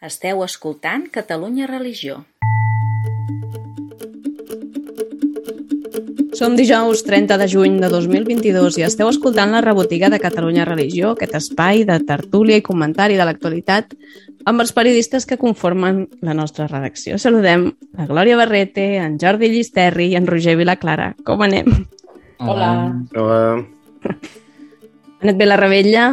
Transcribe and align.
Esteu 0.00 0.38
escoltant 0.40 1.02
Catalunya 1.12 1.66
Religió. 1.68 2.22
Som 6.32 6.56
dijous 6.56 7.02
30 7.04 7.36
de 7.36 7.48
juny 7.52 7.76
de 7.82 7.90
2022 7.92 8.78
i 8.80 8.86
esteu 8.88 9.10
escoltant 9.12 9.52
la 9.52 9.60
rebotiga 9.60 10.08
de 10.08 10.22
Catalunya 10.22 10.64
Religió, 10.64 11.12
aquest 11.12 11.36
espai 11.36 11.84
de 11.84 11.98
tertúlia 12.08 12.56
i 12.56 12.64
comentari 12.64 13.20
de 13.20 13.28
l'actualitat 13.28 13.92
amb 14.48 14.64
els 14.64 14.72
periodistes 14.72 15.28
que 15.28 15.36
conformen 15.36 16.06
la 16.24 16.32
nostra 16.32 16.64
redacció. 16.64 17.20
Saludem 17.20 17.68
a 17.92 18.08
Glòria 18.08 18.40
Barrete, 18.40 18.94
en 19.04 19.20
Jordi 19.20 19.52
Llisterri 19.52 20.14
i 20.14 20.16
en 20.16 20.24
Roger 20.24 20.56
Vilaclara. 20.56 21.12
Com 21.28 21.44
anem? 21.44 21.74
Hola. 22.40 22.72
Hola. 23.12 23.40
Ha 24.08 25.26
anat 25.28 25.36
bé 25.36 25.44
la 25.44 25.60
rebella? 25.60 26.12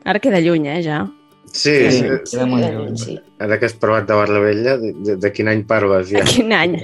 Ara 0.00 0.16
queda 0.24 0.40
lluny, 0.40 0.72
eh, 0.72 0.80
ja. 0.80 1.04
Sí, 1.52 1.90
Sí, 1.92 2.02
sí, 2.24 2.36
lluny. 2.38 2.96
Sí. 2.96 3.18
ara 3.38 3.58
que 3.60 3.66
has 3.68 3.74
provat 3.76 4.06
de 4.08 4.14
la 4.14 4.38
vella, 4.40 4.76
de, 4.80 4.92
de, 5.04 5.16
de 5.20 5.30
quin 5.32 5.48
any 5.52 5.64
parles 5.68 6.08
ja? 6.08 6.22
Quin 6.24 6.52
any? 6.56 6.78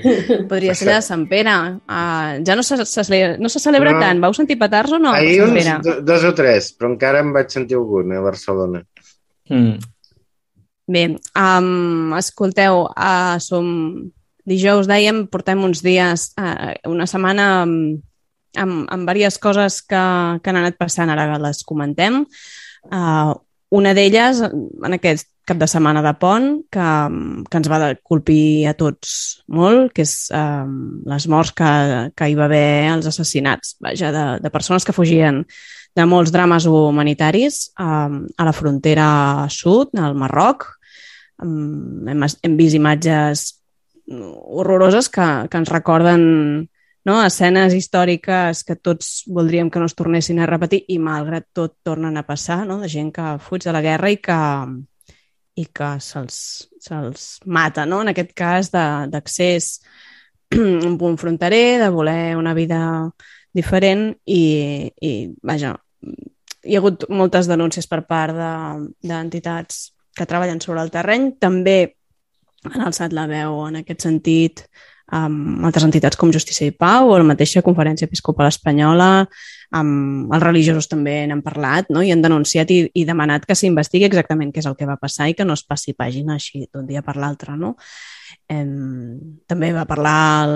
Podria 0.50 0.74
ser 0.76 0.90
la 0.90 0.98
de 0.98 1.04
Sant 1.06 1.24
Pere. 1.30 1.54
Uh, 1.88 2.42
ja 2.44 2.56
no 2.58 2.62
se, 2.66 2.76
se, 2.84 3.20
no 3.38 3.48
se 3.48 3.62
celebra 3.64 3.94
No. 3.94 4.00
tant. 4.02 4.20
Vau 4.20 4.34
sentir 4.36 4.58
petards 4.60 4.92
o 4.92 4.98
no? 5.00 5.14
a 5.14 5.22
Ahir 5.22 5.40
Sant 5.46 5.56
uns 5.56 5.86
do, 5.86 5.94
dos 6.04 6.26
o 6.28 6.34
tres, 6.36 6.72
però 6.76 6.92
encara 6.92 7.22
em 7.24 7.32
vaig 7.32 7.48
sentir 7.54 7.78
algun 7.80 8.12
a 8.12 8.20
Barcelona. 8.20 8.82
Mm. 9.48 9.78
Bé, 10.88 11.06
um, 11.36 12.12
escolteu, 12.16 12.84
uh, 12.92 13.36
som 13.40 13.66
dijous, 14.48 14.86
dèiem, 14.88 15.26
portem 15.28 15.64
uns 15.64 15.82
dies, 15.84 16.30
uh, 16.40 16.72
una 16.88 17.06
setmana 17.08 17.50
amb, 17.64 17.98
amb, 18.56 18.86
amb 18.88 19.08
diverses 19.08 19.40
coses 19.40 19.82
que, 19.84 20.00
que 20.42 20.50
han 20.52 20.60
anat 20.60 20.76
passant, 20.80 21.08
ara 21.12 21.36
les 21.40 21.60
comentem. 21.68 22.22
Uh, 22.88 23.36
una 23.74 23.92
d'elles, 23.96 24.40
en 24.40 24.96
aquest 24.96 25.28
cap 25.48 25.58
de 25.60 25.68
setmana 25.68 26.02
de 26.04 26.12
pont, 26.20 26.48
que, 26.72 26.86
que 27.48 27.60
ens 27.60 27.68
va 27.72 27.92
colpir 28.04 28.68
a 28.68 28.74
tots 28.76 29.42
molt, 29.48 29.92
que 29.96 30.04
és 30.04 30.14
um, 30.36 31.00
les 31.08 31.26
morts 31.32 31.54
que, 31.56 31.72
que 32.16 32.28
hi 32.28 32.36
va 32.38 32.46
haver, 32.48 32.88
els 32.92 33.08
assassinats, 33.08 33.76
vaja, 33.84 34.12
de, 34.14 34.24
de 34.44 34.52
persones 34.52 34.84
que 34.84 34.96
fugien 34.96 35.44
de 35.96 36.06
molts 36.06 36.32
drames 36.32 36.68
humanitaris 36.68 37.68
um, 37.80 38.22
a 38.36 38.48
la 38.48 38.54
frontera 38.56 39.10
sud, 39.52 39.94
al 39.98 40.16
Marroc. 40.18 40.68
Um, 41.42 42.08
hem, 42.08 42.24
hem 42.24 42.58
vist 42.58 42.76
imatges 42.76 43.46
horroroses 44.08 45.08
que, 45.12 45.26
que 45.48 45.60
ens 45.60 45.72
recorden 45.72 46.22
no? 47.08 47.18
escenes 47.24 47.74
històriques 47.74 48.62
que 48.68 48.76
tots 48.76 49.24
voldríem 49.32 49.70
que 49.72 49.80
no 49.80 49.88
es 49.88 49.96
tornessin 49.96 50.42
a 50.42 50.48
repetir 50.50 50.82
i 50.92 50.98
malgrat 51.00 51.48
tot 51.56 51.78
tornen 51.86 52.20
a 52.20 52.26
passar, 52.28 52.64
no? 52.68 52.78
de 52.82 52.90
gent 52.92 53.10
que 53.16 53.38
fuig 53.40 53.64
de 53.64 53.72
la 53.74 53.82
guerra 53.84 54.12
i 54.12 54.18
que, 54.20 54.40
i 55.56 55.64
que 55.72 55.90
se'ls 56.04 56.38
se 56.84 57.00
mata, 57.46 57.86
no? 57.86 58.02
en 58.04 58.12
aquest 58.12 58.34
cas 58.36 58.70
de- 58.74 59.08
d'accés 59.12 59.78
a 59.80 60.08
un 60.88 60.96
punt 61.00 61.18
fronterer, 61.20 61.78
de 61.80 61.88
voler 61.92 62.36
una 62.36 62.54
vida 62.54 62.80
diferent 63.52 64.14
i, 64.24 64.88
i 65.00 65.12
vaja, 65.42 65.74
hi 66.64 66.76
ha 66.76 66.80
hagut 66.80 67.08
moltes 67.08 67.48
denúncies 67.48 67.88
per 67.88 68.04
part 68.08 68.36
de- 68.36 69.08
d'entitats 69.08 69.88
que 70.16 70.26
treballen 70.26 70.60
sobre 70.60 70.82
el 70.82 70.90
terreny. 70.90 71.32
També 71.38 71.78
han 72.66 72.82
alçat 72.88 73.12
la 73.14 73.28
veu 73.30 73.60
en 73.68 73.80
aquest 73.82 74.08
sentit 74.08 74.64
amb 75.14 75.64
altres 75.64 75.86
entitats 75.86 76.18
com 76.20 76.32
Justícia 76.34 76.68
i 76.68 76.74
Pau 76.74 77.12
o 77.12 77.18
la 77.18 77.26
mateixa 77.26 77.64
Conferència 77.64 78.08
Episcopal 78.08 78.50
Espanyola, 78.50 79.26
amb 79.78 80.32
els 80.32 80.42
religiosos 80.42 80.88
també 80.88 81.20
n'han 81.28 81.42
parlat 81.44 81.90
no? 81.92 82.00
i 82.00 82.12
han 82.12 82.22
denunciat 82.24 82.70
i, 82.72 82.78
i 82.96 83.04
demanat 83.04 83.44
que 83.44 83.56
s'investigui 83.56 84.06
exactament 84.08 84.52
què 84.52 84.62
és 84.62 84.68
el 84.68 84.76
que 84.78 84.88
va 84.88 84.96
passar 85.00 85.28
i 85.28 85.34
que 85.36 85.44
no 85.44 85.56
es 85.58 85.64
passi 85.64 85.92
pàgina 85.92 86.38
així 86.38 86.64
d'un 86.72 86.86
dia 86.88 87.02
per 87.04 87.18
l'altre. 87.20 87.56
No? 87.56 87.74
Em, 88.48 89.18
també 89.48 89.72
va 89.76 89.84
parlar 89.88 90.48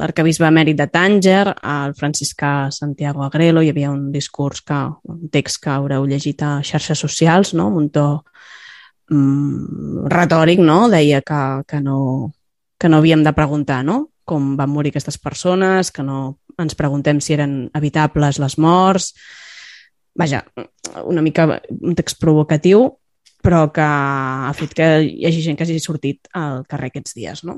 l'arcabisbe 0.00 0.48
emèrit 0.48 0.78
de 0.78 0.88
Tànger, 0.90 1.44
el 1.54 1.94
franciscà 1.98 2.70
Santiago 2.74 3.22
Agrelo, 3.26 3.62
hi 3.62 3.70
havia 3.70 3.92
un 3.94 4.08
discurs, 4.14 4.64
que, 4.66 4.80
un 5.06 5.28
text 5.30 5.62
que 5.62 5.70
haureu 5.74 6.06
llegit 6.06 6.42
a 6.42 6.58
xarxes 6.66 6.98
socials, 6.98 7.54
no? 7.54 7.68
un 7.70 7.90
to 7.94 8.08
mm, 9.10 10.08
retòric, 10.10 10.58
no? 10.58 10.88
deia 10.90 11.22
que, 11.22 11.42
que, 11.68 11.80
no, 11.84 12.32
que 12.78 12.88
no 12.88 12.98
havíem 12.98 13.24
de 13.24 13.34
preguntar 13.34 13.82
no? 13.84 14.10
com 14.28 14.54
van 14.58 14.70
morir 14.70 14.92
aquestes 14.92 15.16
persones, 15.18 15.90
que 15.90 16.04
no 16.04 16.38
ens 16.60 16.76
preguntem 16.76 17.20
si 17.24 17.32
eren 17.32 17.70
evitables 17.74 18.38
les 18.42 18.58
morts. 18.60 19.14
Vaja, 20.18 20.42
una 21.06 21.22
mica 21.24 21.46
un 21.80 21.96
text 21.96 22.18
provocatiu, 22.20 22.90
però 23.42 23.68
que 23.72 23.84
ha 23.84 24.52
fet 24.58 24.74
que 24.76 24.88
hi 25.06 25.24
hagi 25.28 25.44
gent 25.46 25.56
que 25.56 25.64
hagi 25.64 25.78
sortit 25.80 26.28
al 26.36 26.66
carrer 26.68 26.90
aquests 26.92 27.16
dies. 27.16 27.44
No? 27.48 27.56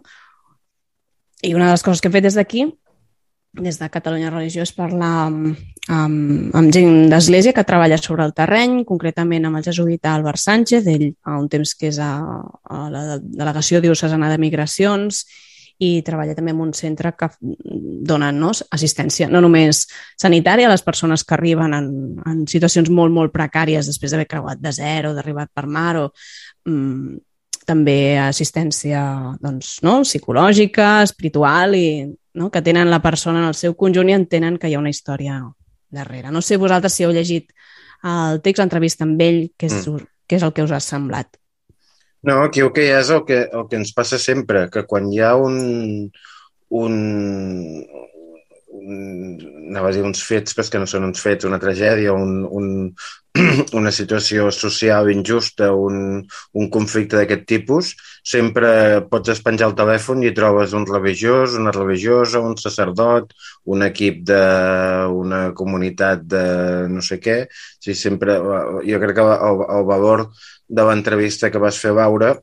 I 1.43 1.55
una 1.57 1.71
de 1.71 1.75
les 1.75 1.83
coses 1.83 2.05
que 2.05 2.13
he 2.13 2.15
fet 2.15 2.29
des 2.29 2.39
d'aquí, 2.39 2.69
des 3.53 3.79
de 3.79 3.91
Catalunya 3.91 4.31
Religió, 4.31 4.63
és 4.63 4.73
parlar 4.73 5.27
amb, 5.27 5.59
amb, 5.91 6.55
amb 6.55 6.73
gent 6.75 7.11
d'església 7.11 7.53
que 7.53 7.67
treballa 7.67 7.99
sobre 7.99 8.25
el 8.25 8.35
terreny, 8.35 8.85
concretament 8.87 9.47
amb 9.47 9.59
el 9.59 9.67
jesuïta 9.67 10.15
Albert 10.15 10.39
Sánchez, 10.39 10.87
ell 10.87 11.09
fa 11.19 11.39
un 11.41 11.49
temps 11.51 11.75
que 11.75 11.91
és 11.91 11.99
a, 11.99 12.13
a 12.71 12.83
la 12.93 13.05
Delegació 13.19 13.81
Diocesana 13.83 14.31
de 14.31 14.39
Migracions 14.39 15.25
i 15.81 16.03
treballa 16.05 16.37
també 16.37 16.53
en 16.53 16.61
un 16.61 16.75
centre 16.77 17.15
que 17.17 17.31
dona 17.41 18.29
no, 18.37 18.53
assistència, 18.77 19.31
no 19.33 19.41
només 19.41 19.87
sanitària 20.21 20.69
a 20.69 20.75
les 20.75 20.85
persones 20.85 21.25
que 21.25 21.35
arriben 21.35 21.75
en, 21.75 21.89
en 22.29 22.45
situacions 22.47 22.93
molt, 22.93 23.15
molt 23.17 23.33
precàries 23.33 23.89
després 23.89 24.13
d'haver 24.13 24.29
creuat 24.29 24.61
de 24.61 24.75
zero, 24.77 25.15
d'arribar 25.17 25.49
per 25.49 25.65
mar 25.67 25.95
o 26.03 26.07
mm, 26.69 27.17
també 27.67 28.19
assistència 28.21 29.03
doncs, 29.41 29.79
no? 29.87 30.01
psicològica, 30.05 31.01
espiritual 31.07 31.75
i 31.79 31.87
no? 32.35 32.51
que 32.51 32.63
tenen 32.63 32.91
la 32.91 33.03
persona 33.03 33.41
en 33.41 33.49
el 33.49 33.59
seu 33.59 33.75
conjunt 33.77 34.11
i 34.11 34.17
entenen 34.17 34.59
que 34.59 34.69
hi 34.69 34.77
ha 34.77 34.83
una 34.83 34.93
història 34.93 35.41
darrere. 35.91 36.31
No 36.31 36.43
sé 36.43 36.57
vosaltres 36.57 36.95
si 36.95 37.05
heu 37.05 37.13
llegit 37.15 37.51
el 38.07 38.41
text, 38.45 38.63
l'entrevista 38.63 39.05
amb 39.05 39.21
ell, 39.21 39.43
què 39.59 39.69
és, 39.69 39.87
mm. 39.87 40.09
què 40.29 40.39
és 40.39 40.47
el 40.47 40.55
que 40.57 40.65
us 40.65 40.73
ha 40.73 40.81
semblat. 40.81 41.37
No, 42.23 42.43
aquí 42.45 42.61
el 42.61 42.73
que 42.77 42.85
hi 42.87 42.93
ha 42.93 43.01
és 43.01 43.11
el 43.13 43.25
que, 43.29 43.43
el 43.49 43.67
que 43.69 43.79
ens 43.81 43.93
passa 43.97 44.19
sempre, 44.21 44.69
que 44.73 44.85
quan 44.89 45.09
hi 45.13 45.23
ha 45.25 45.35
un, 45.41 46.11
un, 46.71 46.95
un 46.95 48.10
a 48.71 49.91
dir 49.93 50.03
uns 50.07 50.23
fets, 50.23 50.55
però 50.55 50.69
que 50.71 50.81
no 50.83 50.87
són 50.87 51.09
uns 51.09 51.23
fets, 51.23 51.47
una 51.49 51.59
tragèdia, 51.63 52.13
un, 52.15 52.45
un, 52.47 52.69
una 53.81 53.91
situació 53.91 54.51
social 54.55 55.11
injusta, 55.11 55.73
un, 55.75 56.21
un 56.55 56.71
conflicte 56.71 57.19
d'aquest 57.19 57.45
tipus, 57.51 57.93
sempre 58.23 58.71
pots 59.11 59.33
espenjar 59.35 59.71
el 59.71 59.77
telèfon 59.79 60.23
i 60.23 60.33
trobes 60.37 60.75
un 60.77 60.87
religiós, 60.87 61.57
una 61.59 61.75
religiosa, 61.75 62.43
un 62.43 62.57
sacerdot, 62.61 63.35
un 63.75 63.83
equip 63.87 64.23
d'una 64.31 65.43
comunitat 65.59 66.25
de 66.31 66.45
no 66.93 67.03
sé 67.03 67.21
què. 67.23 67.43
Sigui, 67.81 67.99
sempre, 67.99 68.39
jo 68.87 69.03
crec 69.03 69.19
que 69.19 69.29
el, 69.51 69.67
el 69.81 69.87
valor 69.91 70.29
de 70.71 70.87
l'entrevista 70.87 71.51
que 71.51 71.63
vas 71.63 71.79
fer 71.83 71.91
a 71.97 72.01
Laura, 72.03 72.35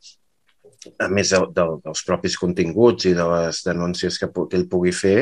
a 0.99 1.07
més 1.11 1.33
de, 1.33 1.41
de, 1.55 1.65
dels 1.85 2.03
propis 2.07 2.37
continguts 2.39 3.07
i 3.09 3.13
de 3.17 3.25
les 3.31 3.61
denúncies 3.65 4.19
que, 4.21 4.29
que 4.35 4.57
ell 4.59 4.67
pugui 4.71 4.93
fer, 4.95 5.17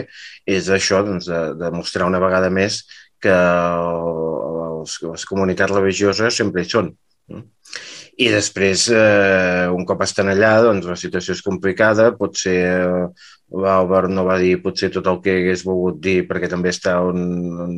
és 0.46 0.70
això, 0.70 1.02
doncs, 1.08 1.30
de, 1.32 1.42
de 1.60 1.72
mostrar 1.76 2.10
una 2.10 2.22
vegada 2.24 2.52
més 2.54 2.84
que 3.22 3.34
els, 3.34 5.00
les 5.02 5.26
comunitats 5.30 5.74
religioses 5.74 6.42
sempre 6.42 6.64
hi 6.64 6.70
són. 6.70 6.94
I 8.16 8.28
després, 8.32 8.86
eh, 8.96 9.68
un 9.76 9.84
cop 9.88 10.04
estan 10.06 10.30
allà, 10.32 10.54
doncs 10.64 10.86
la 10.88 10.96
situació 10.96 11.34
és 11.36 11.42
complicada, 11.44 12.14
potser 12.16 12.60
eh, 12.64 13.08
l'Àlvar 13.52 14.06
no 14.10 14.24
va 14.28 14.38
dir 14.40 14.62
potser 14.64 14.90
tot 14.94 15.10
el 15.12 15.20
que 15.26 15.36
hagués 15.40 15.66
volgut 15.68 16.00
dir 16.04 16.22
perquè 16.30 16.48
també 16.52 16.72
està 16.72 16.96
un, 17.04 17.20
un, 17.66 17.76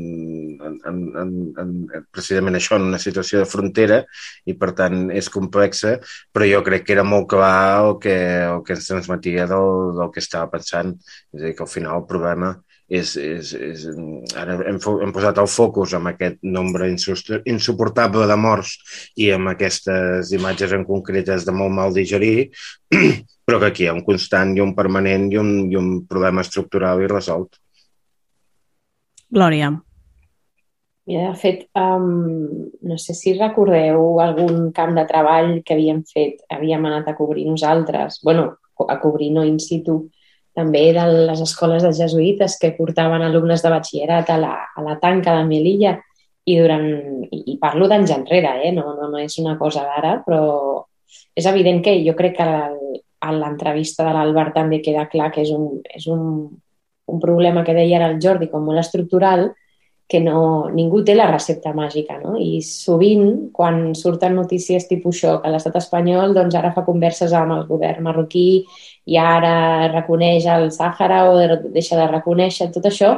en, 0.67 1.01
en, 1.21 1.33
en, 1.63 1.73
precisament 2.13 2.59
això, 2.59 2.77
en 2.77 2.89
una 2.91 3.01
situació 3.01 3.41
de 3.41 3.49
frontera 3.49 4.01
i 4.45 4.57
per 4.59 4.73
tant 4.77 5.07
és 5.15 5.31
complexa, 5.33 5.97
però 6.33 6.47
jo 6.49 6.61
crec 6.67 6.87
que 6.87 6.95
era 6.97 7.07
molt 7.07 7.29
clar 7.33 7.57
el 7.81 7.97
que, 8.03 8.17
el 8.45 8.63
que 8.67 8.77
ens 8.77 8.91
transmetia 8.91 9.47
del, 9.49 9.97
del 9.97 10.13
que 10.13 10.23
estava 10.23 10.51
pensant. 10.53 10.95
És 11.33 11.41
a 11.41 11.45
dir, 11.47 11.55
que 11.57 11.65
al 11.65 11.71
final 11.71 12.01
el 12.01 12.09
problema 12.09 12.55
és, 12.87 13.15
és, 13.19 13.51
és, 13.53 13.85
ara 14.39 14.55
hem, 14.69 14.77
hem 14.79 15.13
posat 15.15 15.39
el 15.41 15.49
focus 15.51 15.93
en 15.97 16.07
aquest 16.07 16.39
nombre 16.47 16.87
insuportable 16.87 18.27
de 18.29 18.37
morts 18.39 18.77
i 19.19 19.29
amb 19.35 19.51
aquestes 19.51 20.31
imatges 20.35 20.75
en 20.77 20.85
concretes 20.87 21.45
de 21.47 21.55
molt 21.55 21.75
mal 21.75 21.95
digerir, 21.95 22.49
però 23.47 23.59
que 23.59 23.71
aquí 23.71 23.85
hi 23.85 23.89
ha 23.91 23.97
un 23.97 24.05
constant 24.07 24.55
i 24.55 24.63
un 24.63 24.73
permanent 24.75 25.27
i 25.33 25.39
un, 25.41 25.51
i 25.71 25.75
un 25.79 26.05
problema 26.07 26.45
estructural 26.47 27.03
i 27.03 27.11
resolt. 27.11 27.59
Glòria. 29.27 29.73
Mira, 31.07 31.29
de 31.29 31.35
fet, 31.39 31.61
um, 31.79 32.67
no 32.83 32.97
sé 32.99 33.13
si 33.15 33.31
recordeu 33.37 34.19
algun 34.19 34.73
camp 34.75 34.91
de 34.97 35.05
treball 35.07 35.53
que 35.63 35.77
havíem 35.77 36.01
fet, 36.03 36.41
havíem 36.51 36.83
anat 36.89 37.07
a 37.07 37.15
cobrir 37.15 37.45
nosaltres, 37.47 38.19
bueno, 38.27 38.57
a 38.91 38.97
cobrir 38.99 39.29
no 39.31 39.45
in 39.47 39.55
situ, 39.63 40.01
també 40.57 40.81
de 40.91 41.05
les 41.29 41.41
escoles 41.45 41.85
dels 41.85 42.01
jesuïtes 42.01 42.57
que 42.59 42.73
portaven 42.75 43.23
alumnes 43.23 43.63
de 43.63 43.71
batxillerat 43.71 44.33
a 44.33 44.37
la, 44.41 44.51
a 44.75 44.83
la 44.83 44.97
tanca 44.99 45.35
de 45.37 45.45
Melilla 45.47 45.93
i 46.43 46.57
durant, 46.59 46.87
i, 47.31 47.39
i 47.53 47.55
parlo 47.61 47.87
d'anys 47.87 48.11
enrere, 48.15 48.51
eh? 48.67 48.73
no, 48.75 48.89
no, 48.97 49.07
no 49.13 49.21
és 49.21 49.37
una 49.39 49.55
cosa 49.59 49.85
d'ara, 49.85 50.17
però 50.25 50.41
és 51.37 51.47
evident 51.47 51.79
que 51.85 51.93
jo 52.03 52.17
crec 52.19 52.35
que 52.41 52.47
a 52.47 53.31
l'entrevista 53.31 54.03
de 54.03 54.11
l'Albert 54.15 54.57
també 54.57 54.81
queda 54.83 55.07
clar 55.07 55.29
que 55.31 55.45
és 55.45 55.53
un, 55.55 55.79
és 55.87 56.09
un, 56.11 56.25
un 57.07 57.23
problema 57.23 57.63
que 57.63 57.77
deia 57.77 58.01
ara 58.01 58.11
el 58.11 58.19
Jordi 58.23 58.51
com 58.51 58.67
molt 58.67 58.83
estructural, 58.83 59.47
que 60.07 60.21
no, 60.23 60.69
ningú 60.71 61.01
té 61.03 61.13
la 61.17 61.27
recepta 61.27 61.73
màgica, 61.75 62.15
no? 62.21 62.37
I 62.39 62.61
sovint, 62.63 63.49
quan 63.55 63.91
surten 63.95 64.37
notícies 64.39 64.87
tipus 64.87 65.17
això, 65.17 65.33
que 65.43 65.51
l'estat 65.51 65.75
espanyol 65.81 66.35
doncs 66.37 66.55
ara 66.55 66.71
fa 66.75 66.85
converses 66.87 67.33
amb 67.35 67.57
el 67.57 67.65
govern 67.67 68.05
marroquí 68.07 68.63
i 69.05 69.17
ara 69.19 69.89
reconeix 69.91 70.47
el 70.51 70.69
Sàhara 70.71 71.25
o 71.27 71.35
deixa 71.75 71.99
de 71.99 72.07
reconèixer, 72.07 72.71
tot 72.71 72.87
això 72.87 73.17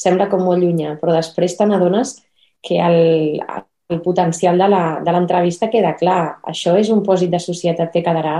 sembla 0.00 0.30
com 0.32 0.46
molt 0.46 0.64
llunyà, 0.64 0.96
però 1.00 1.12
després 1.12 1.58
te 1.58 1.66
n'adones 1.68 2.16
que 2.64 2.80
el, 2.80 3.40
el 3.92 4.00
potencial 4.00 4.56
de 4.56 5.12
l'entrevista 5.12 5.68
queda 5.68 5.92
clar. 6.00 6.40
Això 6.48 6.76
és 6.80 6.88
un 6.94 7.04
pòsit 7.04 7.32
de 7.32 7.40
societat 7.42 7.92
que 7.92 8.04
quedarà, 8.06 8.38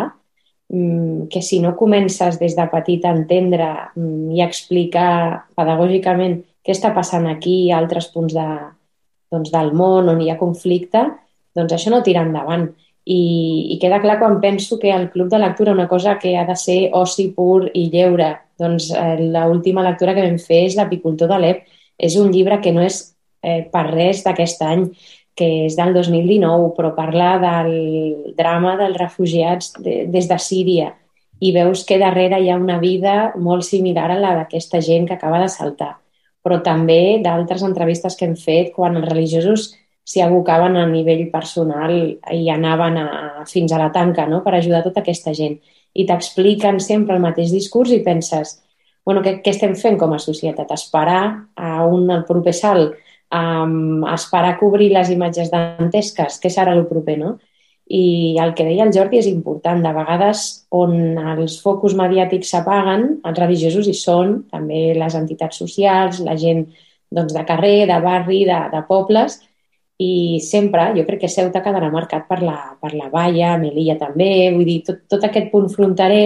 mm, 0.72 1.28
que 1.28 1.42
si 1.42 1.60
no 1.60 1.76
comences 1.76 2.38
des 2.40 2.56
de 2.56 2.66
petit 2.72 3.04
a 3.04 3.12
entendre 3.12 3.68
mm, 3.94 4.30
i 4.36 4.40
a 4.40 4.48
explicar 4.48 5.10
pedagògicament 5.56 6.40
què 6.64 6.74
està 6.74 6.92
passant 6.96 7.26
aquí 7.30 7.56
i 7.66 7.72
altres 7.72 8.10
punts 8.14 8.34
de, 8.36 8.46
doncs, 9.32 9.50
del 9.54 9.72
món 9.76 10.10
on 10.12 10.20
hi 10.20 10.30
ha 10.30 10.38
conflicte, 10.40 11.04
doncs 11.56 11.74
això 11.74 11.92
no 11.92 12.02
tira 12.06 12.24
endavant. 12.26 12.68
I, 13.10 13.20
I 13.74 13.78
queda 13.82 14.00
clar 14.02 14.18
quan 14.20 14.38
penso 14.42 14.78
que 14.78 14.92
el 14.92 15.08
club 15.10 15.30
de 15.32 15.40
lectura, 15.40 15.72
una 15.72 15.88
cosa 15.88 16.18
que 16.20 16.36
ha 16.38 16.44
de 16.46 16.56
ser 16.56 16.90
oci 16.94 17.30
pur 17.36 17.70
i 17.74 17.88
lleure, 17.90 18.34
doncs 18.60 18.90
eh, 18.92 19.16
l'última 19.32 19.84
lectura 19.86 20.14
que 20.14 20.26
vam 20.26 20.36
fer 20.42 20.66
és 20.66 20.76
L'apicultor 20.76 21.30
d'Alep. 21.30 21.64
És 21.98 22.16
un 22.20 22.30
llibre 22.32 22.60
que 22.60 22.72
no 22.76 22.84
és 22.84 23.00
eh, 23.42 23.64
per 23.72 23.86
res 23.88 24.22
d'aquest 24.24 24.62
any, 24.64 24.84
que 25.36 25.48
és 25.66 25.76
del 25.78 25.94
2019, 25.96 26.70
però 26.76 26.92
parla 26.96 27.32
del 27.40 28.34
drama 28.36 28.76
dels 28.80 28.98
refugiats 29.00 29.72
de, 29.80 30.04
des 30.12 30.28
de 30.28 30.38
Síria 30.38 30.92
i 31.40 31.54
veus 31.56 31.86
que 31.88 31.96
darrere 31.98 32.36
hi 32.40 32.50
ha 32.52 32.60
una 32.60 32.76
vida 32.82 33.32
molt 33.40 33.64
similar 33.64 34.10
a 34.12 34.20
la 34.20 34.34
d'aquesta 34.42 34.82
gent 34.84 35.08
que 35.08 35.16
acaba 35.16 35.40
de 35.40 35.48
saltar 35.48 35.99
però 36.44 36.60
també 36.64 37.20
d'altres 37.24 37.62
entrevistes 37.66 38.16
que 38.16 38.26
hem 38.28 38.36
fet 38.38 38.72
quan 38.76 38.96
els 39.00 39.08
religiosos 39.08 39.70
s'hi 40.10 40.22
abocaven 40.24 40.78
a 40.80 40.86
nivell 40.90 41.26
personal 41.32 41.92
i 42.34 42.48
anaven 42.50 42.96
a, 42.98 43.08
fins 43.50 43.72
a 43.72 43.78
la 43.78 43.90
tanca 43.94 44.26
no? 44.26 44.40
per 44.42 44.56
ajudar 44.56 44.82
tota 44.86 45.04
aquesta 45.04 45.34
gent. 45.36 45.60
I 45.94 46.06
t'expliquen 46.08 46.80
sempre 46.82 47.16
el 47.16 47.22
mateix 47.22 47.52
discurs 47.54 47.92
i 47.94 48.00
penses, 48.02 48.56
bueno, 49.06 49.22
què, 49.22 49.38
què 49.44 49.52
estem 49.54 49.76
fent 49.78 49.98
com 50.00 50.14
a 50.14 50.22
societat? 50.22 50.70
Esperar 50.74 51.22
a 51.54 51.84
un 51.86 52.10
al 52.10 52.24
proper 52.26 52.54
salt, 52.56 52.96
um, 53.34 54.02
esperar 54.10 54.54
a 54.54 54.58
cobrir 54.58 54.90
les 54.94 55.12
imatges 55.14 55.50
dantesques, 55.52 56.40
què 56.42 56.50
serà 56.52 56.74
el 56.76 56.86
proper, 56.90 57.18
no? 57.20 57.36
I 57.90 58.36
el 58.38 58.52
que 58.54 58.64
deia 58.68 58.84
el 58.86 58.92
Jordi 58.94 59.18
és 59.18 59.28
important. 59.30 59.80
De 59.82 59.92
vegades, 59.96 60.44
on 60.70 61.18
els 61.34 61.58
focus 61.64 61.96
mediàtics 61.98 62.52
s'apaguen, 62.54 63.06
els 63.26 63.40
religiosos 63.42 63.88
hi 63.90 63.96
són, 63.98 64.36
també 64.52 64.90
les 64.98 65.16
entitats 65.18 65.58
socials, 65.62 66.20
la 66.26 66.36
gent 66.38 66.66
doncs, 67.10 67.34
de 67.34 67.44
carrer, 67.48 67.88
de 67.90 67.98
barri, 68.04 68.44
de, 68.46 68.60
de 68.70 68.82
pobles, 68.88 69.40
i 70.00 70.38
sempre, 70.40 70.86
jo 70.96 71.04
crec 71.08 71.24
que 71.24 71.32
Ceuta 71.32 71.60
quedarà 71.64 71.90
marcat 71.92 72.24
per 72.30 72.40
la, 72.44 72.56
per 72.80 72.94
la 72.94 73.10
valla, 73.12 73.56
Melilla 73.60 73.98
també, 74.00 74.30
vull 74.54 74.64
dir, 74.68 74.78
tot, 74.86 75.02
tot 75.10 75.26
aquest 75.26 75.50
punt 75.52 75.68
fronterer 75.72 76.24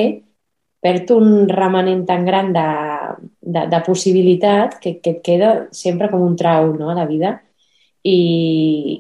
perd 0.85 1.11
un 1.15 1.49
remanent 1.49 2.05
tan 2.07 2.27
gran 2.29 2.53
de, 2.53 2.67
de, 3.41 3.65
de 3.73 3.81
possibilitat 3.87 4.77
que, 4.83 4.99
que 5.01 5.17
et 5.17 5.23
queda 5.25 5.51
sempre 5.73 6.11
com 6.13 6.23
un 6.23 6.37
trau 6.37 6.75
no, 6.77 6.91
a 6.93 6.97
la 6.99 7.07
vida 7.09 7.39
i, 8.05 8.19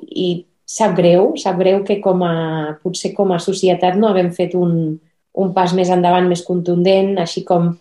i 0.00 0.28
sap 0.64 0.96
greu, 0.96 1.32
sap 1.40 1.58
greu 1.60 1.82
que 1.84 2.00
com 2.02 2.24
a, 2.24 2.34
potser 2.82 3.12
com 3.16 3.32
a 3.34 3.40
societat 3.42 3.98
no 4.00 4.08
haguem 4.08 4.30
fet 4.32 4.56
un, 4.56 4.96
un 5.34 5.52
pas 5.56 5.74
més 5.76 5.90
endavant, 5.92 6.28
més 6.30 6.44
contundent, 6.46 7.14
així 7.20 7.44
com 7.44 7.72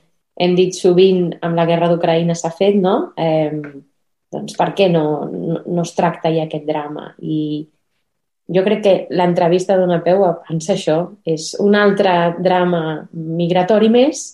hem 0.44 0.56
dit 0.58 0.76
sovint 0.76 1.30
amb 1.46 1.58
la 1.58 1.66
guerra 1.70 1.90
d'Ucraïna 1.92 2.36
s'ha 2.36 2.52
fet, 2.54 2.76
no? 2.82 3.14
Eh, 3.18 3.54
doncs 4.34 4.58
per 4.58 4.72
què 4.78 4.90
no, 4.90 5.06
no, 5.30 5.62
no 5.68 5.86
es 5.86 5.94
tracta 5.94 6.32
ja 6.34 6.48
aquest 6.48 6.66
drama? 6.66 7.12
I 7.22 7.64
jo 8.54 8.64
crec 8.66 8.82
que 8.84 8.96
l'entrevista 9.14 9.78
d'una 9.80 10.02
peu 10.04 10.26
a 10.26 10.34
pensar 10.48 10.76
això. 10.76 10.98
És 11.26 11.54
un 11.62 11.78
altre 11.80 12.34
drama 12.44 13.04
migratori 13.14 13.92
més 13.94 14.26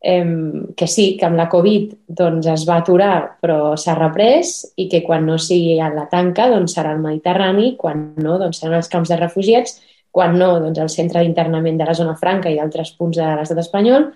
que 0.00 0.86
sí, 0.86 1.16
que 1.18 1.26
amb 1.26 1.36
la 1.36 1.48
Covid 1.50 1.90
doncs, 2.06 2.46
es 2.46 2.64
va 2.68 2.76
aturar 2.78 3.38
però 3.42 3.74
s'ha 3.76 3.96
reprès 3.98 4.60
i 4.78 4.86
que 4.88 5.02
quan 5.02 5.26
no 5.26 5.38
sigui 5.42 5.80
a 5.82 5.88
la 5.90 6.06
tanca 6.10 6.46
doncs, 6.52 6.76
serà 6.76 6.92
el 6.94 7.02
Mediterrani, 7.02 7.72
quan 7.76 8.12
no 8.22 8.38
doncs, 8.38 8.60
seran 8.60 8.78
els 8.78 8.88
camps 8.88 9.10
de 9.10 9.18
refugiats, 9.18 9.80
quan 10.14 10.38
no 10.38 10.54
doncs, 10.62 10.78
el 10.78 10.88
centre 10.92 11.24
d'internament 11.24 11.78
de 11.78 11.90
la 11.90 11.98
zona 11.98 12.14
franca 12.16 12.50
i 12.50 12.56
d'altres 12.56 12.94
punts 12.94 13.18
de 13.18 13.26
l'estat 13.26 13.58
espanyol 13.58 14.12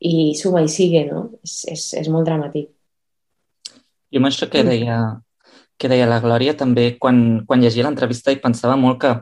i 0.00 0.32
suma 0.34 0.64
i 0.64 0.68
sigue, 0.72 1.04
no? 1.12 1.28
És, 1.44 1.60
és, 1.68 1.86
és 2.00 2.08
molt 2.08 2.24
dramàtic. 2.24 2.70
I 4.10 4.18
amb 4.18 4.26
això 4.26 4.48
que 4.50 4.64
deia, 4.64 5.20
que 5.76 5.88
deia 5.92 6.08
la 6.08 6.22
Glòria, 6.24 6.56
també 6.56 6.94
quan, 6.98 7.42
quan 7.46 7.60
llegia 7.60 7.84
l'entrevista 7.84 8.32
i 8.32 8.40
pensava 8.40 8.74
molt 8.80 9.04
que, 9.04 9.12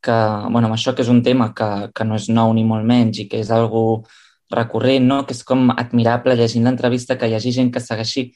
que 0.00 0.16
bueno, 0.48 0.70
amb 0.70 0.78
això 0.78 0.96
que 0.96 1.04
és 1.04 1.12
un 1.12 1.20
tema 1.22 1.52
que, 1.54 1.90
que 1.92 2.08
no 2.08 2.16
és 2.16 2.30
nou 2.32 2.56
ni 2.56 2.64
molt 2.64 2.88
menys 2.88 3.20
i 3.20 3.28
que 3.28 3.44
és 3.44 3.52
algo 3.52 4.06
recurrent, 4.52 5.06
no? 5.06 5.22
que 5.26 5.34
és 5.34 5.42
com 5.44 5.70
admirable 5.74 6.36
llegint 6.38 6.66
l'entrevista 6.66 7.16
que 7.18 7.28
hi 7.28 7.36
hagi 7.36 7.52
gent 7.52 7.72
que 7.74 7.82
segueixi 7.82 8.28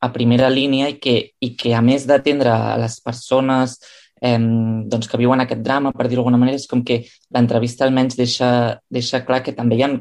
a 0.00 0.12
primera 0.14 0.50
línia 0.50 0.90
i 0.92 0.98
que, 1.02 1.16
i 1.40 1.54
que 1.58 1.74
a 1.74 1.82
més 1.82 2.06
d'atendre 2.06 2.52
a 2.54 2.76
les 2.78 3.00
persones 3.02 3.78
eh, 4.20 4.38
doncs 4.38 5.08
que 5.10 5.18
viuen 5.18 5.42
aquest 5.42 5.62
drama, 5.64 5.92
per 5.92 6.06
dir-ho 6.06 6.22
d'alguna 6.22 6.38
manera, 6.40 6.58
és 6.58 6.68
com 6.70 6.84
que 6.86 7.02
l'entrevista 7.34 7.86
almenys 7.86 8.18
deixa, 8.18 8.50
deixa 8.90 9.24
clar 9.26 9.42
que 9.42 9.56
també 9.56 9.78
hi 9.78 9.86
ha 9.86 9.92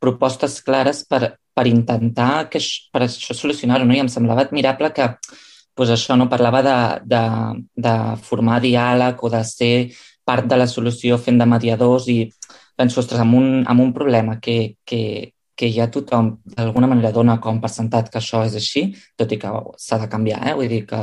propostes 0.00 0.60
clares 0.64 1.04
per, 1.08 1.36
per 1.54 1.66
intentar 1.68 2.48
que, 2.52 2.60
per 2.92 3.04
això 3.06 3.36
solucionar-ho. 3.36 3.86
No? 3.88 3.96
I 3.96 4.04
em 4.04 4.12
semblava 4.12 4.44
admirable 4.44 4.92
que 4.96 5.12
pues 5.74 5.90
això 5.90 6.14
no 6.16 6.30
parlava 6.30 6.62
de, 6.62 6.78
de, 7.10 7.22
de 7.86 7.94
formar 8.22 8.60
diàleg 8.62 9.22
o 9.24 9.30
de 9.32 9.42
ser 9.44 9.74
part 10.24 10.46
de 10.48 10.56
la 10.56 10.68
solució 10.70 11.18
fent 11.20 11.40
de 11.40 11.48
mediadors 11.48 12.06
i 12.08 12.18
penso, 12.76 13.00
ostres, 13.00 13.20
amb 13.22 13.38
un, 13.38 13.48
amb 13.66 13.80
un 13.80 13.92
problema 13.96 14.38
que, 14.40 14.76
que, 14.84 15.32
que 15.54 15.70
ja 15.72 15.88
tothom 15.90 16.34
d'alguna 16.56 16.90
manera 16.90 17.12
dona 17.14 17.38
com 17.40 17.60
per 17.62 17.70
sentat 17.70 18.10
que 18.10 18.20
això 18.20 18.44
és 18.46 18.56
així, 18.58 18.88
tot 19.16 19.32
i 19.32 19.40
que 19.40 19.50
s'ha 19.78 20.00
de 20.02 20.10
canviar, 20.10 20.42
eh? 20.50 20.54
vull 20.58 20.70
dir 20.70 20.84
que 20.90 21.02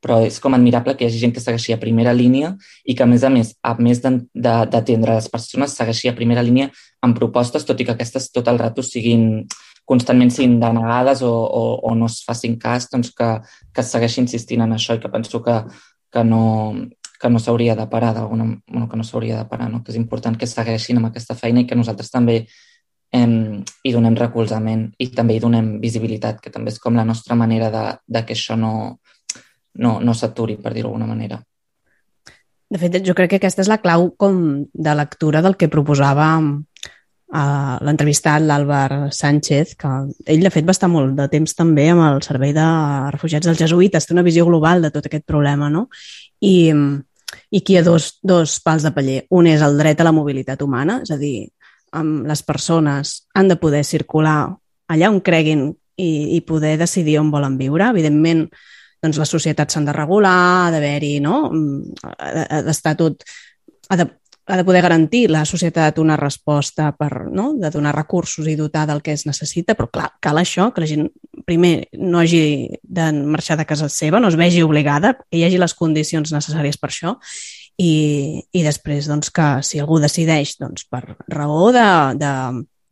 però 0.00 0.16
és 0.24 0.38
com 0.40 0.54
admirable 0.56 0.94
que 0.96 1.04
hi 1.04 1.10
hagi 1.10 1.18
gent 1.20 1.34
que 1.36 1.42
segueixi 1.44 1.74
a 1.74 1.80
primera 1.80 2.14
línia 2.16 2.54
i 2.88 2.94
que, 2.96 3.04
a 3.04 3.08
més 3.08 3.24
a 3.24 3.30
més, 3.32 3.52
a 3.60 3.74
més 3.76 4.00
d'atendre 4.00 5.16
les 5.18 5.28
persones, 5.28 5.74
segueixi 5.76 6.08
a 6.08 6.16
primera 6.16 6.44
línia 6.46 6.70
amb 7.04 7.18
propostes, 7.18 7.66
tot 7.68 7.80
i 7.80 7.84
que 7.84 7.92
aquestes 7.92 8.30
tot 8.32 8.48
el 8.48 8.58
rato 8.58 8.84
siguin 8.86 9.44
constantment 9.90 10.30
siguin 10.32 10.58
denegades 10.62 11.20
o, 11.26 11.30
o, 11.30 11.62
o 11.84 11.94
no 11.98 12.08
es 12.08 12.20
facin 12.24 12.56
cas, 12.62 12.88
doncs 12.92 13.12
que, 13.16 13.30
que 13.74 13.84
segueixi 13.84 14.22
insistint 14.22 14.64
en 14.64 14.72
això 14.76 14.96
i 14.96 15.02
que 15.02 15.12
penso 15.12 15.42
que, 15.44 15.56
que 16.14 16.24
no, 16.24 16.42
que 17.20 17.28
no 17.28 17.38
s'hauria 17.38 17.76
de 17.76 17.86
parar 17.86 18.14
d'alguna 18.16 18.46
bueno, 18.66 18.88
que 18.88 18.96
no 18.96 19.04
s'hauria 19.04 19.38
de 19.38 19.44
parar, 19.48 19.68
no? 19.70 19.82
que 19.84 19.92
és 19.92 19.98
important 20.00 20.38
que 20.40 20.48
segueixin 20.48 20.98
amb 20.98 21.10
aquesta 21.10 21.36
feina 21.36 21.60
i 21.60 21.66
que 21.68 21.76
nosaltres 21.76 22.10
també 22.10 22.46
em, 23.12 23.60
hi 23.84 23.92
donem 23.92 24.16
recolzament 24.16 24.86
i 24.98 25.10
també 25.12 25.36
hi 25.36 25.42
donem 25.42 25.74
visibilitat, 25.82 26.40
que 26.40 26.52
també 26.54 26.72
és 26.72 26.80
com 26.80 26.96
la 26.96 27.04
nostra 27.04 27.36
manera 27.36 27.70
de, 27.70 27.84
de 28.06 28.24
que 28.24 28.36
això 28.38 28.56
no, 28.56 28.72
no, 29.76 29.98
no 30.00 30.14
s'aturi, 30.14 30.56
per 30.62 30.72
dir-ho 30.72 30.88
d'alguna 30.88 31.10
manera. 31.10 31.40
De 32.70 32.78
fet, 32.78 33.00
jo 33.02 33.16
crec 33.18 33.32
que 33.32 33.40
aquesta 33.40 33.64
és 33.64 33.68
la 33.70 33.80
clau 33.82 34.12
com 34.16 34.64
de 34.72 34.94
lectura 34.94 35.42
del 35.42 35.58
que 35.58 35.68
proposava 35.68 36.30
a 37.30 37.42
l'entrevistat 37.86 38.42
l'Àlvar 38.42 39.10
Sánchez, 39.14 39.76
que 39.78 39.90
ell 40.30 40.42
de 40.42 40.50
fet 40.50 40.66
va 40.66 40.74
estar 40.74 40.88
molt 40.90 41.14
de 41.18 41.26
temps 41.30 41.54
també 41.54 41.88
amb 41.90 42.02
el 42.08 42.22
servei 42.26 42.54
de 42.54 42.66
refugiats 43.14 43.46
dels 43.46 43.58
jesuïtes, 43.58 44.06
té 44.06 44.14
una 44.14 44.26
visió 44.26 44.46
global 44.46 44.82
de 44.82 44.90
tot 44.94 45.06
aquest 45.06 45.26
problema, 45.26 45.68
no? 45.70 45.86
I, 46.42 46.72
i 47.50 47.60
aquí 47.60 47.74
hi 47.74 47.80
ha 47.80 47.84
dos, 47.86 48.18
dos 48.22 48.58
pals 48.64 48.86
de 48.86 48.92
paller. 48.94 49.20
Un 49.30 49.48
és 49.50 49.62
el 49.64 49.78
dret 49.78 50.00
a 50.00 50.06
la 50.06 50.14
mobilitat 50.14 50.62
humana, 50.62 51.00
és 51.04 51.12
a 51.14 51.18
dir, 51.20 51.48
amb 51.96 52.26
les 52.28 52.42
persones 52.46 53.14
han 53.34 53.50
de 53.50 53.58
poder 53.58 53.82
circular 53.84 54.54
allà 54.90 55.10
on 55.10 55.20
creguin 55.22 55.68
i, 56.00 56.36
i 56.36 56.40
poder 56.46 56.76
decidir 56.80 57.18
on 57.20 57.30
volen 57.32 57.58
viure. 57.58 57.90
Evidentment, 57.90 58.46
doncs 59.02 59.20
les 59.20 59.32
societats 59.36 59.74
s'han 59.74 59.88
de 59.88 59.94
regular, 59.96 60.36
ha 60.66 60.72
d'haver-hi, 60.74 61.18
no? 61.24 61.42
Ha 62.18 62.62
d'estar 62.66 62.96
tot... 63.00 63.24
Ha 63.90 63.98
de, 63.98 64.06
ha 64.50 64.56
de 64.56 64.64
poder 64.64 64.82
garantir 64.82 65.28
la 65.30 65.44
societat 65.46 65.98
una 66.02 66.16
resposta 66.16 66.90
per, 66.98 67.26
no? 67.30 67.52
de 67.54 67.70
donar 67.70 67.94
recursos 67.94 68.48
i 68.50 68.56
dotar 68.58 68.86
del 68.88 69.02
que 69.02 69.14
es 69.14 69.24
necessita, 69.26 69.76
però 69.78 69.86
clar, 69.92 70.08
cal 70.20 70.40
això, 70.40 70.72
que 70.74 70.82
la 70.82 70.88
gent 70.90 71.06
primer 71.46 71.86
no 71.94 72.18
hagi 72.18 72.42
de 72.82 73.06
marxar 73.22 73.56
de 73.60 73.66
casa 73.68 73.88
seva, 73.88 74.18
no 74.18 74.28
es 74.28 74.38
vegi 74.40 74.64
obligada, 74.66 75.14
que 75.30 75.38
hi 75.38 75.44
hagi 75.46 75.60
les 75.62 75.74
condicions 75.78 76.34
necessàries 76.34 76.80
per 76.80 76.90
això, 76.90 77.14
i, 77.80 78.42
i 78.52 78.64
després 78.66 79.06
doncs, 79.08 79.30
que 79.30 79.48
si 79.64 79.80
algú 79.80 80.00
decideix 80.02 80.56
doncs, 80.60 80.84
per 80.90 81.04
raó 81.30 81.70
de, 81.72 81.86
de, 82.20 82.32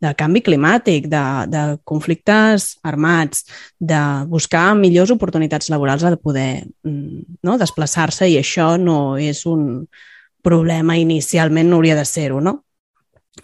de 0.06 0.12
canvi 0.18 0.44
climàtic, 0.46 1.08
de, 1.10 1.24
de 1.50 1.64
conflictes 1.88 2.76
armats, 2.86 3.44
de 3.80 4.00
buscar 4.30 4.70
millors 4.78 5.10
oportunitats 5.10 5.72
laborals, 5.74 6.06
ha 6.06 6.14
de 6.14 6.20
poder 6.22 6.52
mm, 6.86 7.40
no, 7.42 7.58
desplaçar-se 7.58 8.30
i 8.30 8.38
això 8.38 8.76
no 8.78 9.18
és 9.18 9.44
un, 9.50 9.88
problema 10.48 10.96
inicialment 10.98 11.68
no 11.68 11.78
hauria 11.78 11.98
de 11.98 12.06
ser-ho, 12.08 12.40
no? 12.40 12.62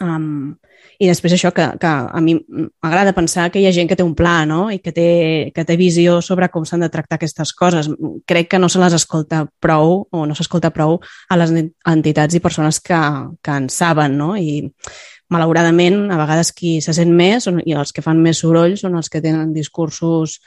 Um, 0.00 0.56
I 0.98 1.08
després 1.10 1.34
això 1.34 1.50
que, 1.54 1.64
que 1.80 1.90
a 1.90 2.20
mi 2.22 2.36
m'agrada 2.82 3.14
pensar 3.16 3.48
que 3.50 3.60
hi 3.60 3.66
ha 3.66 3.72
gent 3.74 3.88
que 3.90 3.96
té 3.98 4.04
un 4.06 4.14
pla 4.14 4.44
no? 4.46 4.68
i 4.70 4.78
que 4.82 4.92
té, 4.94 5.06
que 5.54 5.64
té 5.66 5.76
visió 5.78 6.20
sobre 6.22 6.48
com 6.52 6.66
s'han 6.66 6.84
de 6.86 6.90
tractar 6.90 7.18
aquestes 7.18 7.52
coses. 7.56 7.90
Crec 8.26 8.52
que 8.52 8.60
no 8.62 8.70
se 8.70 8.82
les 8.82 8.94
escolta 8.94 9.44
prou 9.60 10.04
o 10.10 10.26
no 10.26 10.36
s'escolta 10.38 10.70
prou 10.74 11.00
a 11.28 11.38
les 11.40 11.54
entitats 11.90 12.34
i 12.34 12.42
persones 12.44 12.80
que, 12.80 13.00
que 13.42 13.58
en 13.58 13.68
saben 13.70 14.18
no? 14.18 14.34
i 14.38 14.62
malauradament 15.34 16.12
a 16.12 16.18
vegades 16.20 16.52
qui 16.54 16.78
se 16.84 16.94
sent 16.94 17.10
més 17.16 17.48
i 17.64 17.74
els 17.74 17.94
que 17.94 18.04
fan 18.04 18.20
més 18.22 18.44
soroll 18.44 18.78
són 18.78 18.94
els 19.00 19.10
que 19.10 19.22
tenen 19.24 19.54
discursos 19.56 20.38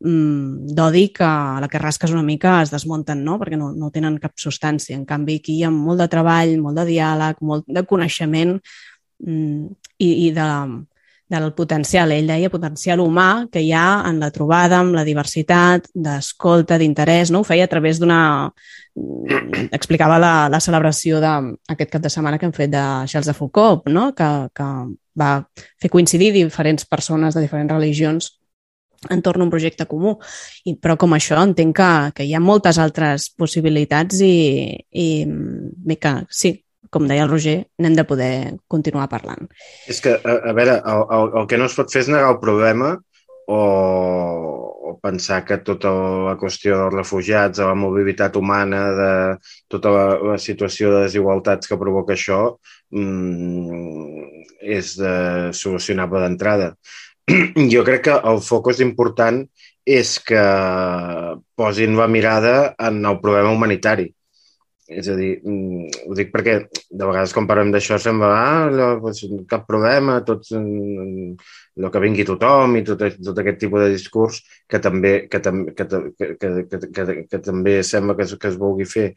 d'odi 0.00 1.08
que 1.14 1.24
a 1.24 1.60
la 1.60 1.68
que 1.68 1.78
rasques 1.78 2.10
una 2.10 2.22
mica 2.22 2.60
es 2.62 2.70
desmunten, 2.70 3.22
no? 3.24 3.38
perquè 3.40 3.56
no, 3.56 3.72
no 3.72 3.90
tenen 3.90 4.18
cap 4.20 4.34
substància. 4.36 4.96
En 4.96 5.04
canvi, 5.08 5.38
aquí 5.40 5.58
hi 5.58 5.64
ha 5.64 5.70
molt 5.72 6.02
de 6.02 6.08
treball, 6.12 6.58
molt 6.60 6.76
de 6.80 6.88
diàleg, 6.90 7.40
molt 7.40 7.64
de 7.66 7.84
coneixement 7.88 8.58
mm, 9.24 9.70
i, 9.98 10.10
i 10.26 10.30
de, 10.34 10.48
del 11.32 11.52
potencial, 11.56 12.12
ell 12.12 12.28
deia, 12.28 12.52
potencial 12.52 13.00
humà 13.00 13.46
que 13.52 13.62
hi 13.64 13.72
ha 13.72 14.02
en 14.10 14.20
la 14.20 14.30
trobada, 14.34 14.82
amb 14.82 14.94
la 14.98 15.06
diversitat, 15.06 15.88
d'escolta, 15.94 16.78
d'interès, 16.78 17.32
no? 17.32 17.40
Ho 17.40 17.48
feia 17.48 17.64
a 17.64 17.72
través 17.72 18.02
d'una... 18.02 18.50
Mm, 18.94 19.70
explicava 19.74 20.20
la, 20.20 20.34
la 20.52 20.60
celebració 20.60 21.22
d'aquest 21.22 21.96
cap 21.96 22.02
de 22.02 22.12
setmana 22.12 22.38
que 22.38 22.50
hem 22.50 22.54
fet 22.54 22.70
de 22.70 22.84
Charles 23.08 23.30
de 23.30 23.34
Foucault, 23.34 23.88
no? 23.88 24.10
que, 24.14 24.30
que 24.54 24.70
va 25.18 25.34
fer 25.80 25.90
coincidir 25.90 26.32
diferents 26.34 26.84
persones 26.86 27.34
de 27.34 27.42
diferents 27.42 27.72
religions 27.72 28.34
entorn 29.10 29.42
a 29.42 29.46
un 29.48 29.52
projecte 29.52 29.86
comú. 29.90 30.16
I, 30.64 30.76
però 30.80 30.96
com 31.00 31.16
això 31.16 31.40
entenc 31.42 31.76
que, 31.76 31.92
que 32.18 32.28
hi 32.28 32.34
ha 32.34 32.42
moltes 32.42 32.78
altres 32.82 33.30
possibilitats 33.36 34.20
i, 34.24 34.36
i 34.90 35.08
bé 35.26 35.98
que 36.00 36.16
sí, 36.30 36.56
com 36.94 37.08
deia 37.10 37.24
el 37.26 37.32
Roger, 37.32 37.56
n'hem 37.82 37.96
de 37.98 38.04
poder 38.06 38.34
continuar 38.70 39.08
parlant. 39.10 39.48
És 39.90 40.00
que, 40.04 40.14
a, 40.14 40.38
a 40.50 40.54
veure, 40.56 40.78
el, 40.78 41.02
el, 41.16 41.32
el 41.40 41.50
que 41.50 41.58
no 41.58 41.66
es 41.70 41.74
pot 41.78 41.90
fer 41.90 42.04
és 42.04 42.12
negar 42.12 42.30
el 42.34 42.40
problema 42.42 42.94
o, 43.50 43.60
o 44.90 44.98
pensar 45.02 45.42
que 45.44 45.58
tota 45.66 45.90
la 46.28 46.36
qüestió 46.40 46.78
dels 46.78 46.94
refugiats, 46.94 47.58
de 47.58 47.66
la 47.66 47.76
mobilitat 47.76 48.36
humana, 48.40 48.84
de 49.00 49.12
tota 49.72 49.92
la, 49.92 50.04
la 50.34 50.38
situació 50.40 50.94
de 50.94 51.04
desigualtats 51.08 51.68
que 51.68 51.80
provoca 51.80 52.14
això, 52.14 52.40
mmm, 52.94 54.44
és 54.64 54.94
de 55.00 55.14
solucionable 55.56 56.22
d'entrada. 56.24 56.74
Jo 57.72 57.84
crec 57.86 58.04
que 58.08 58.18
el 58.32 58.42
focus 58.44 58.82
important 58.84 59.44
és 59.84 60.18
que 60.24 60.42
posin 61.56 61.96
la 61.96 62.08
mirada 62.08 62.74
en 62.88 63.04
el 63.04 63.20
problema 63.20 63.52
humanitari 63.52 64.10
és 64.86 65.08
a 65.08 65.14
dir, 65.16 65.40
mm, 65.42 66.08
ho 66.08 66.14
dic 66.14 66.30
perquè 66.32 66.54
de 66.68 67.06
vegades 67.06 67.32
quan 67.32 67.46
parlem 67.48 67.70
d'això 67.72 67.96
sembla 67.98 68.28
ah, 68.36 68.66
no, 68.70 68.88
doncs, 69.00 69.22
cap 69.48 69.64
problema, 69.66 70.18
tot 70.28 70.50
el 70.52 71.88
que 71.90 72.02
vingui 72.04 72.26
tothom 72.28 72.76
i 72.76 72.84
tot, 72.84 73.00
tot 73.24 73.40
aquest 73.40 73.58
tipus 73.62 73.80
de 73.80 73.88
discurs 73.94 74.42
que 74.68 74.80
també, 74.84 75.14
que, 75.30 75.40
que, 75.40 75.86
que, 75.86 75.86
que, 76.36 76.52
que, 76.68 76.80
que, 76.92 77.16
que 77.30 77.40
també 77.40 77.78
sembla 77.82 78.16
que, 78.18 78.28
que 78.36 78.48
es 78.52 78.60
vulgui 78.60 78.84
fer. 78.84 79.08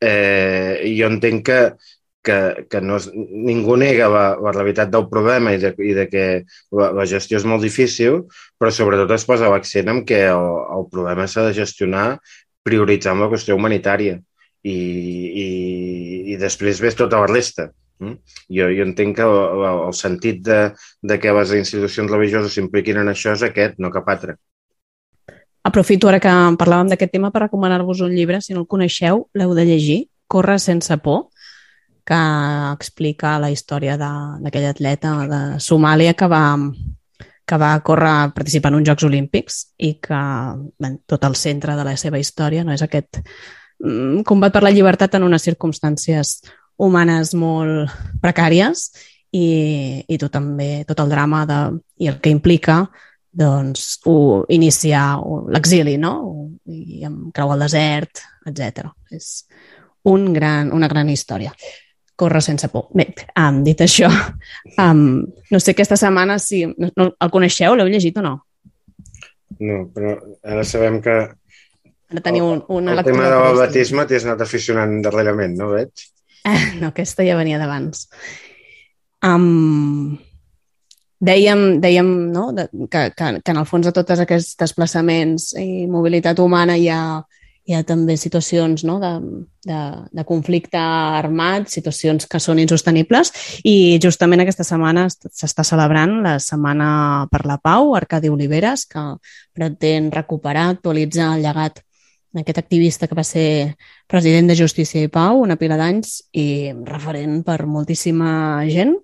Eh, 0.00 0.88
jo 0.96 1.10
entenc 1.12 1.44
que, 1.44 1.60
que, 2.22 2.66
que 2.68 2.80
no 2.84 2.98
ningú 3.14 3.76
nega 3.80 4.08
la, 4.12 4.24
la 4.36 4.52
realitat 4.52 4.90
del 4.92 5.06
problema 5.08 5.54
i 5.54 5.60
de, 5.62 5.72
i 5.80 5.94
de 5.96 6.06
que 6.10 6.24
la, 6.76 6.90
la 6.96 7.06
gestió 7.08 7.40
és 7.40 7.46
molt 7.48 7.64
difícil, 7.64 8.24
però 8.60 8.72
sobretot 8.74 9.14
es 9.16 9.26
posa 9.28 9.50
l'accent 9.52 9.88
en 9.92 10.04
que 10.08 10.22
el, 10.28 10.48
el 10.76 10.86
problema 10.92 11.28
s'ha 11.28 11.46
de 11.48 11.56
gestionar 11.56 12.06
prioritzant 12.66 13.20
la 13.20 13.30
qüestió 13.32 13.56
humanitària 13.56 14.18
i, 14.62 14.76
i, 14.76 15.48
i 16.34 16.40
després 16.40 16.82
ves 16.84 16.98
tota 16.98 17.22
la 17.22 17.30
resta. 17.30 17.70
Mm? 18.00 18.16
Jo, 18.52 18.68
jo 18.72 18.84
entenc 18.84 19.16
que 19.16 19.24
el, 19.24 19.64
el 19.88 19.96
sentit 19.96 20.44
de, 20.44 20.60
de 21.00 21.18
que 21.20 21.32
les 21.36 21.56
institucions 21.56 22.12
religioses 22.12 22.56
s'impliquin 22.56 23.00
en 23.00 23.12
això 23.12 23.34
és 23.36 23.44
aquest, 23.48 23.80
no 23.80 23.92
cap 23.92 24.08
altre. 24.12 24.36
Aprofito 25.64 26.08
ara 26.08 26.20
que 26.20 26.30
parlàvem 26.60 26.88
d'aquest 26.88 27.12
tema 27.12 27.28
per 27.32 27.44
recomanar-vos 27.44 28.00
un 28.04 28.14
llibre, 28.16 28.40
si 28.40 28.56
no 28.56 28.64
el 28.64 28.68
coneixeu, 28.68 29.26
l'heu 29.36 29.52
de 29.56 29.66
llegir, 29.68 30.00
Corre 30.30 30.60
sense 30.62 30.94
por, 31.02 31.24
que 32.06 32.20
explica 32.72 33.38
la 33.42 33.50
història 33.52 33.96
d'aquell 34.00 34.70
atleta 34.70 35.14
de 35.30 35.40
Somàlia 35.62 36.16
que 36.18 36.28
va, 36.30 36.44
que 37.46 37.60
va 37.60 37.70
córrer 37.86 38.32
participar 38.34 38.72
en 38.72 38.80
uns 38.80 38.90
Jocs 38.90 39.06
Olímpics 39.08 39.62
i 39.78 39.94
que 40.02 40.20
bé, 40.80 40.94
tot 41.06 41.24
el 41.28 41.38
centre 41.38 41.76
de 41.76 41.86
la 41.86 41.96
seva 42.00 42.20
història 42.20 42.64
no 42.64 42.76
és 42.76 42.84
aquest 42.86 43.22
Mm, 43.80 44.24
combat 44.28 44.52
per 44.52 44.62
la 44.62 44.72
llibertat 44.74 45.14
en 45.16 45.24
unes 45.24 45.44
circumstàncies 45.46 46.40
humanes 46.80 47.32
molt 47.36 47.92
precàries 48.20 48.90
i, 49.32 50.04
i 50.04 50.18
tot 50.20 50.34
també 50.34 50.84
tot 50.88 51.00
el 51.00 51.12
drama 51.12 51.46
de, 51.48 51.60
i 52.04 52.10
el 52.10 52.18
que 52.20 52.32
implica 52.32 52.82
doncs, 53.30 54.00
o 54.10 54.44
iniciar 54.52 55.20
l'exili, 55.54 55.94
no? 55.96 56.12
I 56.66 57.06
amb 57.06 57.30
creu 57.32 57.52
al 57.54 57.62
desert, 57.62 58.24
etc. 58.50 58.90
És 59.14 59.46
un 60.10 60.32
gran, 60.34 60.72
una 60.74 60.88
gran 60.90 61.08
història. 61.08 61.54
Corre 62.20 62.42
sense 62.44 62.68
por. 62.68 62.90
Bé, 62.96 63.08
um, 63.40 63.62
dit 63.64 63.80
això, 63.80 64.10
um, 64.84 65.02
no 65.50 65.60
sé 65.62 65.72
aquesta 65.72 65.96
setmana 65.96 66.36
si... 66.42 66.66
No, 66.68 66.90
no, 67.00 67.10
el 67.16 67.32
coneixeu? 67.32 67.76
L'heu 67.78 67.88
llegit 67.88 68.18
o 68.20 68.24
no? 68.26 68.34
No, 69.60 69.84
però 69.94 70.14
ara 70.44 70.64
sabem 70.68 71.00
que 71.04 71.16
Ara 72.10 72.22
teniu 72.24 72.48
un, 72.48 72.62
una 72.74 72.96
el 72.96 73.04
tema 73.06 73.28
del 73.30 73.58
batisme 73.60 74.02
t'hi 74.06 74.18
has 74.18 74.24
anat 74.26 74.40
aficionant 74.42 74.96
darrerament, 75.04 75.54
no 75.58 75.68
veig? 75.70 76.08
Eh, 76.42 76.62
no, 76.80 76.90
aquesta 76.90 77.22
ja 77.22 77.36
venia 77.38 77.60
d'abans. 77.60 78.08
Um, 79.22 80.16
dèiem, 81.22 81.62
dèiem 81.84 82.08
no, 82.34 82.48
que, 82.56 83.04
que, 83.14 83.28
que 83.44 83.54
en 83.54 83.60
el 83.62 83.68
fons 83.68 83.86
de 83.86 83.94
tots 83.94 84.24
aquests 84.24 84.58
desplaçaments 84.58 85.52
i 85.60 85.86
mobilitat 85.92 86.42
humana 86.42 86.74
hi 86.80 86.88
ha, 86.90 87.02
hi 87.70 87.76
ha 87.78 87.84
també 87.86 88.16
situacions 88.18 88.82
no, 88.88 88.96
de, 88.98 89.10
de, 89.66 89.80
de 90.10 90.24
conflicte 90.26 90.80
armat, 90.80 91.68
situacions 91.70 92.26
que 92.26 92.40
són 92.42 92.58
insostenibles 92.58 93.30
i 93.62 93.98
justament 94.02 94.42
aquesta 94.42 94.66
setmana 94.66 95.06
s'està 95.10 95.62
celebrant 95.66 96.16
la 96.24 96.38
Setmana 96.42 96.90
per 97.30 97.44
la 97.46 97.60
Pau, 97.62 97.94
Arcadi 97.94 98.32
Oliveres, 98.32 98.88
que 98.90 99.04
pretén 99.54 100.10
recuperar, 100.10 100.66
actualitzar 100.74 101.36
el 101.36 101.46
llegat 101.46 101.78
aquest 102.38 102.58
activista 102.58 103.06
que 103.06 103.18
va 103.18 103.24
ser 103.26 103.76
president 104.10 104.50
de 104.50 104.58
Justícia 104.58 105.02
i 105.02 105.10
Pau 105.10 105.40
una 105.42 105.58
pila 105.58 105.78
d'anys 105.78 106.16
i 106.34 106.72
referent 106.86 107.40
per 107.46 107.64
moltíssima 107.66 108.66
gent. 108.70 108.96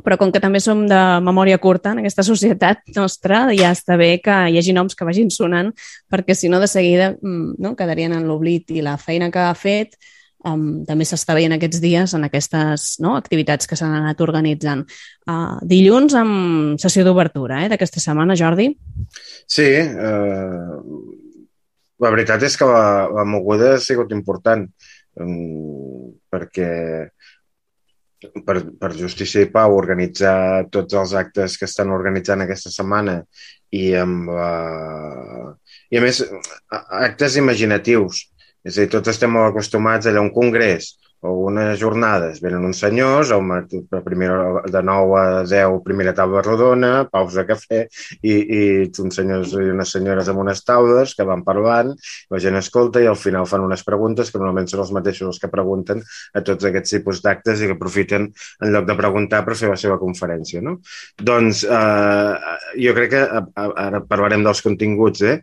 Però 0.00 0.16
com 0.16 0.30
que 0.32 0.40
també 0.40 0.60
som 0.64 0.86
de 0.88 1.00
memòria 1.20 1.58
curta 1.60 1.90
en 1.92 2.00
aquesta 2.00 2.24
societat 2.24 2.80
nostra, 2.96 3.44
ja 3.52 3.74
està 3.76 3.98
bé 4.00 4.14
que 4.24 4.32
hi 4.48 4.56
hagi 4.56 4.72
noms 4.72 4.96
que 4.96 5.04
vagin 5.04 5.28
sonant, 5.30 5.68
perquè 6.08 6.36
si 6.38 6.48
no 6.48 6.62
de 6.62 6.70
seguida 6.70 7.10
mm, 7.12 7.60
no, 7.60 7.74
quedarien 7.76 8.14
en 8.16 8.24
l'oblit 8.28 8.72
i 8.72 8.80
la 8.80 8.96
feina 8.96 9.28
que 9.30 9.42
ha 9.44 9.52
fet 9.58 9.98
um, 10.48 10.82
també 10.88 11.06
s'està 11.06 11.36
veient 11.36 11.54
aquests 11.56 11.80
dies 11.82 12.14
en 12.16 12.24
aquestes 12.26 12.86
no, 13.04 13.14
activitats 13.20 13.68
que 13.68 13.78
s'han 13.78 13.94
anat 13.98 14.20
organitzant. 14.24 14.84
Uh, 15.28 15.58
dilluns 15.68 16.16
amb 16.18 16.80
sessió 16.82 17.04
d'obertura 17.06 17.62
eh, 17.64 17.68
d'aquesta 17.72 18.02
setmana, 18.02 18.36
Jordi? 18.38 18.70
Sí, 19.46 19.68
eh, 19.76 20.72
la 22.02 22.10
veritat 22.10 22.42
és 22.48 22.56
que 22.58 22.68
la, 22.68 23.08
la 23.12 23.26
moguda 23.28 23.74
ha 23.76 23.82
sigut 23.82 24.14
important 24.16 24.64
um, 25.20 26.10
perquè 26.32 26.72
per, 28.46 28.56
per 28.78 28.92
Justícia 28.96 29.42
i 29.44 29.50
Pau 29.52 29.76
organitzar 29.76 30.68
tots 30.74 30.94
els 30.98 31.14
actes 31.18 31.58
que 31.58 31.68
estan 31.68 31.92
organitzant 31.94 32.44
aquesta 32.44 32.72
setmana 32.72 33.20
i 33.72 33.92
amb 33.98 34.30
la... 34.32 34.50
i 35.90 35.98
a 35.98 36.04
més 36.04 36.22
actes 36.70 37.38
imaginatius. 37.40 38.26
És 38.62 38.76
a 38.76 38.84
dir, 38.84 38.90
tots 38.92 39.10
estem 39.10 39.32
molt 39.34 39.50
acostumats 39.50 40.06
a 40.06 40.12
allà 40.12 40.22
un 40.22 40.30
congrés 40.34 40.92
o 41.22 41.32
unes 41.46 41.78
jornades. 41.78 42.40
Venen 42.42 42.64
uns 42.66 42.80
senyors, 42.82 43.30
el 43.30 43.42
matí, 43.46 43.80
primera, 44.04 44.62
de 44.66 44.82
9 44.82 45.18
a 45.20 45.42
10, 45.46 45.78
primera 45.84 46.14
taula 46.18 46.42
rodona, 46.42 46.92
pausa 47.10 47.44
cafè, 47.46 47.84
i, 48.20 48.34
i 48.34 48.62
uns 49.04 49.18
senyors 49.20 49.54
i 49.54 49.70
unes 49.70 49.94
senyores 49.94 50.30
amb 50.32 50.42
unes 50.42 50.64
taules 50.66 51.14
que 51.14 51.26
van 51.28 51.44
parlant, 51.46 51.92
la 52.32 52.40
gent 52.42 52.58
escolta 52.58 53.02
i 53.02 53.06
al 53.10 53.18
final 53.18 53.46
fan 53.46 53.62
unes 53.66 53.84
preguntes 53.86 54.32
que 54.32 54.40
normalment 54.42 54.70
són 54.70 54.82
els 54.82 54.94
mateixos 54.96 55.30
els 55.30 55.42
que 55.42 55.50
pregunten 55.52 56.02
a 56.34 56.42
tots 56.42 56.66
aquests 56.66 56.96
tipus 56.98 57.22
d'actes 57.22 57.62
i 57.62 57.70
que 57.70 57.78
aprofiten 57.78 58.26
en 58.32 58.74
lloc 58.74 58.88
de 58.90 58.98
preguntar 58.98 59.44
per 59.46 59.58
fer 59.58 59.70
la 59.70 59.78
seva 59.78 60.00
conferència. 60.02 60.62
No? 60.64 60.80
Doncs 61.22 61.62
eh, 61.62 62.56
jo 62.82 62.96
crec 62.98 63.14
que 63.14 63.22
ara 63.54 64.02
parlarem 64.08 64.42
dels 64.42 64.64
continguts, 64.64 65.22
eh? 65.22 65.38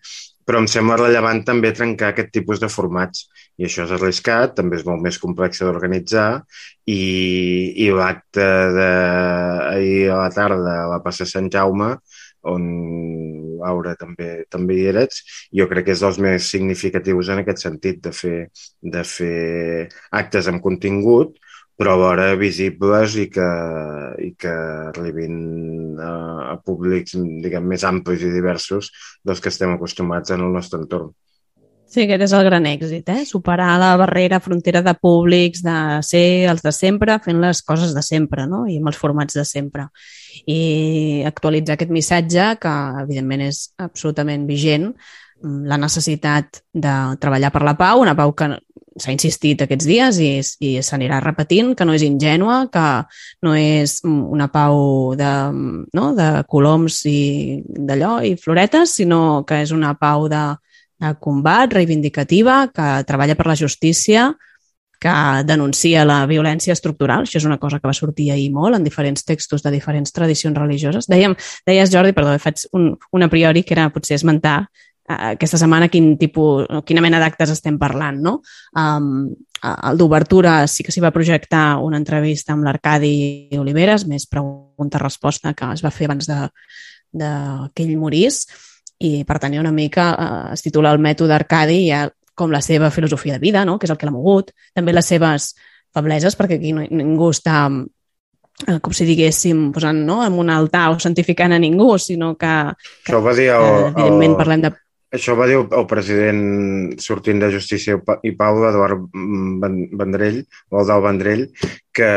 Però 0.50 0.64
em 0.64 0.66
sembla 0.66 0.96
rellevant 0.98 1.44
també 1.46 1.70
trencar 1.78 2.08
aquest 2.10 2.32
tipus 2.34 2.58
de 2.58 2.72
formats. 2.74 3.28
I 3.62 3.68
això 3.68 3.84
és 3.86 3.92
arriscat, 3.94 4.56
també 4.58 4.80
és 4.80 4.86
molt 4.88 5.04
més 5.06 5.20
complex 5.22 5.62
d'organitzar 5.62 6.30
i, 6.90 7.04
i 7.86 7.90
l'acte 7.94 8.48
d'ahir 8.74 10.08
a 10.10 10.24
la 10.24 10.32
tarda 10.34 10.74
a 10.80 10.88
la 10.96 10.98
Passa 11.06 11.28
Sant 11.30 11.52
Jaume 11.54 11.92
on 12.50 12.66
Aura, 13.70 13.94
també, 14.00 14.46
també 14.50 14.80
hi 14.80 14.88
eres. 14.90 15.22
Jo 15.54 15.68
crec 15.70 15.86
que 15.86 15.94
és 15.94 16.02
dels 16.02 16.18
més 16.24 16.50
significatius 16.50 17.30
en 17.30 17.44
aquest 17.44 17.62
sentit, 17.68 18.02
de 18.02 18.16
fer, 18.16 18.40
de 18.82 19.06
fer 19.06 19.90
actes 20.24 20.50
amb 20.50 20.64
contingut, 20.66 21.38
però 21.80 21.96
alhora 21.96 22.34
visibles 22.36 23.16
i 23.16 23.30
que, 23.32 23.48
i 24.20 24.34
que 24.36 24.52
arribin 24.90 25.96
a, 26.04 26.12
a 26.52 26.56
públics 26.60 27.16
diguem, 27.16 27.70
més 27.72 27.86
amplis 27.88 28.26
i 28.28 28.34
diversos 28.34 28.92
dels 29.24 29.40
que 29.40 29.48
estem 29.54 29.72
acostumats 29.78 30.36
en 30.36 30.44
el 30.44 30.52
nostre 30.52 30.82
entorn. 30.82 31.14
Sí, 31.90 32.04
aquest 32.04 32.28
és 32.28 32.34
el 32.38 32.44
gran 32.46 32.68
èxit, 32.70 33.08
eh? 33.10 33.24
superar 33.26 33.72
la 33.82 33.96
barrera, 33.98 34.38
frontera 34.44 34.84
de 34.86 34.92
públics, 34.94 35.64
de 35.66 35.78
ser 36.06 36.52
els 36.52 36.62
de 36.62 36.74
sempre, 36.76 37.16
fent 37.24 37.40
les 37.42 37.64
coses 37.66 37.96
de 37.96 38.04
sempre 38.06 38.46
no? 38.46 38.66
i 38.70 38.76
amb 38.78 38.92
els 38.92 39.00
formats 39.00 39.40
de 39.40 39.48
sempre. 39.48 39.88
I 40.46 41.24
actualitzar 41.26 41.80
aquest 41.80 41.96
missatge, 41.96 42.52
que 42.62 42.76
evidentment 43.08 43.48
és 43.48 43.64
absolutament 43.82 44.46
vigent, 44.52 44.92
la 45.42 45.80
necessitat 45.80 46.62
de 46.74 46.94
treballar 47.24 47.50
per 47.56 47.64
la 47.66 47.76
pau, 47.80 48.04
una 48.04 48.16
pau 48.16 48.36
que 48.36 48.52
s'ha 49.00 49.14
insistit 49.16 49.62
aquests 49.64 49.88
dies 49.88 50.20
i, 50.24 50.32
i 50.66 50.72
s'anirà 50.86 51.20
repetint, 51.24 51.74
que 51.78 51.88
no 51.88 51.96
és 51.96 52.06
ingènua, 52.06 52.62
que 52.74 52.86
no 53.46 53.56
és 53.58 54.00
una 54.06 54.50
pau 54.52 55.16
de, 55.20 55.32
no? 55.96 56.10
de 56.18 56.30
coloms 56.50 57.02
i 57.10 57.20
d'allò 57.66 58.20
i 58.26 58.36
floretes, 58.40 58.98
sinó 59.00 59.44
que 59.48 59.62
és 59.64 59.74
una 59.76 59.96
pau 60.00 60.28
de, 60.32 60.44
de 61.00 61.16
combat, 61.24 61.74
reivindicativa, 61.74 62.66
que 62.76 62.92
treballa 63.08 63.38
per 63.40 63.48
la 63.50 63.58
justícia, 63.60 64.30
que 65.00 65.44
denuncia 65.48 66.04
la 66.04 66.26
violència 66.28 66.76
estructural. 66.76 67.24
Això 67.24 67.40
és 67.40 67.48
una 67.48 67.58
cosa 67.58 67.80
que 67.80 67.88
va 67.88 67.96
sortir 67.96 68.30
ahir 68.34 68.50
molt 68.52 68.76
en 68.76 68.84
diferents 68.84 69.24
textos 69.24 69.64
de 69.64 69.72
diferents 69.72 70.12
tradicions 70.12 70.60
religioses. 70.60 71.08
Dèiem, 71.08 71.38
deies, 71.66 71.92
Jordi, 71.94 72.12
perdó, 72.14 72.36
faig 72.44 72.68
un, 72.76 72.92
un 73.16 73.24
a 73.24 73.32
priori 73.32 73.64
que 73.64 73.78
era 73.78 73.88
potser 73.96 74.20
esmentar 74.20 74.66
aquesta 75.10 75.58
setmana 75.58 75.90
quin 75.90 76.14
tipus, 76.22 76.68
quina 76.86 77.02
mena 77.02 77.20
d'actes 77.22 77.56
estem 77.56 77.80
parlant, 77.82 78.20
no? 78.22 78.36
Um, 78.78 79.30
el 79.60 79.98
d'obertura 80.00 80.62
sí 80.72 80.86
que 80.86 80.94
s'hi 80.94 81.02
va 81.04 81.12
projectar 81.12 81.80
una 81.84 81.98
entrevista 82.00 82.54
amb 82.54 82.64
l'Arcadi 82.68 83.58
Oliveres, 83.60 84.06
més 84.08 84.28
pregunta-resposta 84.30 85.56
que 85.58 85.74
es 85.74 85.84
va 85.84 85.92
fer 85.92 86.08
abans 86.08 86.30
de, 86.30 86.40
de 87.12 87.32
que 87.74 87.84
ell 87.84 87.98
morís 88.00 88.46
i 89.00 89.24
per 89.28 89.40
tenir 89.40 89.60
una 89.60 89.74
mica 89.76 90.10
eh, 90.14 90.54
es 90.54 90.64
titula 90.64 90.92
el 90.94 91.02
mètode 91.04 91.36
Arcadi 91.36 91.82
ha 91.92 92.06
com 92.40 92.52
la 92.52 92.62
seva 92.64 92.88
filosofia 92.92 93.36
de 93.36 93.44
vida, 93.44 93.66
no? 93.68 93.78
que 93.80 93.88
és 93.88 93.92
el 93.92 93.98
que 94.00 94.08
l'ha 94.08 94.16
mogut, 94.16 94.54
també 94.76 94.94
les 94.96 95.08
seves 95.12 95.54
febleses, 95.96 96.38
perquè 96.40 96.56
aquí 96.56 96.72
no, 96.72 96.86
ningú 96.88 97.34
està 97.34 97.66
eh, 97.68 98.78
com 98.80 98.96
si 98.96 99.08
diguéssim, 99.10 99.70
posant 99.76 100.00
no, 100.08 100.22
en 100.24 100.38
un 100.40 100.52
altar 100.54 100.86
o 100.94 101.00
santificant 101.04 101.56
a 101.56 101.60
ningú, 101.60 101.98
sinó 102.00 102.36
que, 102.40 102.54
que 103.04 103.12
Això 103.12 103.24
va 103.26 103.36
dir 103.36 103.50
el, 103.56 103.66
eh, 103.66 103.90
evidentment 103.90 104.38
el, 104.38 104.38
parlem 104.40 104.64
de... 104.68 104.72
Això 105.10 105.34
va 105.34 105.48
dir 105.50 105.58
el, 105.58 105.86
president 105.90 106.42
sortint 107.02 107.40
de 107.42 107.50
Justícia 107.54 107.98
i 108.22 108.34
Pau, 108.38 108.60
Eduard 108.70 109.08
Vendrell, 109.98 110.44
o 110.70 110.82
el 110.82 110.92
del 110.92 111.02
Vendrell, 111.06 111.48
que 111.96 112.10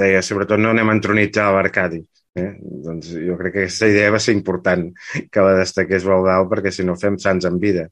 deia, 0.00 0.22
sobretot 0.24 0.60
no 0.60 0.72
anem 0.72 0.88
a 0.88 0.96
entronitzar 0.96 1.50
l'Arcadi. 1.52 2.00
Eh? 2.38 2.48
Doncs 2.86 3.12
jo 3.12 3.36
crec 3.36 3.54
que 3.54 3.66
aquesta 3.66 3.90
idea 3.90 4.14
va 4.14 4.22
ser 4.22 4.36
important 4.36 4.88
que 5.32 5.44
la 5.44 5.58
destaqués 5.58 6.06
Baldau 6.08 6.48
perquè 6.48 6.72
si 6.72 6.86
no 6.88 6.96
fem 6.96 7.20
sants 7.20 7.48
en 7.48 7.60
vida. 7.60 7.88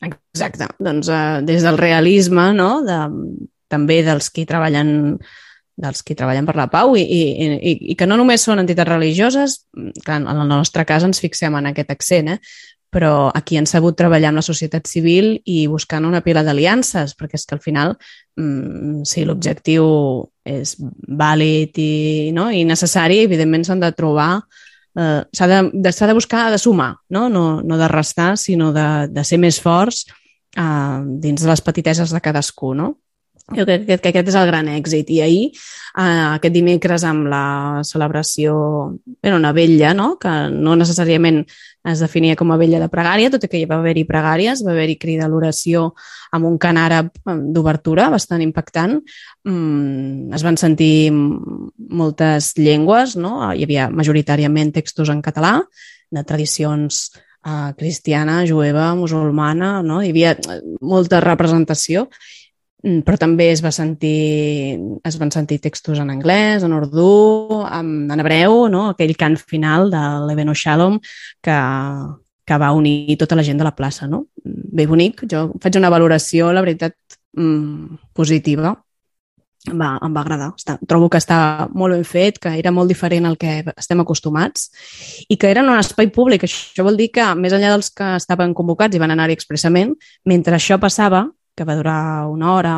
Exacte. 0.00 0.70
Doncs 0.80 1.12
uh, 1.12 1.44
des 1.44 1.66
del 1.66 1.76
realisme, 1.80 2.50
no? 2.56 2.72
de, 2.86 3.02
també 3.68 4.00
dels 4.06 4.32
qui 4.32 4.48
treballen 4.48 5.20
dels 5.80 6.02
qui 6.04 6.12
treballen 6.12 6.44
per 6.44 6.56
la 6.58 6.66
pau 6.68 6.92
i, 6.98 7.00
i, 7.00 7.20
i, 7.56 7.72
i 7.92 7.94
que 7.96 8.04
no 8.08 8.18
només 8.20 8.42
són 8.44 8.60
entitats 8.60 8.90
religioses, 8.90 9.54
clar, 10.04 10.18
en 10.20 10.28
el 10.28 10.42
nostre 10.50 10.84
cas 10.84 11.06
ens 11.06 11.22
fixem 11.22 11.56
en 11.56 11.70
aquest 11.70 11.94
accent, 11.94 12.34
eh? 12.34 12.36
Però 12.90 13.30
aquí 13.34 13.56
han 13.56 13.68
sabut 13.70 13.96
treballar 13.98 14.32
amb 14.32 14.40
la 14.40 14.46
societat 14.46 14.88
civil 14.90 15.36
i 15.46 15.62
buscant 15.70 16.06
una 16.08 16.22
pila 16.26 16.42
d'aliances, 16.46 17.14
perquè 17.18 17.38
és 17.38 17.46
que 17.46 17.54
al 17.54 17.62
final, 17.62 17.94
mmm, 18.36 19.04
si 19.06 19.24
l'objectiu 19.24 19.86
és 20.44 20.74
vàlid 20.80 21.78
i, 21.78 21.92
no? 22.34 22.48
i 22.50 22.64
necessari, 22.66 23.22
evidentment 23.26 23.64
s'han 23.66 23.84
de 23.84 23.92
trobar, 23.94 24.32
eh, 24.98 25.20
s'ha 25.32 25.50
de, 25.50 25.60
de, 25.72 25.92
de 25.94 26.16
buscar 26.18 26.48
de 26.50 26.58
sumar, 26.58 26.96
no? 27.08 27.28
No, 27.28 27.44
no 27.62 27.78
de 27.78 27.88
restar, 27.88 28.36
sinó 28.36 28.72
de, 28.74 28.88
de 29.10 29.24
ser 29.24 29.38
més 29.38 29.60
forts 29.62 30.06
eh, 30.56 30.98
dins 31.22 31.40
de 31.40 31.48
les 31.48 31.62
petiteses 31.62 32.10
de 32.10 32.20
cadascú, 32.20 32.74
no? 32.74 32.96
Jo 33.50 33.64
crec 33.66 33.86
que, 33.88 33.96
que 33.98 34.10
aquest 34.12 34.28
és 34.30 34.36
el 34.38 34.46
gran 34.46 34.68
èxit. 34.70 35.08
I 35.10 35.20
ahir, 35.24 35.46
eh, 35.50 36.26
aquest 36.36 36.54
dimecres, 36.54 37.04
amb 37.08 37.26
la 37.30 37.82
celebració, 37.86 38.54
era 39.22 39.36
una 39.36 39.50
vella, 39.56 39.90
no? 39.94 40.12
que 40.22 40.30
no 40.54 40.76
necessàriament 40.78 41.42
es 41.90 42.02
definia 42.04 42.36
com 42.36 42.52
a 42.52 42.58
vella 42.60 42.78
de 42.82 42.90
pregària, 42.92 43.30
tot 43.32 43.46
i 43.46 43.48
que 43.50 43.58
hi 43.58 43.66
va 43.68 43.80
haver-hi 43.80 44.04
pregàries, 44.06 44.62
va 44.66 44.74
haver-hi 44.74 44.98
crida 45.00 45.24
a 45.26 45.30
l'oració 45.32 45.88
amb 46.36 46.46
un 46.46 46.58
cant 46.62 46.78
àrab 46.78 47.10
eh, 47.10 47.38
d'obertura 47.56 48.10
bastant 48.12 48.44
impactant. 48.44 49.00
Mm, 49.48 50.30
es 50.36 50.44
van 50.46 50.60
sentir 50.60 51.10
moltes 51.10 52.52
llengües, 52.60 53.16
no? 53.16 53.40
hi 53.50 53.66
havia 53.66 53.88
majoritàriament 53.90 54.74
textos 54.76 55.10
en 55.10 55.24
català, 55.24 55.56
de 56.10 56.22
tradicions 56.26 57.08
eh, 57.46 57.72
cristiana, 57.78 58.44
jueva, 58.46 58.92
musulmana, 58.94 59.80
no? 59.82 60.02
hi 60.04 60.12
havia 60.14 60.36
eh, 60.36 60.60
molta 60.80 61.22
representació 61.24 62.06
però 62.80 63.18
també 63.20 63.50
es, 63.52 63.60
va 63.60 63.72
sentir, 63.74 64.78
es 65.04 65.18
van 65.20 65.30
sentir 65.34 65.60
textos 65.60 66.00
en 66.00 66.10
anglès, 66.12 66.64
en 66.64 66.72
urdú, 66.72 67.60
en, 67.68 68.10
en 68.10 68.22
hebreu, 68.22 68.66
no? 68.72 68.88
aquell 68.94 69.16
cant 69.20 69.36
final 69.36 69.90
de 69.92 70.02
l'Ebeno 70.26 70.54
Shalom 70.56 70.98
que, 71.44 71.56
que 72.48 72.60
va 72.60 72.72
unir 72.72 73.18
tota 73.20 73.36
la 73.36 73.44
gent 73.44 73.60
de 73.60 73.66
la 73.68 73.74
plaça. 73.76 74.08
No? 74.08 74.26
Bé 74.44 74.86
bonic, 74.88 75.26
jo 75.28 75.50
faig 75.60 75.76
una 75.80 75.92
valoració, 75.92 76.54
la 76.56 76.64
veritat, 76.64 76.96
mmm, 77.36 77.98
positiva. 78.16 78.78
Va, 79.60 79.90
em 80.00 80.14
va 80.16 80.22
agradar. 80.22 80.54
Està, 80.56 80.78
trobo 80.88 81.10
que 81.12 81.18
està 81.20 81.68
molt 81.76 81.92
ben 81.92 82.04
fet, 82.08 82.38
que 82.40 82.54
era 82.56 82.70
molt 82.72 82.88
diferent 82.88 83.28
al 83.28 83.36
que 83.36 83.58
estem 83.74 84.00
acostumats 84.00 84.70
i 85.28 85.36
que 85.36 85.50
era 85.52 85.60
en 85.60 85.68
un 85.68 85.76
espai 85.76 86.08
públic. 86.14 86.46
Això 86.48 86.86
vol 86.86 86.96
dir 86.96 87.10
que, 87.12 87.26
més 87.36 87.52
enllà 87.52 87.74
dels 87.74 87.92
que 87.92 88.14
estaven 88.16 88.56
convocats 88.56 88.96
i 88.96 89.02
van 89.02 89.12
anar-hi 89.12 89.36
expressament, 89.36 89.92
mentre 90.24 90.56
això 90.56 90.80
passava, 90.80 91.26
que 91.56 91.66
va 91.66 91.76
durar 91.78 92.26
una 92.30 92.54
hora, 92.54 92.74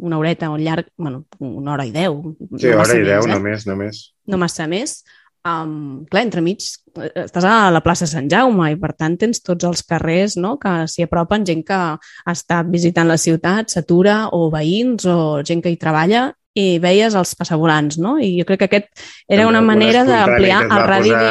una 0.00 0.18
horeta, 0.18 0.50
un 0.50 0.62
llarg, 0.64 0.90
bueno, 0.96 1.24
una 1.38 1.74
hora 1.74 1.86
i 1.86 1.92
deu. 1.94 2.20
Sí, 2.56 2.68
no 2.68 2.82
hora 2.82 2.98
i 2.98 3.06
deu, 3.06 3.24
eh? 3.24 3.32
només, 3.32 3.66
només. 3.68 4.04
No 4.26 4.40
massa 4.40 4.66
més. 4.70 5.02
Um, 5.40 6.02
clar, 6.12 6.26
entremig 6.26 6.60
estàs 7.16 7.46
a 7.48 7.70
la 7.72 7.80
plaça 7.80 8.04
Sant 8.04 8.26
Jaume 8.28 8.66
i 8.74 8.76
per 8.76 8.90
tant 8.92 9.14
tens 9.16 9.40
tots 9.40 9.64
els 9.64 9.80
carrers 9.88 10.34
no? 10.36 10.58
que 10.60 10.84
s'hi 10.84 11.06
apropen, 11.06 11.46
gent 11.48 11.62
que 11.64 11.78
està 12.28 12.60
visitant 12.68 13.08
la 13.08 13.16
ciutat, 13.16 13.72
s'atura, 13.72 14.26
o 14.36 14.50
veïns, 14.52 15.06
o 15.08 15.40
gent 15.46 15.64
que 15.64 15.72
hi 15.72 15.80
treballa 15.80 16.26
i 16.58 16.80
veies 16.82 17.14
els 17.14 17.32
passavolants, 17.38 17.98
no? 18.02 18.16
I 18.18 18.32
jo 18.40 18.46
crec 18.48 18.64
que 18.64 18.68
aquest 18.68 18.88
era 19.28 19.44
També 19.44 19.46
una 19.52 19.60
manera 19.62 20.02
d'ampliar 20.06 20.64
el 20.66 20.82
radi... 20.88 21.12
De... 21.14 21.30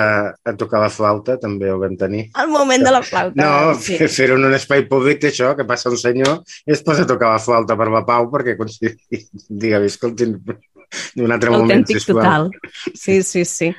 A 0.50 0.54
tocar 0.60 0.80
la 0.84 0.90
flauta 0.94 1.36
també 1.42 1.68
ho 1.72 1.80
vam 1.82 1.98
tenir. 2.00 2.30
El 2.40 2.48
moment 2.54 2.86
de 2.86 2.94
la 2.96 3.02
flauta. 3.04 3.36
No, 3.36 3.76
sí. 3.84 3.98
fer-ho 4.20 4.40
en 4.40 4.48
un 4.48 4.56
espai 4.56 4.86
públic 4.88 5.28
això, 5.28 5.52
que 5.58 5.68
passa 5.68 5.92
un 5.92 6.00
senyor 6.00 6.40
i 6.66 6.76
es 6.76 6.84
posa 6.86 7.04
a 7.04 7.10
tocar 7.10 7.34
la 7.34 7.44
flauta 7.44 7.76
per 7.80 7.90
la 7.92 8.06
pau 8.08 8.30
perquè 8.32 8.56
digue, 9.66 9.84
escolti, 9.90 10.30
d'un 11.18 11.36
altre 11.36 11.52
moment, 11.54 11.86
sisplau. 11.90 12.24
total. 12.24 12.50
Sí, 12.96 13.22
sí, 13.24 13.44
sí. 13.46 13.74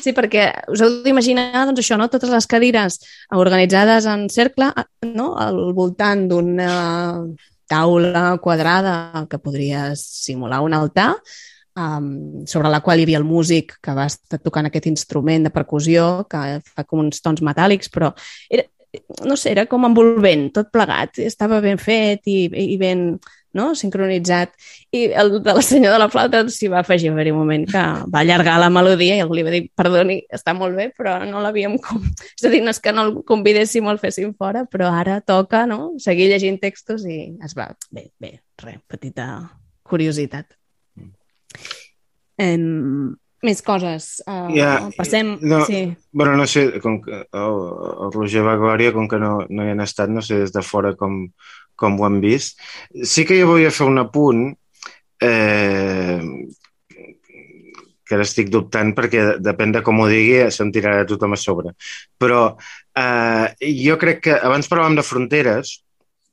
Sí, 0.00 0.14
perquè 0.16 0.48
us 0.72 0.80
heu 0.82 1.02
d'imaginar, 1.04 1.66
doncs 1.68 1.82
això, 1.82 1.98
no? 2.00 2.08
totes 2.10 2.32
les 2.32 2.48
cadires 2.50 2.98
organitzades 3.36 4.08
en 4.10 4.26
cercle, 4.32 4.72
no? 5.04 5.34
al 5.38 5.60
voltant 5.76 6.24
d'una 6.30 6.72
taula 7.68 8.38
quadrada 8.42 9.26
que 9.30 9.38
podria 9.38 9.92
simular 9.96 10.62
un 10.64 10.74
altar, 10.74 11.12
um, 11.78 12.46
sobre 12.46 12.72
la 12.72 12.80
qual 12.80 13.00
hi 13.00 13.06
havia 13.06 13.20
el 13.20 13.28
músic 13.28 13.76
que 13.84 13.94
va 13.94 14.08
estar 14.10 14.40
tocant 14.42 14.68
aquest 14.68 14.88
instrument 14.90 15.46
de 15.46 15.54
percussió, 15.54 16.26
que 16.30 16.60
fa 16.64 16.84
com 16.84 17.04
uns 17.04 17.22
tons 17.24 17.44
metàl·lics, 17.44 17.92
però 17.94 18.12
era, 18.50 18.66
no 19.28 19.36
sé, 19.36 19.52
era 19.54 19.66
com 19.70 19.86
envolvent, 19.88 20.48
tot 20.56 20.72
plegat, 20.74 21.20
estava 21.24 21.60
ben 21.64 21.78
fet 21.80 22.26
i, 22.26 22.40
i 22.48 22.76
ben, 22.80 23.10
no? 23.56 23.74
sincronitzat. 23.74 24.52
I 24.94 25.04
el 25.20 25.38
de 25.42 25.54
la 25.54 25.62
senyora 25.62 25.96
de 25.96 26.02
la 26.02 26.08
flauta 26.12 26.42
s'hi 26.52 26.70
va 26.72 26.80
afegir 26.80 27.10
a 27.10 27.14
un 27.14 27.38
moment 27.38 27.66
que 27.68 27.84
va 28.12 28.22
allargar 28.22 28.58
la 28.60 28.70
melodia 28.72 29.16
i 29.16 29.22
algú 29.24 29.38
li 29.38 29.46
va 29.46 29.54
dir, 29.54 29.62
perdoni, 29.76 30.20
està 30.34 30.54
molt 30.56 30.76
bé, 30.78 30.90
però 30.96 31.18
no 31.24 31.42
l'havíem... 31.44 31.78
Com... 31.84 32.02
És 32.34 32.46
a 32.46 32.52
dir, 32.52 32.62
no 32.64 32.74
és 32.74 32.82
que 32.82 32.94
no 32.94 33.06
el 33.06 33.14
convidéssim 33.28 33.86
o 33.86 33.94
el 33.94 34.02
féssim 34.02 34.34
fora, 34.38 34.64
però 34.70 34.92
ara 34.94 35.20
toca 35.20 35.64
no? 35.70 35.94
seguir 36.02 36.30
llegint 36.32 36.60
textos 36.62 37.06
i 37.08 37.20
es 37.44 37.56
va... 37.58 37.70
Bé, 37.94 38.10
bé, 38.20 38.38
res, 38.64 38.82
petita 38.88 39.30
curiositat. 39.88 40.52
Um, 42.38 43.16
més 43.42 43.62
coses. 43.62 44.18
Uh, 44.26 44.50
ja, 44.54 44.72
passem... 44.96 45.36
No, 45.40 45.62
sí. 45.66 45.86
bueno, 46.12 46.36
no 46.36 46.46
sé, 46.50 46.80
com 46.82 47.00
que 47.02 47.22
el, 47.22 47.58
el 48.04 48.12
Roger 48.14 48.44
Glòria, 48.58 48.92
com 48.94 49.08
que 49.10 49.20
no, 49.22 49.32
no 49.48 49.66
hi 49.66 49.74
han 49.74 49.84
estat, 49.84 50.10
no 50.10 50.22
sé 50.24 50.40
des 50.42 50.54
de 50.54 50.62
fora 50.66 50.94
com, 50.98 51.20
com 51.78 51.98
ho 51.98 52.06
hem 52.08 52.20
vist. 52.24 52.58
Sí 53.06 53.24
que 53.28 53.38
jo 53.38 53.52
volia 53.52 53.74
fer 53.74 53.86
un 53.88 54.02
apunt 54.02 54.48
eh, 55.22 56.20
que 58.08 58.16
ara 58.16 58.24
estic 58.24 58.48
dubtant 58.52 58.94
perquè 58.96 59.24
depèn 59.44 59.74
de 59.76 59.82
com 59.84 60.00
ho 60.00 60.08
digui 60.10 60.40
se'm 60.54 60.72
tirarà 60.74 61.06
tothom 61.08 61.36
a 61.36 61.40
sobre. 61.40 61.74
Però 62.18 62.42
eh, 62.96 63.46
jo 63.84 63.98
crec 64.00 64.24
que 64.26 64.38
abans 64.38 64.70
parlàvem 64.70 64.96
de 64.98 65.06
fronteres, 65.06 65.78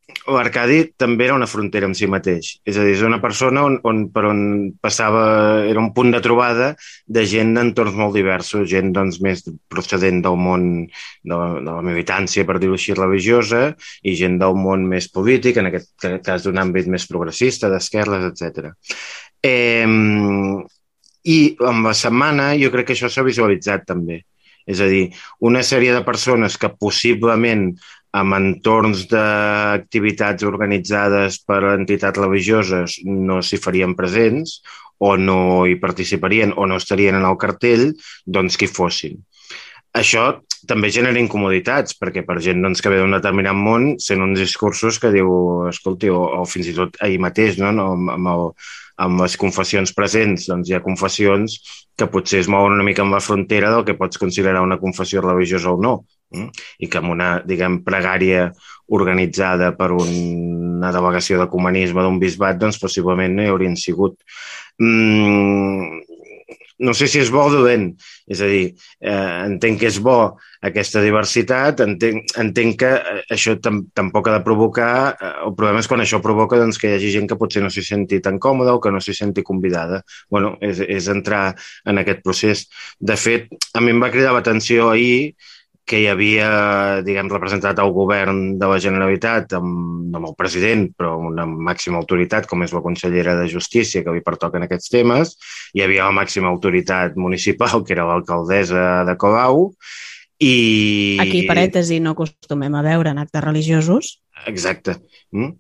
l'Arcadi 0.06 0.78
també 1.02 1.26
era 1.26 1.36
una 1.38 1.48
frontera 1.50 1.88
amb 1.89 1.98
si 1.98 2.08
mateix. 2.10 2.52
És 2.65 2.78
a 2.78 2.84
dir, 2.86 2.94
és 2.96 3.04
una 3.06 3.20
persona 3.22 3.63
on, 3.65 3.78
on, 3.89 4.04
per 4.13 4.26
on 4.30 4.41
passava, 4.82 5.24
era 5.70 5.82
un 5.82 5.91
punt 5.98 6.13
de 6.13 6.22
trobada 6.26 6.72
de 7.18 7.24
gent 7.30 7.56
d'entorns 7.58 7.98
molt 7.98 8.18
diversos, 8.18 8.68
gent 8.70 8.94
doncs, 8.94 9.20
més 9.26 9.41
procedent 9.72 10.22
del 10.26 10.38
món 10.41 10.68
de 10.86 11.34
la, 11.34 11.50
de 11.58 11.72
la 11.72 11.86
militància, 11.86 12.46
per 12.46 12.60
dir-ho 12.62 12.78
així, 12.78 12.94
religiosa, 12.98 13.63
i 14.06 14.15
gent 14.18 14.38
del 14.41 14.58
món 14.62 14.86
més 14.89 15.10
polític, 15.13 15.58
en 15.62 15.72
aquest 15.72 16.10
cas 16.26 16.46
d'un 16.46 16.62
àmbit 16.62 16.89
més 16.91 17.10
progressista, 17.10 17.70
d'esquerres, 17.74 18.30
etc. 18.32 18.72
Eh, 19.46 19.89
I 21.26 21.39
amb 21.65 21.89
la 21.89 21.98
setmana 21.98 22.54
jo 22.62 22.70
crec 22.74 22.91
que 22.91 22.98
això 22.98 23.10
s'ha 23.10 23.26
visualitzat 23.26 23.89
també. 23.89 24.22
És 24.65 24.80
a 24.82 24.88
dir, 24.89 25.12
una 25.46 25.62
sèrie 25.62 25.94
de 25.94 26.02
persones 26.06 26.58
que 26.58 26.72
possiblement 26.74 27.68
amb 28.15 28.38
entorns 28.38 29.06
d'activitats 29.12 30.45
organitzades 30.47 31.41
per 31.43 31.62
entitats 31.73 32.21
religioses 32.21 32.99
no 33.06 33.41
s'hi 33.43 33.60
farien 33.60 33.95
presents 33.99 34.62
o 35.04 35.15
no 35.19 35.39
hi 35.67 35.75
participarien 35.82 36.54
o 36.56 36.67
no 36.69 36.80
estarien 36.80 37.17
en 37.19 37.28
el 37.28 37.39
cartell, 37.41 37.89
doncs 38.25 38.56
qui 38.60 38.71
fossin. 38.71 39.19
Això 39.95 40.25
també 40.67 40.89
genera 40.91 41.21
incomoditats, 41.21 41.95
perquè 41.99 42.25
per 42.25 42.39
gent 42.43 42.63
doncs, 42.63 42.81
que 42.81 42.91
ve 42.91 42.97
d'un 42.99 43.13
determinat 43.15 43.55
món 43.55 43.93
sent 44.01 44.23
uns 44.25 44.41
discursos 44.41 44.99
que 44.99 45.12
diu, 45.13 45.29
escolti, 45.69 46.10
o, 46.10 46.23
o 46.41 46.43
fins 46.49 46.71
i 46.71 46.75
tot 46.75 46.97
ahir 47.05 47.21
mateix, 47.21 47.60
no? 47.62 47.71
no 47.75 47.91
amb, 47.93 48.12
amb, 48.15 48.31
el, 48.34 48.47
amb 49.05 49.23
les 49.23 49.38
confessions 49.39 49.93
presents, 49.95 50.49
doncs 50.51 50.69
hi 50.69 50.77
ha 50.77 50.84
confessions 50.84 51.60
que 51.95 52.10
potser 52.12 52.41
es 52.43 52.49
mouen 52.51 52.75
una 52.75 52.86
mica 52.88 53.05
amb 53.05 53.15
la 53.15 53.23
frontera 53.23 53.71
del 53.71 53.86
que 53.88 53.95
pots 53.99 54.19
considerar 54.19 54.65
una 54.65 54.79
confessió 54.81 55.23
religiosa 55.23 55.71
o 55.71 55.79
no 55.81 55.93
mm? 56.36 56.49
i 56.84 56.89
que 56.91 56.99
amb 56.99 57.13
una, 57.13 57.29
diguem, 57.47 57.79
pregària 57.86 58.49
organitzada 58.95 59.71
per 59.77 59.93
una 59.95 60.91
delegació 60.91 61.39
de 61.39 61.47
comunisme 61.51 62.03
d'un 62.03 62.19
bisbat, 62.21 62.60
doncs 62.62 62.81
possiblement 62.81 63.38
no 63.38 63.45
hi 63.45 63.53
haurien 63.53 63.79
sigut. 63.79 64.19
Mm, 64.81 66.03
no 66.80 66.94
sé 66.94 67.08
si 67.08 67.22
és 67.22 67.32
bo 67.32 67.46
o 67.46 67.52
dolent, 67.52 67.88
és 68.28 68.42
a 68.44 68.50
dir, 68.50 68.66
eh, 69.00 69.46
entenc 69.46 69.80
que 69.80 69.88
és 69.88 70.00
bo 70.04 70.36
aquesta 70.66 71.02
diversitat, 71.04 71.80
entenc, 71.86 72.34
entenc 72.42 72.80
que 72.82 72.92
eh, 72.98 73.22
això 73.32 73.56
tam 73.64 73.84
tampoc 73.96 74.28
ha 74.28 74.36
de 74.38 74.44
provocar, 74.44 74.92
eh, 75.16 75.32
el 75.48 75.56
problema 75.56 75.84
és 75.84 75.90
quan 75.92 76.04
això 76.04 76.20
provoca 76.24 76.60
doncs, 76.60 76.80
que 76.82 76.92
hi 76.92 76.98
hagi 76.98 77.14
gent 77.16 77.30
que 77.32 77.40
potser 77.40 77.64
no 77.64 77.72
s'hi 77.72 77.86
senti 77.86 78.20
tan 78.24 78.40
còmoda 78.44 78.76
o 78.76 78.82
que 78.84 78.92
no 78.92 79.00
s'hi 79.00 79.16
senti 79.16 79.44
convidada. 79.44 80.04
bueno, 80.30 80.56
és, 80.62 80.80
és 80.80 81.08
entrar 81.08 81.56
en 81.86 81.98
aquest 82.02 82.22
procés. 82.24 82.66
De 83.00 83.16
fet, 83.16 83.48
a 83.74 83.82
mi 83.82 83.94
em 83.94 84.02
va 84.02 84.12
cridar 84.12 84.34
l'atenció 84.34 84.90
ahir 84.92 85.36
que 85.86 86.00
hi 86.02 86.08
havia, 86.10 86.48
diguem, 87.06 87.30
representat 87.30 87.78
el 87.82 87.91
govern 87.93 88.58
de 88.58 88.69
la 88.71 88.80
Generalitat 88.82 89.54
amb, 89.54 90.15
amb 90.17 90.30
el 90.32 90.34
president, 90.38 90.88
però 90.98 91.13
amb 91.19 91.30
una 91.30 91.45
màxima 91.45 92.00
autoritat, 92.02 92.48
com 92.50 92.65
és 92.65 92.74
la 92.74 92.82
consellera 92.82 93.36
de 93.38 93.45
Justícia, 93.52 94.02
que 94.02 94.15
li 94.15 94.26
pertoquen 94.26 94.65
aquests 94.65 94.89
temes. 94.93 95.36
Hi 95.78 95.86
havia 95.86 96.10
la 96.10 96.17
màxima 96.17 96.50
autoritat 96.50 97.19
municipal, 97.21 97.86
que 97.86 97.93
era 97.93 98.08
l'alcaldessa 98.10 99.04
de 99.06 99.17
Colau, 99.21 99.69
i... 100.41 101.17
Aquí, 101.24 101.45
parèntesi, 101.48 102.02
no 102.04 102.15
acostumem 102.15 102.74
a 102.76 102.84
veure 102.84 103.13
en 103.13 103.21
actes 103.21 103.43
religiosos. 103.43 104.15
Exacte. 104.50 104.98
Mm? 105.32 105.56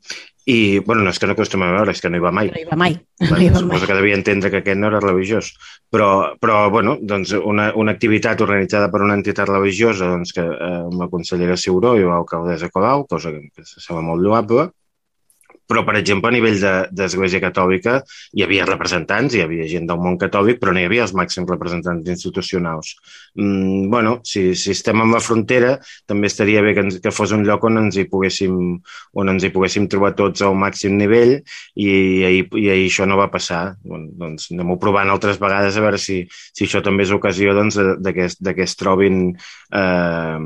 I, 0.45 0.79
bueno, 0.85 1.01
no 1.01 1.09
és 1.09 1.17
que 1.17 1.25
no 1.25 1.33
acostumem 1.33 1.71
a 1.71 1.79
veure, 1.79 1.93
és 1.95 2.01
que 2.03 2.09
no 2.11 2.19
hi 2.19 2.21
va 2.21 2.31
mai. 2.35 2.51
No 2.53 2.59
hi 2.61 2.67
va 2.69 2.77
mai. 2.77 2.95
No 3.23 3.37
hi 3.41 3.47
va 3.49 3.61
suposo 3.63 3.81
mai. 3.81 3.87
que 3.89 3.97
devia 3.97 4.17
entendre 4.19 4.51
que 4.53 4.59
aquest 4.61 4.77
no 4.77 4.91
era 4.91 5.01
religiós. 5.01 5.49
Però, 5.89 6.09
però 6.37 6.59
bueno, 6.69 6.99
doncs 7.01 7.33
una, 7.39 7.71
una 7.73 7.95
activitat 7.97 8.43
organitzada 8.45 8.91
per 8.93 9.01
una 9.01 9.17
entitat 9.17 9.49
religiosa 9.49 10.11
doncs, 10.11 10.35
que, 10.37 10.45
eh, 10.45 10.71
amb 10.83 11.01
la 11.01 11.09
consellera 11.09 11.57
Ciuró 11.57 11.95
i 11.97 12.05
l'alcaldessa 12.05 12.69
Colau, 12.69 13.07
cosa 13.09 13.33
que, 13.33 13.41
que 13.55 13.65
sembla 13.65 14.05
molt 14.11 14.21
lloable, 14.21 14.69
però, 15.67 15.83
per 15.87 15.97
exemple, 15.99 16.29
a 16.29 16.35
nivell 16.35 16.59
d'Església 16.93 17.39
de, 17.39 17.45
Catòlica 17.47 17.97
hi 18.35 18.45
havia 18.45 18.67
representants, 18.67 19.35
hi 19.35 19.43
havia 19.43 19.67
gent 19.69 19.87
del 19.89 20.01
món 20.01 20.17
catòlic, 20.21 20.59
però 20.61 20.73
no 20.73 20.81
hi 20.81 20.87
havia 20.89 21.05
els 21.05 21.15
màxims 21.17 21.49
representants 21.49 22.09
institucionals. 22.11 22.95
Mm, 23.35 23.89
bueno, 23.93 24.19
si, 24.23 24.53
si 24.55 24.71
estem 24.75 25.01
en 25.03 25.13
la 25.13 25.21
frontera, 25.23 25.75
també 26.07 26.29
estaria 26.31 26.63
bé 26.65 26.75
que, 26.75 26.85
ens, 26.85 26.99
que 27.03 27.13
fos 27.13 27.33
un 27.35 27.45
lloc 27.47 27.65
on 27.67 27.81
ens 27.83 27.97
hi 27.97 28.05
poguéssim, 28.11 28.55
on 29.17 29.33
ens 29.33 29.45
hi 29.45 29.51
poguéssim 29.53 29.89
trobar 29.91 30.13
tots 30.17 30.45
al 30.45 30.55
màxim 30.59 30.97
nivell 30.99 31.35
i, 31.37 31.89
i, 31.89 32.43
i 32.61 32.67
això 32.75 33.07
no 33.09 33.19
va 33.19 33.29
passar. 33.33 33.63
Bueno, 33.83 34.11
doncs 34.21 34.49
anem-ho 34.53 34.79
provant 34.81 35.11
altres 35.11 35.41
vegades 35.41 35.77
a 35.77 35.85
veure 35.85 36.01
si, 36.01 36.21
si 36.29 36.67
això 36.67 36.81
també 36.85 37.05
és 37.05 37.13
ocasió 37.15 37.55
doncs, 37.57 37.79
de, 37.79 38.15
que, 38.15 38.29
de 38.39 38.55
que 38.55 38.65
es 38.65 38.77
trobin 38.79 39.35
eh, 39.75 40.39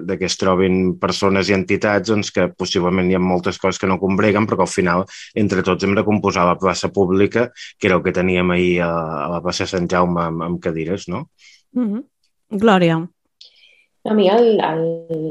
de 0.00 0.18
que 0.18 0.28
es 0.28 0.36
trobin 0.40 0.96
persones 1.00 1.50
i 1.50 1.56
entitats 1.56 2.10
doncs, 2.10 2.32
que 2.34 2.48
possiblement 2.52 3.10
hi 3.10 3.16
ha 3.16 3.22
moltes 3.22 3.58
coses 3.60 3.80
que 3.80 3.88
no 3.90 4.00
combreguen 4.02 4.46
però 4.50 4.58
que 4.58 4.66
al 4.66 4.72
final 4.74 5.06
entre 5.38 5.62
tots 5.62 5.86
hem 5.86 5.94
de 5.94 6.04
composar 6.04 6.48
la 6.48 6.58
plaça 6.58 6.90
pública, 6.90 7.52
que 7.78 7.86
era 7.88 7.96
el 7.96 8.02
que 8.02 8.12
teníem 8.12 8.50
ahir 8.50 8.82
a, 8.82 8.90
a 9.24 9.28
la 9.36 9.40
plaça 9.44 9.68
Sant 9.70 9.86
Jaume 9.88 10.26
amb, 10.26 10.42
amb 10.42 10.60
cadires, 10.60 11.06
no? 11.08 11.28
Mm 11.72 11.86
-hmm. 11.86 12.04
Glòria. 12.58 12.98
A 14.04 14.14
mi 14.14 14.28
el, 14.28 14.58
el, 14.60 14.84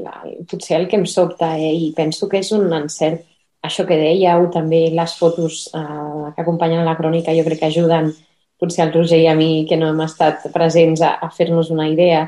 el, 0.08 0.45
potser 0.49 0.79
el 0.79 0.88
que 0.88 0.95
em 0.95 1.05
sobta 1.05 1.58
eh, 1.58 1.73
i 1.73 1.93
penso 1.95 2.29
que 2.29 2.39
és 2.39 2.51
un 2.51 2.71
encert 2.73 3.25
això 3.62 3.86
que 3.86 3.97
dèieu, 3.97 4.47
també 4.53 4.88
les 4.93 5.15
fotos 5.19 5.67
eh, 5.75 6.32
que 6.36 6.41
acompanyen 6.41 6.86
la 6.86 6.95
crònica 6.95 7.36
jo 7.36 7.43
crec 7.43 7.60
que 7.60 7.71
ajuden 7.71 8.13
potser 8.60 8.86
al 8.86 8.93
Roger 8.93 9.19
i 9.23 9.27
a 9.27 9.36
mi 9.36 9.65
que 9.67 9.77
no 9.79 9.89
hem 9.89 10.01
estat 10.03 10.47
presents 10.53 11.01
a, 11.01 11.15
a 11.23 11.29
fer-nos 11.32 11.71
una 11.71 11.88
idea, 11.89 12.25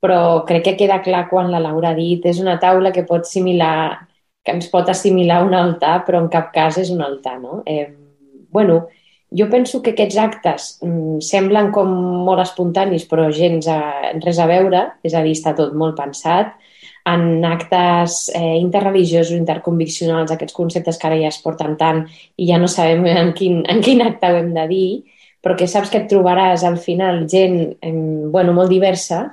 però 0.00 0.44
crec 0.48 0.64
que 0.64 0.76
queda 0.82 1.02
clar 1.04 1.26
quan 1.28 1.50
la 1.52 1.60
Laura 1.60 1.92
ha 1.92 1.96
dit 1.96 2.24
és 2.26 2.40
una 2.40 2.58
taula 2.60 2.92
que 2.92 3.06
pot 3.08 3.28
similar 3.28 4.08
que 4.48 4.56
ens 4.56 4.70
pot 4.72 4.88
assimilar 4.88 5.42
un 5.44 5.52
altar, 5.54 6.00
però 6.06 6.22
en 6.24 6.30
cap 6.32 6.48
cas 6.54 6.80
és 6.80 6.88
un 6.94 7.04
altar, 7.04 7.36
no? 7.42 7.60
Eh, 7.68 7.90
bueno, 8.50 8.86
jo 9.30 9.48
penso 9.52 9.82
que 9.82 9.92
aquests 9.92 10.16
actes 10.16 10.68
mm, 10.80 11.20
semblen 11.24 11.68
com 11.74 11.90
molt 12.24 12.40
espontanis, 12.40 13.04
però 13.10 13.28
gens 13.34 13.68
a, 13.68 13.80
res 14.24 14.40
a 14.40 14.48
veure, 14.48 14.86
és 15.04 15.12
a 15.12 15.22
dir, 15.26 15.36
està 15.36 15.52
tot 15.58 15.74
molt 15.76 15.98
pensat. 15.98 16.54
En 17.08 17.44
actes 17.44 18.16
eh, 18.36 18.56
interreligiosos, 18.60 19.36
interconviccionals, 19.36 20.32
aquests 20.32 20.56
conceptes 20.56 20.96
que 20.96 21.08
ara 21.08 21.20
ja 21.20 21.28
es 21.32 21.40
porten 21.44 21.76
tant 21.80 22.02
i 22.36 22.48
ja 22.48 22.58
no 22.60 22.68
sabem 22.68 23.04
en 23.08 23.32
quin, 23.36 23.62
en 23.68 23.84
quin 23.84 24.04
acte 24.04 24.32
ho 24.32 24.40
hem 24.40 24.52
de 24.56 24.66
dir, 24.68 24.88
però 25.44 25.56
que 25.56 25.68
saps 25.70 25.92
que 25.92 26.02
et 26.02 26.08
trobaràs 26.10 26.64
al 26.64 26.80
final 26.80 27.26
gent 27.28 27.60
eh, 27.80 27.92
bueno, 28.32 28.56
molt 28.56 28.72
diversa 28.72 29.26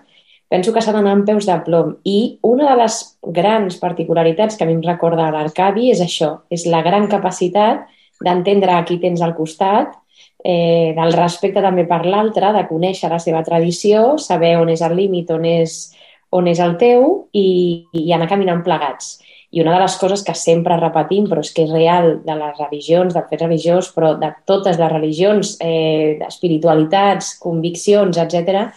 penso 0.49 0.73
que 0.73 0.81
s'ha 0.81 0.93
d'anar 0.93 1.15
amb 1.15 1.27
peus 1.27 1.47
de 1.49 1.57
plom. 1.65 1.95
I 2.05 2.37
una 2.45 2.69
de 2.71 2.79
les 2.83 2.99
grans 3.35 3.77
particularitats 3.81 4.57
que 4.57 4.65
a 4.65 4.69
mi 4.69 4.77
em 4.77 4.83
recorda 4.85 5.31
l'Arcadi 5.33 5.91
és 5.91 6.01
això, 6.03 6.31
és 6.49 6.65
la 6.69 6.83
gran 6.85 7.09
capacitat 7.11 7.85
d'entendre 8.23 8.75
a 8.75 8.83
qui 8.85 8.99
tens 9.01 9.21
al 9.21 9.35
costat, 9.35 9.95
eh, 10.43 10.93
del 10.95 11.13
respecte 11.17 11.61
també 11.61 11.85
per 11.89 12.05
l'altre, 12.05 12.53
de 12.53 12.65
conèixer 12.69 13.09
la 13.09 13.19
seva 13.19 13.43
tradició, 13.43 14.17
saber 14.21 14.55
on 14.61 14.69
és 14.69 14.81
el 14.85 14.95
límit, 14.95 15.31
on 15.33 15.45
és, 15.49 15.95
on 16.31 16.47
és 16.47 16.61
el 16.61 16.77
teu 16.77 17.27
i, 17.33 17.85
i 17.91 18.11
anar 18.13 18.29
caminant 18.29 18.63
plegats. 18.63 19.17
I 19.55 19.61
una 19.63 19.73
de 19.75 19.81
les 19.85 19.95
coses 19.97 20.21
que 20.25 20.33
sempre 20.35 20.75
repetim, 20.77 21.29
però 21.31 21.41
és 21.41 21.53
que 21.55 21.63
és 21.63 21.71
real 21.71 22.19
de 22.25 22.35
les 22.35 22.57
religions, 22.59 23.13
del 23.15 23.27
fet 23.29 23.41
religiós, 23.41 23.89
però 23.95 24.13
de 24.19 24.33
totes 24.45 24.77
les 24.77 24.91
religions, 24.91 25.55
eh, 25.63 26.19
espiritualitats, 26.27 27.37
conviccions, 27.39 28.19
etc, 28.19 28.67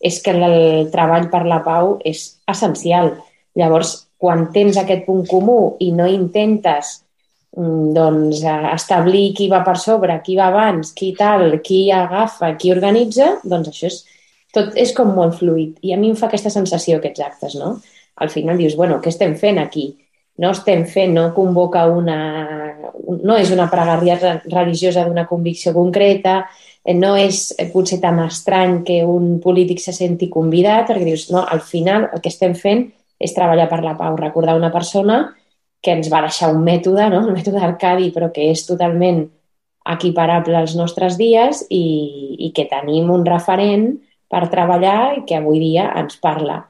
és 0.00 0.20
que 0.22 0.34
el 0.34 0.88
treball 0.92 1.28
per 1.32 1.44
la 1.46 1.60
pau 1.64 1.96
és 2.06 2.38
essencial. 2.50 3.12
Llavors, 3.58 3.94
quan 4.18 4.48
tens 4.54 4.78
aquest 4.78 5.04
punt 5.06 5.24
comú 5.26 5.76
i 5.82 5.90
no 5.94 6.06
intentes 6.10 6.98
mm, 7.56 7.92
doncs, 7.96 8.42
establir 8.74 9.32
qui 9.36 9.48
va 9.50 9.64
per 9.66 9.76
sobre, 9.82 10.20
qui 10.24 10.38
va 10.38 10.48
abans, 10.52 10.92
qui 10.94 11.12
tal, 11.18 11.58
qui 11.64 11.88
agafa, 11.94 12.54
qui 12.58 12.72
organitza, 12.74 13.36
doncs 13.44 13.72
això 13.72 13.90
és, 13.90 14.02
tot 14.54 14.76
és 14.78 14.94
com 14.96 15.10
molt 15.14 15.38
fluid. 15.40 15.78
I 15.82 15.94
a 15.94 16.00
mi 16.00 16.12
em 16.12 16.18
fa 16.18 16.28
aquesta 16.28 16.52
sensació, 16.54 16.98
aquests 16.98 17.24
actes, 17.24 17.58
no? 17.58 17.78
Al 18.18 18.30
final 18.30 18.58
dius, 18.58 18.78
bueno, 18.78 19.02
què 19.02 19.10
estem 19.12 19.36
fent 19.38 19.58
aquí? 19.62 19.90
No 20.38 20.52
estem 20.54 20.84
fent, 20.86 21.12
no 21.14 21.32
convoca 21.34 21.84
una... 21.90 22.18
no 23.08 23.36
és 23.38 23.50
una 23.50 23.66
pregària 23.70 24.16
religiosa 24.46 25.02
d'una 25.06 25.26
convicció 25.26 25.72
concreta, 25.74 26.44
Eh, 26.44 26.67
no 26.94 27.14
és 27.18 27.54
eh, 27.58 27.68
potser 27.72 28.00
tan 28.00 28.20
estrany 28.24 28.82
que 28.86 29.02
un 29.04 29.38
polític 29.44 29.80
se 29.82 29.92
senti 29.92 30.28
convidat, 30.32 30.86
perquè 30.88 31.04
dius, 31.04 31.28
no, 31.34 31.44
al 31.44 31.60
final 31.60 32.08
el 32.12 32.22
que 32.24 32.32
estem 32.32 32.54
fent 32.56 32.86
és 33.18 33.34
treballar 33.34 33.68
per 33.68 33.82
la 33.82 33.96
pau, 33.98 34.16
recordar 34.16 34.56
una 34.56 34.72
persona 34.72 35.34
que 35.82 35.94
ens 35.94 36.08
va 36.10 36.22
deixar 36.24 36.50
un 36.54 36.62
mètode, 36.64 37.08
no? 37.10 37.24
el 37.26 37.34
mètode 37.36 37.60
Arcadi, 37.62 38.10
però 38.14 38.30
que 38.34 38.48
és 38.52 38.64
totalment 38.66 39.26
equiparable 39.88 40.56
als 40.58 40.74
nostres 40.76 41.16
dies 41.18 41.64
i, 41.70 41.84
i 42.46 42.50
que 42.54 42.66
tenim 42.70 43.10
un 43.10 43.24
referent 43.26 43.92
per 44.28 44.48
treballar 44.52 45.18
i 45.18 45.22
que 45.28 45.38
avui 45.38 45.60
dia 45.62 45.88
ens 45.96 46.18
parla. 46.20 46.60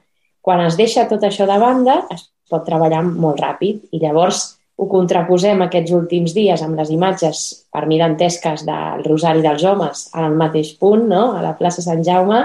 Quan 0.41 0.63
es 0.65 0.77
deixa 0.79 1.09
tot 1.11 1.25
això 1.27 1.49
de 1.49 1.59
banda, 1.61 2.03
es 2.15 2.29
pot 2.49 2.65
treballar 2.65 3.03
molt 3.05 3.41
ràpid 3.43 3.89
i 3.93 4.01
llavors 4.01 4.58
ho 4.79 4.87
contraposem 4.87 5.65
aquests 5.65 5.93
últims 5.97 6.35
dies 6.37 6.63
amb 6.63 6.79
les 6.79 6.91
imatges, 6.95 7.43
per 7.75 7.85
mi 7.91 7.99
dantesques, 7.99 8.63
del 8.67 9.05
Rosari 9.07 9.43
dels 9.43 9.65
Homes 9.67 10.05
al 10.15 10.37
mateix 10.39 10.73
punt, 10.79 11.09
no? 11.11 11.33
a 11.35 11.43
la 11.43 11.57
plaça 11.59 11.83
Sant 11.83 12.05
Jaume, 12.07 12.45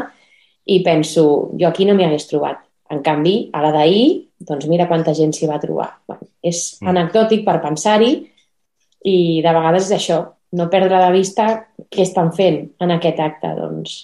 i 0.66 0.80
penso, 0.86 1.26
jo 1.60 1.70
aquí 1.70 1.86
no 1.86 1.94
m'hi 1.94 2.08
hagués 2.08 2.26
trobat. 2.32 2.64
En 2.94 3.02
canvi, 3.06 3.36
a 3.54 3.62
la 3.64 3.72
d'ahir, 3.76 4.08
doncs 4.50 4.66
mira 4.70 4.88
quanta 4.90 5.14
gent 5.18 5.34
s'hi 5.36 5.50
va 5.50 5.62
trobar. 5.62 5.90
Bueno, 6.10 6.26
és 6.42 6.64
mm. 6.82 6.90
anecdòtic 6.90 7.46
per 7.46 7.60
pensar-hi 7.64 8.14
i 9.10 9.18
de 9.44 9.54
vegades 9.54 9.90
és 9.90 9.96
això, 9.98 10.20
no 10.58 10.70
perdre 10.74 11.00
de 11.02 11.12
vista 11.14 11.48
què 11.90 12.04
estan 12.06 12.32
fent 12.34 12.64
en 12.82 12.94
aquest 12.96 13.22
acte. 13.22 13.54
Doncs, 13.60 13.96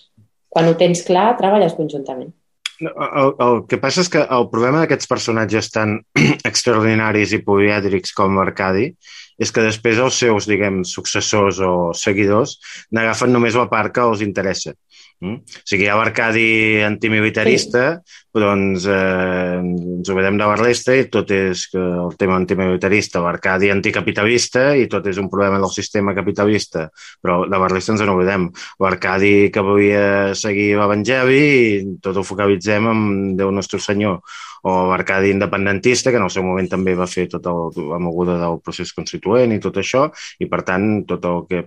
quan 0.50 0.70
ho 0.70 0.76
tens 0.78 1.02
clar, 1.08 1.32
treballes 1.42 1.76
conjuntament. 1.78 2.32
El, 2.80 3.34
el 3.44 3.58
que 3.68 3.80
passa 3.82 4.04
és 4.06 4.10
que 4.12 4.22
el 4.36 4.46
problema 4.52 4.84
d'aquests 4.84 5.10
personatges 5.12 5.68
tan 5.74 5.98
extraordinaris 6.50 7.34
i 7.36 7.42
polièdrics 7.44 8.14
com 8.16 8.40
Arcadi 8.40 8.94
és 9.40 9.52
que 9.56 9.64
després 9.64 10.00
els 10.04 10.20
seus, 10.20 10.48
diguem, 10.48 10.82
successors 10.88 11.60
o 11.64 11.92
seguidors 11.96 12.58
n'agafen 12.96 13.32
només 13.36 13.58
la 13.60 13.68
part 13.72 13.94
que 13.96 14.04
els 14.04 14.24
interessa. 14.26 14.76
Mm? 15.20 15.36
O 15.44 15.68
sigui, 15.68 15.84
hi 15.84 15.90
ha 15.92 15.98
l'Arcadi 16.00 16.80
antimilitarista, 16.88 17.84
sí. 18.00 18.22
doncs 18.40 18.86
eh, 18.88 19.58
ens 19.60 20.12
oblidem 20.14 20.38
de 20.40 20.48
l'Arlesta 20.48 20.96
i 20.96 21.10
tot 21.12 21.34
és 21.36 21.66
que 21.74 21.82
el 21.82 22.16
tema 22.20 22.38
antimilitarista, 22.40 23.20
l'Arcadi 23.26 23.72
anticapitalista 23.74 24.70
i 24.80 24.88
tot 24.92 25.10
és 25.12 25.20
un 25.20 25.28
problema 25.32 25.60
del 25.60 25.74
sistema 25.76 26.16
capitalista, 26.16 26.88
però 27.20 27.42
de 27.52 27.60
l'Arlesta 27.60 27.98
ens 27.98 28.06
en 28.06 28.14
oblidem. 28.14 28.48
L'Arcadi 28.80 29.34
que 29.52 29.66
volia 29.66 30.06
seguir 30.40 30.72
l'Evangeli 30.80 31.44
i 31.44 31.98
tot 32.04 32.16
ho 32.16 32.24
focalitzem 32.24 32.88
amb 32.88 33.36
Déu 33.40 33.52
Nostre 33.52 33.84
Senyor 33.84 34.22
o 34.64 34.76
l'Arcadi 34.90 35.32
independentista, 35.32 36.12
que 36.12 36.20
en 36.20 36.26
el 36.28 36.34
seu 36.34 36.44
moment 36.44 36.68
també 36.70 36.96
va 36.98 37.08
fer 37.10 37.28
tota 37.32 37.54
la 37.78 38.00
moguda 38.02 38.38
del 38.42 38.60
procés 38.64 38.92
constituent 38.96 39.54
i 39.56 39.60
tot 39.64 39.78
això, 39.80 40.08
i 40.40 40.50
per 40.52 40.62
tant 40.68 40.88
tot 41.10 41.26
el 41.30 41.46
que, 41.50 41.64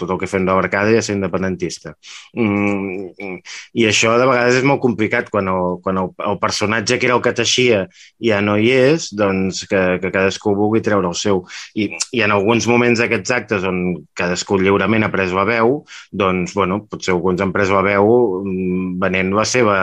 tot 0.00 0.10
el 0.10 0.20
que 0.20 0.30
fem 0.30 0.46
de 0.46 0.52
l'Arcadi 0.52 0.98
és 0.98 1.10
independentista. 1.14 1.94
Mm, 2.36 3.40
I 3.80 3.88
això 3.88 4.16
de 4.20 4.28
vegades 4.28 4.60
és 4.60 4.66
molt 4.66 4.82
complicat 4.84 5.30
quan 5.32 5.48
el, 5.52 5.78
quan 5.84 6.00
el, 6.02 6.12
el 6.30 6.38
personatge 6.42 6.98
que 6.98 7.08
era 7.08 7.16
el 7.18 7.24
que 7.24 7.34
teixia 7.36 7.84
ja 8.22 8.40
no 8.44 8.56
hi 8.60 8.70
és, 8.74 9.10
doncs 9.16 9.64
que, 9.70 9.82
que 10.02 10.12
cadascú 10.14 10.54
vulgui 10.58 10.82
treure 10.84 11.08
el 11.10 11.18
seu. 11.18 11.44
I, 11.74 11.90
i 12.12 12.24
en 12.26 12.34
alguns 12.34 12.68
moments 12.70 13.00
d'aquests 13.00 13.34
actes 13.34 13.66
on 13.68 13.80
cadascú 14.18 14.58
lliurement 14.60 15.06
ha 15.06 15.12
pres 15.12 15.34
la 15.36 15.46
veu, 15.48 15.80
doncs, 16.12 16.54
bueno, 16.56 16.82
potser 16.90 17.14
alguns 17.14 17.42
han 17.44 17.52
pres 17.54 17.72
la 17.74 17.82
veu 17.86 18.10
mm, 18.42 18.94
venent 19.02 19.34
la 19.34 19.46
seva 19.48 19.78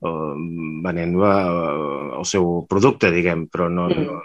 venent 0.00 1.16
la, 1.20 1.32
el 2.18 2.26
seu 2.28 2.46
producte, 2.68 3.10
diguem, 3.12 3.46
però 3.52 3.68
no, 3.72 3.88
mm. 3.92 4.20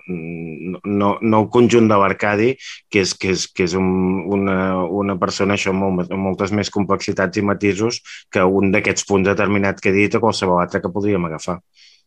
no, 0.71 0.81
no, 0.85 1.09
no 1.21 1.41
el 1.43 1.49
conjunt 1.51 1.89
de 1.91 1.97
l'Arcadi, 1.99 2.53
que 2.91 3.03
és, 3.03 3.15
que 3.19 3.33
és, 3.35 3.47
que 3.51 3.67
és 3.67 3.75
un, 3.79 3.89
una, 4.37 4.57
una 4.85 5.17
persona 5.19 5.57
això 5.57 5.73
amb, 5.73 5.83
molt, 5.83 6.13
amb 6.13 6.29
moltes 6.29 6.55
més 6.55 6.71
complexitats 6.71 7.41
i 7.41 7.43
matisos 7.43 8.01
que 8.31 8.45
un 8.45 8.71
d'aquests 8.75 9.07
punts 9.09 9.27
determinats 9.27 9.83
que 9.83 9.91
he 9.91 9.97
dit 9.97 10.15
o 10.15 10.23
qualsevol 10.23 10.63
altre 10.63 10.81
que 10.83 10.93
podríem 10.93 11.27
agafar. 11.27 11.59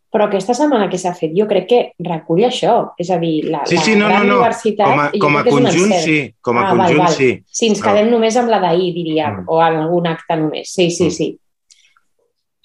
Però 0.09 0.25
aquesta 0.25 0.55
setmana 0.57 0.87
que 0.89 0.97
s'ha 0.97 1.11
fet 1.13 1.35
jo 1.37 1.45
crec 1.49 1.67
que 1.69 1.79
recull 2.01 2.41
això, 2.47 2.95
és 2.97 3.11
a 3.13 3.19
dir, 3.21 3.43
la, 3.53 3.59
sí, 3.69 3.77
sí, 3.77 3.93
la 3.93 3.99
no, 3.99 4.07
gran 4.09 4.23
no, 4.23 4.31
no. 4.31 4.37
universitat... 4.39 4.87
Com 4.89 5.01
a, 5.03 5.09
com 5.21 5.37
a 5.37 5.43
conjunt, 5.45 5.93
sí. 6.01 6.15
Com 6.41 6.57
a 6.57 6.63
ah, 6.63 6.71
conjunt, 6.71 6.97
val, 6.97 7.03
val. 7.03 7.13
sí. 7.13 7.29
Si 7.45 7.69
ens 7.69 7.83
quedem 7.83 8.09
només 8.09 8.39
amb 8.41 8.49
la 8.49 8.57
d'ahir, 8.63 8.89
diríem, 8.95 9.43
mm. 9.43 9.53
o 9.53 9.61
en 9.61 9.77
algun 9.83 10.09
acte 10.09 10.39
només. 10.41 10.73
Sí, 10.73 10.89
sí, 10.89 11.11
mm. 11.11 11.13
sí. 11.13 11.29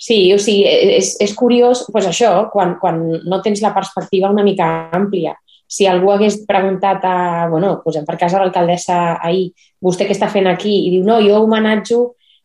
Sí, 0.05 0.19
o 0.35 0.39
sigui, 0.43 0.67
és, 0.99 1.15
és 1.25 1.33
curiós, 1.33 1.87
doncs 1.89 2.11
això, 2.11 2.33
quan, 2.53 2.75
quan 2.81 2.99
no 3.25 3.39
tens 3.45 3.63
la 3.65 3.73
perspectiva 3.73 4.33
una 4.33 4.45
mica 4.45 4.67
àmplia. 4.93 5.33
Si 5.65 5.87
algú 5.89 6.11
hagués 6.13 6.43
preguntat 6.45 7.07
a, 7.09 7.15
bueno, 7.49 7.79
posem 7.85 8.05
per 8.05 8.19
casa 8.21 8.43
l'alcaldessa 8.43 8.99
ahir, 9.25 9.47
vostè 9.81 10.05
què 10.05 10.13
està 10.13 10.29
fent 10.29 10.51
aquí? 10.51 10.75
I 10.85 10.93
diu, 10.93 11.07
no, 11.09 11.17
jo 11.25 11.41
homenatjo, 11.47 12.03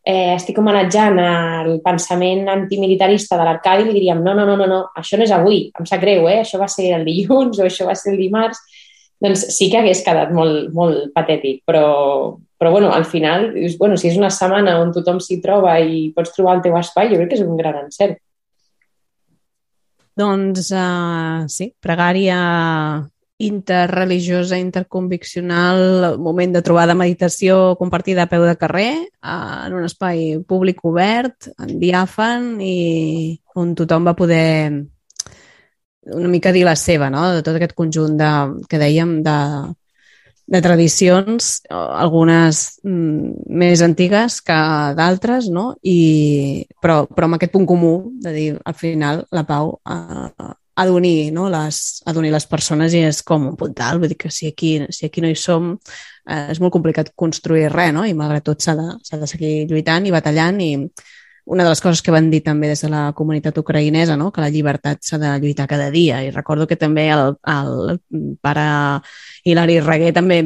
eh, 0.08 0.32
estic 0.38 0.56
homenatjant 0.62 1.20
el 1.20 1.76
pensament 1.84 2.48
antimilitarista 2.48 3.36
de 3.36 3.44
l'Arcadi, 3.44 3.84
li 3.90 3.98
diríem, 3.98 4.24
no, 4.24 4.32
no, 4.38 4.48
no, 4.48 4.56
no, 4.56 4.68
no, 4.70 4.80
això 4.96 5.20
no 5.20 5.28
és 5.28 5.36
avui, 5.36 5.66
em 5.76 5.88
sap 5.88 6.00
greu, 6.00 6.30
eh? 6.32 6.40
això 6.40 6.60
va 6.62 6.68
ser 6.72 6.94
el 6.96 7.04
dilluns 7.04 7.60
o 7.60 7.68
això 7.68 7.84
va 7.88 7.98
ser 7.98 8.14
el 8.14 8.22
dimarts, 8.24 8.64
doncs 9.20 9.44
sí 9.52 9.68
que 9.70 9.80
hagués 9.80 10.00
quedat 10.04 10.32
molt, 10.32 10.70
molt 10.76 11.12
patètic, 11.16 11.60
però, 11.68 11.84
però 12.56 12.72
bueno, 12.72 12.90
al 12.92 13.04
final, 13.04 13.50
bueno, 13.78 13.98
si 14.00 14.08
és 14.08 14.18
una 14.18 14.32
setmana 14.32 14.78
on 14.80 14.94
tothom 14.96 15.20
s'hi 15.20 15.40
troba 15.44 15.76
i 15.80 16.08
pots 16.16 16.32
trobar 16.36 16.58
el 16.58 16.64
teu 16.64 16.76
espai, 16.80 17.12
jo 17.12 17.20
crec 17.20 17.34
que 17.34 17.40
és 17.40 17.46
un 17.46 17.56
gran 17.60 17.76
encert. 17.84 18.18
Doncs 20.20 20.72
uh, 20.74 21.46
sí, 21.48 21.70
pregària 21.80 22.38
interreligiosa, 23.40 24.58
interconviccional, 24.60 26.18
moment 26.20 26.52
de 26.52 26.60
trobada 26.64 26.96
meditació 26.96 27.76
compartida 27.80 28.26
a 28.26 28.28
peu 28.28 28.44
de 28.44 28.56
carrer, 28.60 28.92
uh, 29.24 29.68
en 29.68 29.76
un 29.78 29.86
espai 29.88 30.40
públic 30.48 30.82
obert, 30.84 31.48
en 31.60 31.76
diàfan 31.80 32.56
i 32.60 33.36
on 33.56 33.76
tothom 33.76 34.08
va 34.08 34.16
poder 34.16 34.48
una 36.06 36.28
mica 36.28 36.52
dir 36.52 36.64
la 36.64 36.76
seva, 36.76 37.10
no? 37.10 37.26
de 37.34 37.42
tot 37.44 37.56
aquest 37.56 37.76
conjunt 37.76 38.16
de, 38.18 38.30
que 38.68 38.80
dèiem 38.80 39.20
de, 39.26 39.36
de 40.50 40.60
tradicions, 40.64 41.50
algunes 41.70 42.62
mm, 42.82 43.50
més 43.62 43.82
antigues 43.86 44.40
que 44.42 44.56
d'altres, 44.98 45.50
no? 45.52 45.74
I, 45.82 46.64
però, 46.82 47.04
però 47.06 47.28
amb 47.28 47.38
aquest 47.38 47.52
punt 47.54 47.68
comú 47.68 47.94
de 48.24 48.32
dir, 48.34 48.48
al 48.64 48.74
final, 48.74 49.22
la 49.30 49.44
pau 49.46 49.76
ha, 49.84 50.56
ha 50.80 50.86
d'unir 50.88 51.30
no? 51.36 51.48
les, 51.52 52.00
ha 52.06 52.14
les 52.16 52.46
persones 52.48 52.94
i 52.96 53.04
és 53.04 53.22
com 53.22 53.50
un 53.52 53.56
puntal, 53.60 54.00
vull 54.00 54.10
dir 54.10 54.18
que 54.18 54.30
si 54.32 54.48
aquí, 54.48 54.78
si 54.90 55.06
aquí 55.06 55.20
no 55.20 55.28
hi 55.28 55.36
som 55.36 55.74
eh, 55.76 56.46
és 56.50 56.60
molt 56.60 56.72
complicat 56.72 57.12
construir 57.14 57.68
res, 57.70 57.92
no? 57.92 58.06
I 58.06 58.16
malgrat 58.16 58.48
tot 58.48 58.64
s'ha 58.64 58.74
de, 58.78 58.88
de 58.98 59.28
seguir 59.28 59.54
lluitant 59.70 60.06
i 60.06 60.14
batallant 60.14 60.60
i 60.64 60.72
una 61.44 61.64
de 61.64 61.70
les 61.70 61.80
coses 61.80 62.02
que 62.02 62.12
van 62.14 62.30
dir 62.30 62.42
també 62.46 62.68
des 62.70 62.82
de 62.84 62.90
la 62.92 63.12
comunitat 63.16 63.56
ucraïnesa, 63.58 64.16
no? 64.16 64.30
que 64.32 64.42
la 64.42 64.50
llibertat 64.50 65.02
s'ha 65.04 65.18
de 65.18 65.32
lluitar 65.42 65.66
cada 65.68 65.90
dia. 65.90 66.22
I 66.24 66.30
recordo 66.30 66.66
que 66.66 66.76
també 66.76 67.08
el, 67.10 67.36
el 67.46 68.00
pare 68.40 68.66
Hilari 69.44 69.80
Reguer 69.80 70.12
també 70.16 70.42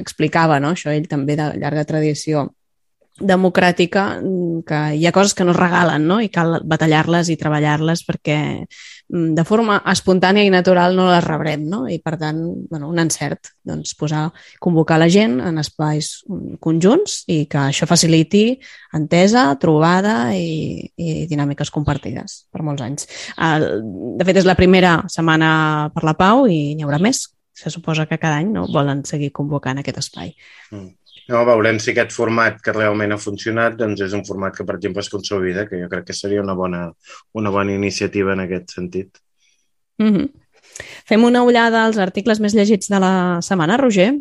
explicava 0.00 0.60
no? 0.60 0.74
això, 0.76 0.92
ell 0.94 1.08
també 1.08 1.36
de 1.36 1.52
llarga 1.60 1.84
tradició 1.84 2.50
democràtica, 3.20 4.18
que 4.66 4.80
hi 4.96 5.06
ha 5.06 5.12
coses 5.12 5.32
que 5.34 5.44
no 5.44 5.54
es 5.54 5.58
regalen 5.58 6.04
no? 6.08 6.18
i 6.20 6.28
cal 6.28 6.58
batallar-les 6.68 7.30
i 7.32 7.36
treballar-les 7.40 8.02
perquè 8.04 8.38
mm, 8.60 9.30
de 9.38 9.44
forma 9.48 9.78
espontània 9.88 10.44
i 10.44 10.52
natural 10.52 10.96
no 10.98 11.06
les 11.08 11.24
rebrem, 11.24 11.64
no? 11.70 11.86
I 11.88 11.96
per 12.04 12.16
tant, 12.20 12.42
bueno, 12.68 12.90
un 12.92 13.00
encert, 13.00 13.54
doncs 13.64 13.94
posar, 13.96 14.26
convocar 14.60 14.98
la 15.00 15.08
gent 15.12 15.38
en 15.40 15.62
espais 15.62 16.10
conjunts 16.60 17.22
i 17.32 17.46
que 17.48 17.62
això 17.70 17.88
faciliti 17.88 18.58
entesa, 18.96 19.46
trobada 19.62 20.34
i, 20.36 20.84
i 20.96 21.24
dinàmiques 21.30 21.72
compartides 21.72 22.42
per 22.52 22.66
molts 22.66 22.84
anys. 22.84 23.08
De 23.36 24.28
fet, 24.28 24.42
és 24.42 24.48
la 24.48 24.58
primera 24.58 24.98
setmana 25.12 25.88
per 25.94 26.04
la 26.04 26.16
pau 26.18 26.44
i 26.50 26.76
n'hi 26.76 26.84
haurà 26.84 27.00
més. 27.00 27.24
Se 27.56 27.72
suposa 27.72 28.04
que 28.04 28.20
cada 28.20 28.36
any 28.42 28.52
no 28.52 28.66
volen 28.68 29.06
seguir 29.08 29.32
convocant 29.32 29.80
aquest 29.80 30.04
espai. 30.04 30.34
Mm. 30.68 30.92
No, 31.26 31.42
veurem 31.42 31.80
si 31.82 31.90
aquest 31.90 32.12
format 32.14 32.60
que 32.62 32.74
realment 32.74 33.14
ha 33.14 33.18
funcionat 33.18 33.74
doncs 33.80 34.04
és 34.06 34.12
un 34.14 34.22
format 34.26 34.54
que, 34.54 34.66
per 34.66 34.76
exemple, 34.76 35.02
es 35.02 35.10
consolida, 35.10 35.66
que 35.66 35.80
jo 35.80 35.88
crec 35.90 36.06
que 36.06 36.14
seria 36.14 36.42
una 36.42 36.54
bona, 36.54 36.86
una 37.34 37.50
bona 37.50 37.74
iniciativa 37.74 38.34
en 38.36 38.44
aquest 38.44 38.76
sentit. 38.78 39.18
Mm 39.98 40.12
-hmm. 40.14 40.28
Fem 41.08 41.24
una 41.24 41.42
ullada 41.42 41.84
als 41.84 41.98
articles 41.98 42.40
més 42.40 42.54
llegits 42.54 42.88
de 42.88 43.00
la 43.00 43.40
setmana, 43.42 43.76
Roger? 43.76 44.12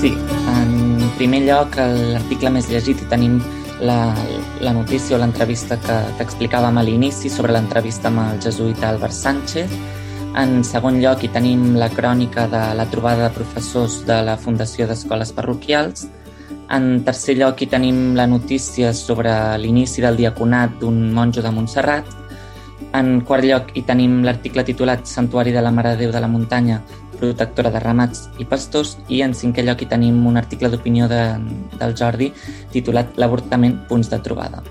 Sí, 0.00 0.12
en 0.48 1.10
primer 1.18 1.42
lloc, 1.46 1.76
l'article 1.76 2.50
més 2.50 2.68
llegit 2.68 3.00
i 3.02 3.08
tenim 3.10 3.40
la, 3.80 4.14
la 4.60 4.72
notícia 4.72 5.16
o 5.16 5.20
l'entrevista 5.20 5.76
que, 5.76 5.98
que 6.16 6.24
explicàvem 6.24 6.78
a 6.78 6.82
l'inici 6.82 7.30
sobre 7.30 7.52
l'entrevista 7.52 8.08
amb 8.08 8.22
el 8.24 8.40
jesuïta 8.40 8.88
Albert 8.88 9.12
Sánchez, 9.12 9.70
en 10.36 10.60
segon 10.64 11.00
lloc, 11.00 11.22
hi 11.24 11.30
tenim 11.32 11.74
la 11.80 11.88
crònica 11.88 12.44
de 12.52 12.60
la 12.76 12.84
trobada 12.92 13.28
de 13.28 13.34
professors 13.34 14.02
de 14.06 14.18
la 14.26 14.36
Fundació 14.36 14.86
d'Escoles 14.86 15.32
Parroquials. 15.32 16.06
En 16.76 17.02
tercer 17.06 17.38
lloc, 17.38 17.62
hi 17.62 17.68
tenim 17.72 18.14
la 18.18 18.26
notícia 18.28 18.92
sobre 18.92 19.32
l'inici 19.62 20.04
del 20.04 20.20
diaconat 20.20 20.76
d'un 20.82 21.10
monjo 21.16 21.42
de 21.42 21.52
Montserrat. 21.56 22.12
En 22.92 23.20
quart 23.24 23.48
lloc, 23.48 23.72
hi 23.74 23.82
tenim 23.88 24.22
l'article 24.24 24.64
titulat 24.64 25.08
Santuari 25.08 25.56
de 25.56 25.64
la 25.64 25.72
Mare 25.72 25.94
de 25.94 26.04
Déu 26.04 26.12
de 26.12 26.20
la 26.20 26.28
Muntanya, 26.28 26.82
protectora 27.16 27.72
de 27.72 27.80
ramats 27.80 28.26
i 28.38 28.44
pastors. 28.44 28.98
I 29.08 29.22
en 29.24 29.32
cinquè 29.32 29.64
lloc, 29.64 29.82
hi 29.82 29.92
tenim 29.92 30.20
un 30.28 30.36
article 30.36 30.68
d'opinió 30.68 31.08
de, 31.08 31.22
del 31.80 31.96
Jordi 31.96 32.32
titulat 32.76 33.16
L'avortament, 33.16 33.86
punts 33.88 34.12
de 34.12 34.20
trobada. 34.20 34.64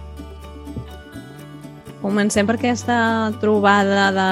Comencem 2.05 2.45
per 2.45 2.59
aquesta 2.59 2.95
trobada 3.41 4.11
de, 4.13 4.25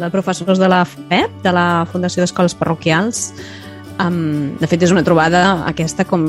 de 0.00 0.08
professors 0.08 0.56
de 0.56 0.68
la 0.72 0.80
FEP, 0.88 1.34
de 1.44 1.52
la 1.52 1.84
Fundació 1.90 2.22
d'Escoles 2.22 2.54
Parroquials. 2.56 3.26
Um, 4.00 4.54
de 4.56 4.66
fet, 4.70 4.80
és 4.86 4.94
una 4.94 5.02
trobada 5.04 5.42
aquesta 5.68 6.06
com, 6.08 6.24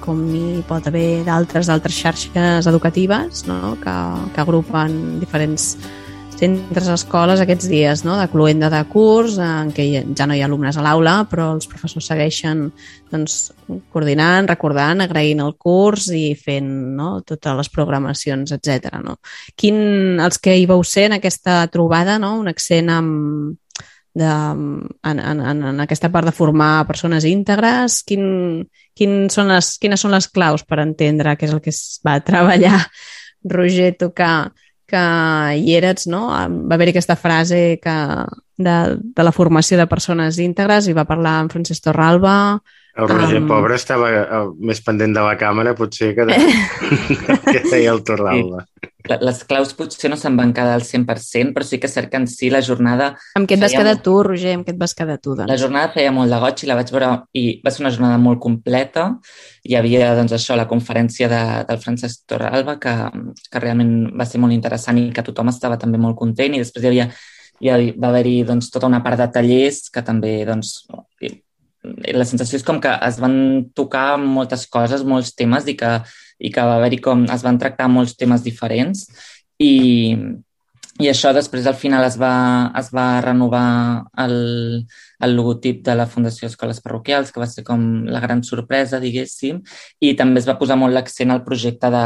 com 0.00 0.20
hi 0.30 0.62
pot 0.68 0.86
haver 0.86 1.24
d'altres 1.26 1.68
altres 1.68 1.98
xarxes 1.98 2.68
educatives 2.70 3.42
no? 3.50 3.74
que, 3.82 3.96
que 4.30 4.40
agrupen 4.44 5.18
diferents 5.18 5.74
centres, 6.40 6.88
escoles 6.90 7.42
aquests 7.42 7.68
dies 7.70 8.02
no? 8.06 8.16
de 8.18 8.26
cluenda 8.32 8.70
de 8.72 8.80
curs, 8.90 9.36
en 9.40 9.70
què 9.76 9.86
ja 10.16 10.26
no 10.26 10.34
hi 10.34 10.42
ha 10.42 10.48
alumnes 10.48 10.78
a 10.78 10.84
l'aula, 10.84 11.14
però 11.30 11.50
els 11.54 11.68
professors 11.70 12.08
segueixen 12.10 12.66
doncs, 13.12 13.38
coordinant, 13.92 14.48
recordant, 14.50 15.04
agraint 15.04 15.44
el 15.44 15.54
curs 15.60 16.08
i 16.16 16.32
fent 16.34 16.70
no? 16.96 17.12
totes 17.26 17.58
les 17.60 17.72
programacions, 17.72 18.54
etc. 18.56 18.96
No? 19.04 19.18
Quin, 19.54 20.18
els 20.22 20.40
que 20.42 20.56
hi 20.56 20.68
vau 20.70 20.84
ser 20.86 21.10
en 21.10 21.18
aquesta 21.20 21.62
trobada, 21.72 22.18
no? 22.22 22.36
un 22.40 22.50
accent 22.50 22.90
amb, 22.96 23.58
de, 24.14 24.26
en, 24.26 25.20
en, 25.20 25.64
en 25.72 25.80
aquesta 25.80 26.10
part 26.10 26.26
de 26.26 26.34
formar 26.34 26.86
persones 26.88 27.26
íntegres? 27.28 28.00
Quin, 28.06 28.66
quin 28.96 29.28
són 29.32 29.52
les, 29.52 29.76
quines 29.82 30.02
són 30.02 30.16
les 30.16 30.28
claus 30.32 30.64
per 30.66 30.80
entendre 30.82 31.36
què 31.36 31.48
és 31.48 31.54
el 31.54 31.62
que 31.64 31.74
es 31.74 32.00
va 32.06 32.18
treballar? 32.24 32.80
Roger, 33.44 33.94
tu 33.96 34.10
que, 34.90 35.04
hi 35.60 35.76
eres, 35.78 36.06
no? 36.10 36.26
Va 36.30 36.76
haver-hi 36.76 36.94
aquesta 36.94 37.16
frase 37.16 37.78
que, 37.82 37.96
de, 38.60 38.76
de 39.00 39.26
la 39.26 39.32
formació 39.32 39.78
de 39.80 39.88
persones 39.90 40.42
íntegres 40.42 40.90
i 40.90 40.96
va 40.96 41.08
parlar 41.08 41.38
amb 41.40 41.54
Francesc 41.54 41.86
Torralba, 41.86 42.36
el 43.00 43.08
Roger, 43.08 43.38
um... 43.40 43.46
pobre, 43.48 43.76
estava 43.78 44.10
uh, 44.10 44.40
més 44.66 44.80
pendent 44.84 45.14
de 45.14 45.22
la 45.24 45.36
càmera, 45.38 45.76
potser, 45.78 46.10
que, 46.16 46.26
de... 46.26 46.38
que 47.52 47.62
feia 47.70 47.94
el 47.94 48.02
Torralba. 48.06 48.66
Les 49.08 49.40
claus 49.48 49.72
potser 49.76 50.10
no 50.12 50.18
se'n 50.20 50.36
van 50.36 50.52
quedar 50.56 50.74
al 50.76 50.84
100%, 50.86 51.54
però 51.56 51.66
sí 51.66 51.78
que 51.80 51.88
cert 51.88 52.10
que 52.12 52.20
en 52.20 52.26
si 52.30 52.50
la 52.52 52.60
jornada... 52.64 53.12
Amb 53.38 53.48
què 53.48 53.56
et 53.56 53.64
vas 53.64 53.74
quedar 53.74 53.96
molt... 53.96 54.04
tu, 54.06 54.14
Roger? 54.26 54.54
Amb 54.58 54.66
què 54.66 54.74
et 54.74 54.80
vas 54.80 54.94
quedar 54.96 55.18
tu? 55.18 55.34
Doncs? 55.38 55.48
La 55.50 55.58
jornada 55.60 55.92
feia 55.94 56.12
molt 56.14 56.32
de 56.32 56.40
goig 56.42 56.64
i 56.64 56.70
la 56.70 56.76
vaig 56.78 56.92
veure 56.94 57.10
i 57.38 57.44
va 57.64 57.72
ser 57.74 57.84
una 57.84 57.92
jornada 57.94 58.20
molt 58.22 58.42
completa. 58.42 59.08
Hi 59.64 59.76
havia, 59.80 60.12
doncs, 60.18 60.36
això, 60.36 60.58
la 60.58 60.68
conferència 60.70 61.30
de, 61.32 61.42
del 61.68 61.82
Francesc 61.82 62.26
Torralba, 62.30 62.78
que, 62.82 62.96
que 63.50 63.64
realment 63.64 63.94
va 64.20 64.28
ser 64.28 64.42
molt 64.42 64.56
interessant 64.56 65.00
i 65.00 65.10
que 65.14 65.26
tothom 65.26 65.52
estava 65.52 65.80
també 65.80 66.00
molt 66.00 66.18
content 66.20 66.56
i 66.56 66.62
després 66.64 66.84
hi 66.84 66.92
havia 66.92 67.10
hi 67.60 67.92
va 67.92 68.08
haver-hi 68.08 68.40
doncs, 68.48 68.70
tota 68.72 68.88
una 68.88 69.02
part 69.04 69.20
de 69.20 69.28
tallers 69.34 69.90
que 69.92 70.02
també 70.04 70.38
doncs, 70.48 70.78
la 71.82 72.26
sensació 72.28 72.58
és 72.60 72.64
com 72.64 72.80
que 72.80 72.92
es 73.06 73.18
van 73.20 73.36
tocar 73.76 74.16
moltes 74.20 74.66
coses, 74.68 75.04
molts 75.04 75.34
temes 75.36 75.68
i 75.68 75.76
que, 75.80 75.92
i 76.40 76.50
que 76.52 76.64
va 76.64 76.78
haver-hi 76.78 77.00
com 77.04 77.26
es 77.30 77.44
van 77.46 77.58
tractar 77.60 77.88
molts 77.92 78.16
temes 78.18 78.44
diferents 78.46 79.06
i, 79.60 80.16
i 81.00 81.08
això 81.08 81.32
després 81.36 81.66
al 81.68 81.76
final 81.80 82.04
es 82.04 82.16
va, 82.20 82.32
es 82.76 82.90
va 82.92 83.06
renovar 83.24 83.64
el, 84.24 84.34
el 85.24 85.36
logotip 85.36 85.82
de 85.86 85.94
la 85.96 86.06
Fundació 86.08 86.48
Escoles 86.48 86.82
Parroquials, 86.84 87.32
que 87.32 87.40
va 87.40 87.48
ser 87.48 87.64
com 87.64 87.86
la 88.08 88.20
gran 88.20 88.42
sorpresa, 88.44 89.00
diguéssim, 89.00 89.62
i 90.00 90.12
també 90.18 90.42
es 90.42 90.48
va 90.48 90.58
posar 90.60 90.76
molt 90.80 90.96
l'accent 90.96 91.32
al 91.32 91.44
projecte 91.46 91.92
de, 91.94 92.04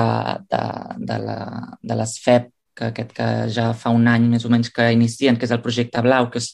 de, 0.50 0.62
de, 1.10 1.18
la, 1.26 1.38
de 1.82 1.98
l'ESFEP, 1.98 2.50
que 2.74 2.90
aquest 2.90 3.12
que 3.14 3.28
ja 3.54 3.68
fa 3.78 3.90
un 3.94 4.06
any 4.10 4.28
més 4.30 4.46
o 4.46 4.50
menys 4.50 4.70
que 4.74 4.86
inicien, 4.94 5.38
que 5.38 5.46
és 5.48 5.54
el 5.54 5.62
projecte 5.62 6.02
Blau, 6.02 6.30
que 6.30 6.42
és 6.42 6.52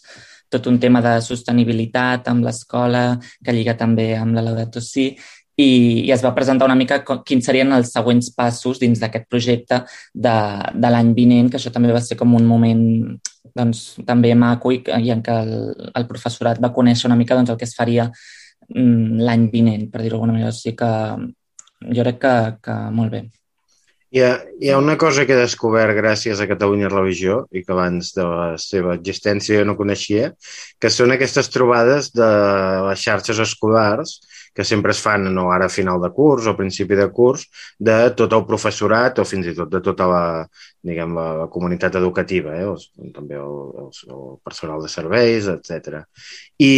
tot 0.50 0.66
un 0.66 0.80
tema 0.82 1.00
de 1.04 1.14
sostenibilitat 1.22 2.28
amb 2.28 2.44
l'escola, 2.44 3.04
que 3.44 3.54
lliga 3.54 3.76
també 3.78 4.14
amb 4.18 4.34
la 4.36 4.44
Laudato 4.48 4.82
Si, 4.84 5.10
i, 5.56 6.06
i 6.06 6.12
es 6.12 6.22
va 6.24 6.34
presentar 6.36 6.68
una 6.68 6.78
mica 6.78 7.00
quins 7.26 7.46
serien 7.46 7.72
els 7.76 7.92
següents 7.94 8.30
passos 8.36 8.80
dins 8.80 9.00
d'aquest 9.00 9.26
projecte 9.30 9.82
de, 10.14 10.36
de 10.74 10.92
l'any 10.92 11.14
vinent, 11.16 11.50
que 11.50 11.58
això 11.60 11.72
també 11.74 11.92
va 11.92 12.02
ser 12.04 12.18
com 12.20 12.36
un 12.38 12.46
moment 12.48 12.84
doncs, 13.56 13.82
també 14.06 14.34
maco 14.38 14.72
i, 14.72 14.80
i 15.00 15.10
en 15.14 15.24
què 15.26 15.40
el, 15.44 15.56
el 15.96 16.06
professorat 16.08 16.62
va 16.62 16.72
conèixer 16.76 17.10
una 17.10 17.18
mica 17.18 17.36
doncs, 17.38 17.50
el 17.50 17.58
que 17.60 17.68
es 17.68 17.76
faria 17.76 18.08
mm, 18.68 19.20
l'any 19.26 19.50
vinent, 19.52 19.90
per 19.90 20.02
dir-ho 20.02 20.16
d'alguna 20.16 20.38
manera. 20.38 20.54
O 20.54 20.56
sigui 20.56 20.78
que 20.78 20.94
jo 21.96 22.06
crec 22.06 22.20
que, 22.22 22.34
que 22.64 22.80
molt 22.94 23.16
bé. 23.16 23.26
Hi 24.10 24.24
ha, 24.26 24.30
hi 24.58 24.72
ha 24.72 24.78
una 24.80 24.96
cosa 24.98 25.22
que 25.22 25.36
he 25.36 25.38
descobert 25.38 25.94
gràcies 25.94 26.40
a 26.42 26.48
Catalunya 26.50 26.88
Religió 26.90 27.44
i 27.54 27.60
que 27.62 27.70
abans 27.70 28.08
de 28.16 28.24
la 28.26 28.48
seva 28.58 28.96
existència 28.96 29.60
jo 29.60 29.68
no 29.68 29.76
coneixia, 29.78 30.32
que 30.82 30.90
són 30.90 31.14
aquestes 31.14 31.46
trobades 31.54 32.10
de 32.16 32.30
les 32.88 33.04
xarxes 33.04 33.38
escolars 33.44 34.16
que 34.54 34.66
sempre 34.66 34.94
es 34.94 35.00
fan 35.02 35.28
no 35.34 35.48
ara 35.52 35.66
a 35.70 35.72
final 35.72 36.00
de 36.02 36.10
curs 36.16 36.48
o 36.50 36.56
principi 36.58 36.98
de 36.98 37.08
curs 37.14 37.46
de 37.78 37.96
tot 38.18 38.32
el 38.36 38.44
professorat 38.48 39.20
o 39.22 39.26
fins 39.28 39.50
i 39.50 39.56
tot 39.56 39.70
de 39.72 39.80
tota 39.84 40.08
la, 40.10 40.22
diguem, 40.82 41.14
la, 41.16 41.26
la 41.44 41.48
comunitat 41.52 41.98
educativa, 42.00 42.54
eh? 42.58 42.66
Els, 42.68 42.90
també 43.14 43.38
el, 43.40 43.58
el, 43.84 43.90
el 44.16 44.24
personal 44.44 44.82
de 44.82 44.92
serveis, 44.92 45.50
etc. 45.54 46.02
I 46.66 46.72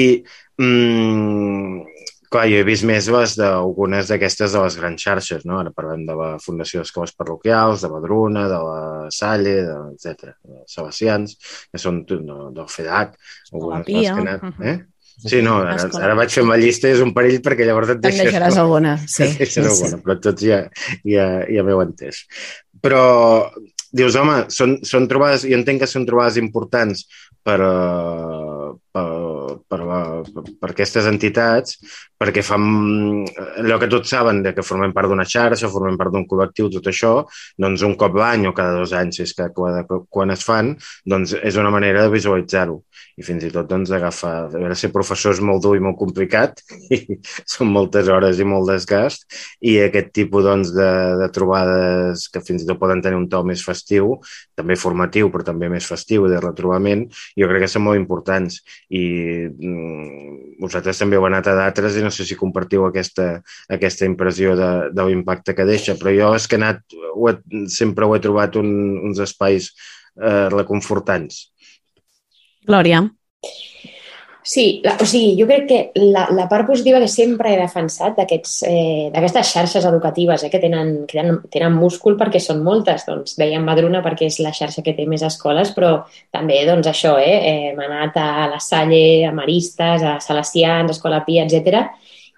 mm, 0.58 2.10
Clar, 2.32 2.46
jo 2.48 2.60
he 2.62 2.64
vist 2.64 2.84
més 2.88 3.10
les 3.12 3.34
d'algunes 3.36 4.08
d'aquestes 4.08 4.54
de 4.54 4.60
les 4.62 4.76
grans 4.80 5.02
xarxes, 5.04 5.42
no? 5.44 5.58
Ara 5.60 5.72
parlem 5.76 6.06
de 6.08 6.14
la 6.16 6.28
Fundació 6.40 6.80
d'Escoles 6.80 7.12
Parroquials, 7.18 7.82
de 7.84 7.90
Badruna, 7.92 8.46
de 8.48 8.60
la 8.62 9.10
Salle, 9.12 9.52
de, 9.66 9.74
etc. 9.92 10.32
de 10.48 10.62
Sebastians, 10.74 11.36
que 11.68 11.80
són 11.82 12.00
no, 12.24 12.38
del 12.56 12.70
FEDAC, 12.72 13.18
algunes 13.52 13.84
de 13.84 13.98
les 13.98 14.08
que 14.08 14.24
anat, 14.24 14.64
eh? 14.64 14.76
Sí, 15.22 15.42
no, 15.44 15.60
ara, 15.62 15.88
ara 16.02 16.14
vaig 16.18 16.32
fer 16.34 16.42
una 16.42 16.58
llista 16.58 16.90
i 16.90 16.96
és 16.96 17.02
un 17.04 17.12
perill 17.14 17.38
perquè 17.44 17.66
llavors 17.68 17.92
et 17.94 18.00
deixes... 18.02 18.22
Te'n 18.22 18.32
deixaràs 18.32 18.58
alguna, 18.62 18.96
sí. 19.06 19.28
Et 19.28 19.44
deixes 19.44 19.58
sí, 19.58 19.68
alguna, 19.70 20.00
però 20.02 20.16
tots 20.24 20.46
ja, 20.46 20.62
ja, 21.06 21.26
ja 21.46 21.66
m'heu 21.66 21.82
entès. 21.84 22.24
Però 22.82 23.02
dius, 23.92 24.16
home, 24.18 24.38
són, 24.52 24.78
són 24.88 25.06
trobades, 25.10 25.46
jo 25.46 25.58
entenc 25.58 25.84
que 25.84 25.90
són 25.90 26.08
trobades 26.08 26.40
importants 26.40 27.04
per, 27.46 27.58
uh, 27.62 28.51
per, 29.68 29.80
per, 30.28 30.44
per, 30.60 30.70
aquestes 30.70 31.08
entitats, 31.10 31.78
perquè 32.20 32.44
fan 32.46 32.64
allò 33.62 33.78
que 33.82 33.90
tots 33.92 34.12
saben 34.14 34.42
de 34.44 34.54
que 34.56 34.64
formem 34.66 34.94
part 34.96 35.10
d'una 35.10 35.26
xarxa, 35.28 35.70
formem 35.72 35.98
part 36.00 36.14
d'un 36.14 36.26
col·lectiu, 36.30 36.70
tot 36.72 36.88
això, 36.92 37.14
doncs 37.60 37.84
un 37.88 37.96
cop 38.00 38.16
l'any 38.18 38.48
o 38.50 38.54
cada 38.56 38.78
dos 38.78 38.94
anys, 38.96 39.22
és 39.26 39.34
que 39.38 39.50
quan, 39.56 39.82
quan 40.08 40.34
es 40.34 40.46
fan, 40.46 40.74
doncs 41.08 41.36
és 41.42 41.60
una 41.60 41.74
manera 41.74 42.06
de 42.06 42.14
visualitzar-ho 42.14 42.80
i 43.18 43.24
fins 43.26 43.44
i 43.44 43.50
tot 43.52 43.68
doncs, 43.68 43.92
agafar... 43.92 44.32
A 44.46 44.50
veure, 44.52 44.76
ser 44.78 44.92
professor 44.94 45.34
és 45.34 45.42
molt 45.44 45.62
dur 45.64 45.74
i 45.76 45.82
molt 45.84 45.98
complicat, 46.00 46.62
i 46.94 47.18
són 47.48 47.72
moltes 47.74 48.08
hores 48.12 48.40
i 48.40 48.46
molt 48.48 48.70
desgast, 48.70 49.26
i 49.60 49.76
aquest 49.84 50.12
tipus 50.16 50.46
doncs, 50.46 50.72
de, 50.76 50.90
de 51.20 51.28
trobades 51.34 52.28
que 52.32 52.42
fins 52.44 52.64
i 52.64 52.68
tot 52.68 52.80
poden 52.80 53.02
tenir 53.04 53.20
un 53.20 53.28
to 53.32 53.42
més 53.46 53.64
festiu, 53.64 54.16
també 54.58 54.78
formatiu, 54.80 55.30
però 55.32 55.46
també 55.52 55.70
més 55.72 55.88
festiu, 55.88 56.28
de 56.30 56.40
retrobament, 56.42 57.06
jo 57.38 57.50
crec 57.50 57.66
que 57.66 57.72
són 57.72 57.86
molt 57.88 58.00
importants. 58.00 58.60
I 58.92 59.41
vosaltres 60.62 61.00
també 61.02 61.18
heu 61.18 61.26
anat 61.28 61.48
a 61.50 61.56
d'altres 61.58 61.96
i 61.98 62.04
no 62.04 62.10
sé 62.14 62.26
si 62.28 62.38
compartiu 62.38 62.86
aquesta, 62.86 63.28
aquesta 63.72 64.08
impressió 64.08 64.56
de, 64.58 64.70
de 64.94 65.08
l'impacte 65.08 65.56
que 65.58 65.68
deixa, 65.68 65.96
però 65.98 66.14
jo 66.16 66.34
és 66.38 66.46
que 66.48 66.58
he 66.58 66.62
anat, 66.62 66.84
ho 67.14 67.30
he, 67.30 67.36
sempre 67.72 68.06
ho 68.06 68.14
he 68.16 68.22
trobat 68.22 68.58
un, 68.60 68.70
uns 69.10 69.22
espais 69.24 69.72
eh, 70.20 70.48
reconfortants 70.52 71.48
Glòria. 72.66 73.02
Sí, 74.44 74.80
la, 74.82 74.96
o 74.98 75.06
sigui, 75.06 75.36
jo 75.38 75.46
crec 75.46 75.68
que 75.68 75.76
la, 76.02 76.24
la 76.34 76.48
part 76.50 76.66
positiva 76.66 76.98
que 76.98 77.06
sempre 77.06 77.52
he 77.52 77.58
defensat 77.60 78.16
d'aquestes 78.18 78.64
eh, 78.66 79.42
xarxes 79.46 79.84
educatives 79.86 80.42
eh, 80.42 80.50
que, 80.50 80.58
tenen, 80.58 81.04
que 81.06 81.20
tenen, 81.20 81.38
tenen 81.46 81.76
múscul 81.78 82.16
perquè 82.18 82.40
són 82.42 82.64
moltes, 82.66 83.04
doncs 83.06 83.36
dèiem 83.38 83.62
Madruna 83.62 84.00
perquè 84.02 84.26
és 84.26 84.40
la 84.42 84.50
xarxa 84.50 84.82
que 84.82 84.96
té 84.96 85.06
més 85.06 85.22
escoles, 85.22 85.70
però 85.76 85.92
també 86.34 86.58
doncs 86.66 86.90
això, 86.90 87.14
eh, 87.22 87.36
eh, 87.38 87.70
hem 87.70 87.78
anat 87.86 88.18
a 88.18 88.48
la 88.50 88.58
Salle, 88.58 89.22
a 89.28 89.30
Maristes, 89.36 90.02
a 90.02 90.16
Salesians, 90.18 90.90
a 90.90 90.96
Escola 90.98 91.22
Pia, 91.22 91.46
etc. 91.46 91.86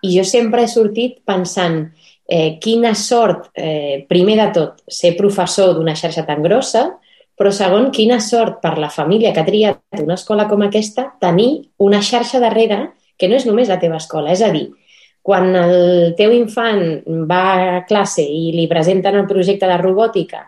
I 0.05 0.12
jo 0.19 0.27
sempre 0.29 0.67
he 0.67 0.69
sortit 0.69 1.23
pensant 1.25 1.87
eh, 2.29 2.59
quina 2.61 2.93
sort, 2.95 3.49
eh, 3.57 4.05
primer 4.09 4.37
de 4.43 4.51
tot, 4.61 4.85
ser 4.93 5.17
professor 5.17 5.73
d'una 5.73 5.97
xarxa 5.97 6.27
tan 6.29 6.45
grossa, 6.45 6.90
però 7.38 7.51
segon, 7.51 7.90
quina 7.90 8.20
sort 8.23 8.61
per 8.62 8.77
la 8.79 8.90
família 8.92 9.33
que 9.35 9.42
ha 9.42 9.49
triat 9.49 10.01
una 10.03 10.14
escola 10.18 10.47
com 10.51 10.62
aquesta 10.62 11.09
tenir 11.20 11.68
una 11.83 12.01
xarxa 12.03 12.40
darrere 12.42 12.94
que 13.18 13.29
no 13.29 13.38
és 13.38 13.47
només 13.47 13.70
la 13.70 13.81
teva 13.83 13.99
escola. 13.99 14.33
És 14.35 14.42
a 14.42 14.51
dir, 14.55 14.68
quan 15.25 15.55
el 15.57 16.14
teu 16.18 16.35
infant 16.37 17.01
va 17.31 17.44
a 17.55 17.81
classe 17.88 18.23
i 18.23 18.53
li 18.55 18.68
presenten 18.70 19.16
el 19.18 19.31
projecte 19.31 19.70
de 19.70 19.79
robòtica 19.81 20.44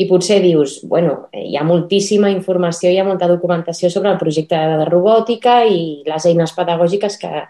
i 0.00 0.06
potser 0.08 0.38
dius, 0.40 0.78
bueno, 0.88 1.26
hi 1.34 1.58
ha 1.58 1.64
moltíssima 1.66 2.30
informació, 2.32 2.88
hi 2.88 3.00
ha 3.02 3.04
molta 3.04 3.28
documentació 3.28 3.90
sobre 3.90 4.12
el 4.12 4.20
projecte 4.20 4.56
de 4.56 4.86
robòtica 4.88 5.64
i 5.66 6.06
les 6.06 6.28
eines 6.30 6.54
pedagògiques 6.56 7.18
que, 7.20 7.42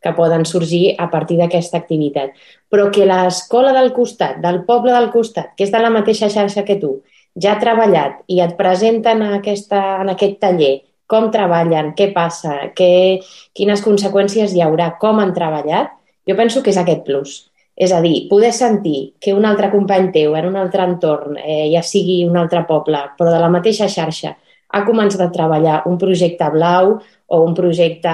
que 0.00 0.14
poden 0.16 0.46
sorgir 0.46 0.94
a 0.96 1.10
partir 1.10 1.36
d'aquesta 1.40 1.82
activitat. 1.82 2.32
Però 2.70 2.88
que 2.94 3.04
l'escola 3.08 3.74
del 3.76 3.92
costat, 3.92 4.38
del 4.44 4.62
poble 4.64 4.94
del 4.94 5.10
costat, 5.12 5.52
que 5.56 5.66
és 5.66 5.74
de 5.74 5.82
la 5.82 5.92
mateixa 5.92 6.30
xarxa 6.32 6.64
que 6.64 6.78
tu, 6.80 7.00
ja 7.42 7.54
ha 7.54 7.62
treballat 7.62 8.22
i 8.28 8.40
et 8.44 8.56
presenten 8.58 9.22
en, 9.22 9.34
aquesta, 9.38 9.80
en 10.02 10.12
aquest 10.14 10.38
taller 10.42 10.74
com 11.08 11.30
treballen, 11.32 11.94
què 11.96 12.10
passa, 12.12 12.56
què, 12.76 13.20
quines 13.56 13.82
conseqüències 13.84 14.52
hi 14.52 14.64
haurà, 14.64 14.92
com 15.00 15.22
han 15.22 15.32
treballat, 15.36 15.94
jo 16.28 16.36
penso 16.36 16.62
que 16.62 16.74
és 16.74 16.80
aquest 16.80 17.06
plus. 17.06 17.38
És 17.78 17.94
a 17.94 18.02
dir, 18.02 18.26
poder 18.28 18.50
sentir 18.52 19.14
que 19.22 19.32
un 19.32 19.46
altre 19.48 19.70
company 19.72 20.10
teu 20.12 20.34
en 20.36 20.48
un 20.50 20.58
altre 20.58 20.84
entorn, 20.84 21.38
eh, 21.38 21.70
ja 21.72 21.80
sigui 21.86 22.24
un 22.26 22.36
altre 22.36 22.64
poble, 22.68 23.04
però 23.16 23.30
de 23.32 23.40
la 23.40 23.50
mateixa 23.54 23.88
xarxa, 23.88 24.34
ha 24.68 24.82
començat 24.84 25.22
a 25.24 25.30
treballar 25.32 25.82
un 25.88 25.96
projecte 26.00 26.48
blau 26.52 26.98
o 27.28 27.38
un 27.44 27.54
projecte 27.56 28.08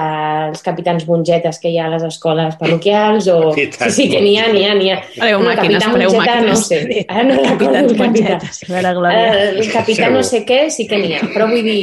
els 0.49 0.61
capitans 0.63 1.05
mongetes 1.07 1.59
que 1.59 1.71
hi 1.71 1.77
ha 1.79 1.85
a 1.87 1.93
les 1.93 2.03
escoles 2.03 2.55
parroquials 2.59 3.27
o... 3.31 3.37
Capitans 3.55 3.95
sí, 3.95 4.05
sí, 4.05 4.09
que 4.11 4.21
n'hi 4.23 4.35
ha, 4.39 4.49
n'hi 4.51 4.63
ha, 4.67 4.73
n'hi 4.75 4.91
ha. 4.91 4.99
Fareu 5.15 5.39
Bueno, 5.39 5.49
màquines, 5.53 5.87
Mongeta, 5.87 6.19
màquines. 6.19 6.47
no 6.49 6.55
sé. 6.59 7.05
Ara 7.07 7.23
no 7.27 7.37
recordo 7.43 7.81
el 7.83 7.97
capità. 7.99 8.39
el 9.55 9.71
capità 9.71 10.09
no 10.11 10.23
sé 10.23 10.43
què 10.47 10.65
sí 10.71 10.87
que 10.87 10.99
n'hi 10.99 11.13
ha, 11.15 11.21
però 11.31 11.47
vull 11.51 11.63
dir, 11.63 11.79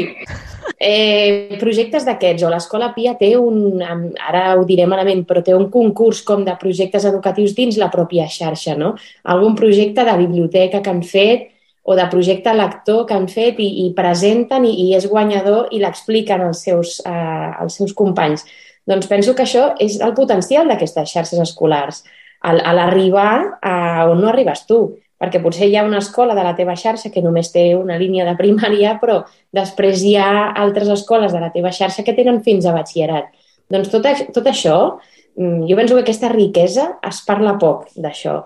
eh, 0.76 1.56
projectes 1.60 2.04
d'aquests, 2.08 2.44
o 2.44 2.50
l'Escola 2.52 2.92
Pia 2.96 3.14
té 3.20 3.32
un, 3.38 3.80
ara 3.80 4.44
ho 4.58 4.66
diré 4.68 4.86
malament, 4.90 5.24
però 5.28 5.40
té 5.44 5.56
un 5.56 5.68
concurs 5.72 6.20
com 6.26 6.44
de 6.44 6.56
projectes 6.60 7.08
educatius 7.08 7.56
dins 7.56 7.80
la 7.80 7.90
pròpia 7.92 8.28
xarxa, 8.28 8.76
no? 8.76 8.94
Algun 9.24 9.56
projecte 9.56 10.04
de 10.04 10.18
biblioteca 10.20 10.82
que 10.82 10.92
han 10.92 11.02
fet 11.02 11.48
o 11.82 11.96
de 11.98 12.06
projecte 12.10 12.54
lector 12.54 13.04
que 13.06 13.14
han 13.14 13.28
fet 13.28 13.58
i, 13.60 13.68
i 13.84 13.92
presenten 13.96 14.64
i, 14.68 14.72
i 14.84 14.92
és 14.96 15.08
guanyador 15.10 15.72
i 15.74 15.80
l'expliquen 15.82 16.44
als, 16.46 16.62
seus, 16.66 17.00
eh, 17.06 17.50
als 17.58 17.78
seus 17.80 17.94
companys. 17.98 18.46
Doncs 18.86 19.06
penso 19.10 19.34
que 19.34 19.44
això 19.46 19.72
és 19.82 20.00
el 20.02 20.14
potencial 20.14 20.70
d'aquestes 20.70 21.10
xarxes 21.10 21.42
escolars, 21.42 22.02
a 22.42 22.72
l'arribar 22.74 23.58
a 23.62 23.74
on 24.10 24.18
no 24.18 24.30
arribes 24.32 24.64
tu, 24.66 24.96
perquè 25.22 25.38
potser 25.38 25.68
hi 25.70 25.76
ha 25.78 25.84
una 25.86 26.00
escola 26.02 26.34
de 26.34 26.42
la 26.42 26.56
teva 26.58 26.74
xarxa 26.74 27.12
que 27.14 27.22
només 27.22 27.52
té 27.54 27.68
una 27.78 27.98
línia 28.00 28.26
de 28.26 28.34
primària, 28.38 28.96
però 28.98 29.20
després 29.54 30.02
hi 30.02 30.16
ha 30.18 30.50
altres 30.58 30.90
escoles 30.90 31.30
de 31.34 31.42
la 31.42 31.52
teva 31.54 31.70
xarxa 31.70 32.02
que 32.02 32.16
tenen 32.16 32.42
fins 32.42 32.66
a 32.66 32.74
batxillerat. 32.74 33.30
Doncs 33.70 33.92
tot, 33.92 34.08
tot 34.34 34.50
això, 34.50 34.98
mm, 35.38 35.68
jo 35.70 35.78
penso 35.78 35.94
que 35.94 36.02
aquesta 36.02 36.32
riquesa 36.32 36.88
es 37.06 37.22
parla 37.26 37.54
poc 37.62 37.86
d'això. 37.94 38.42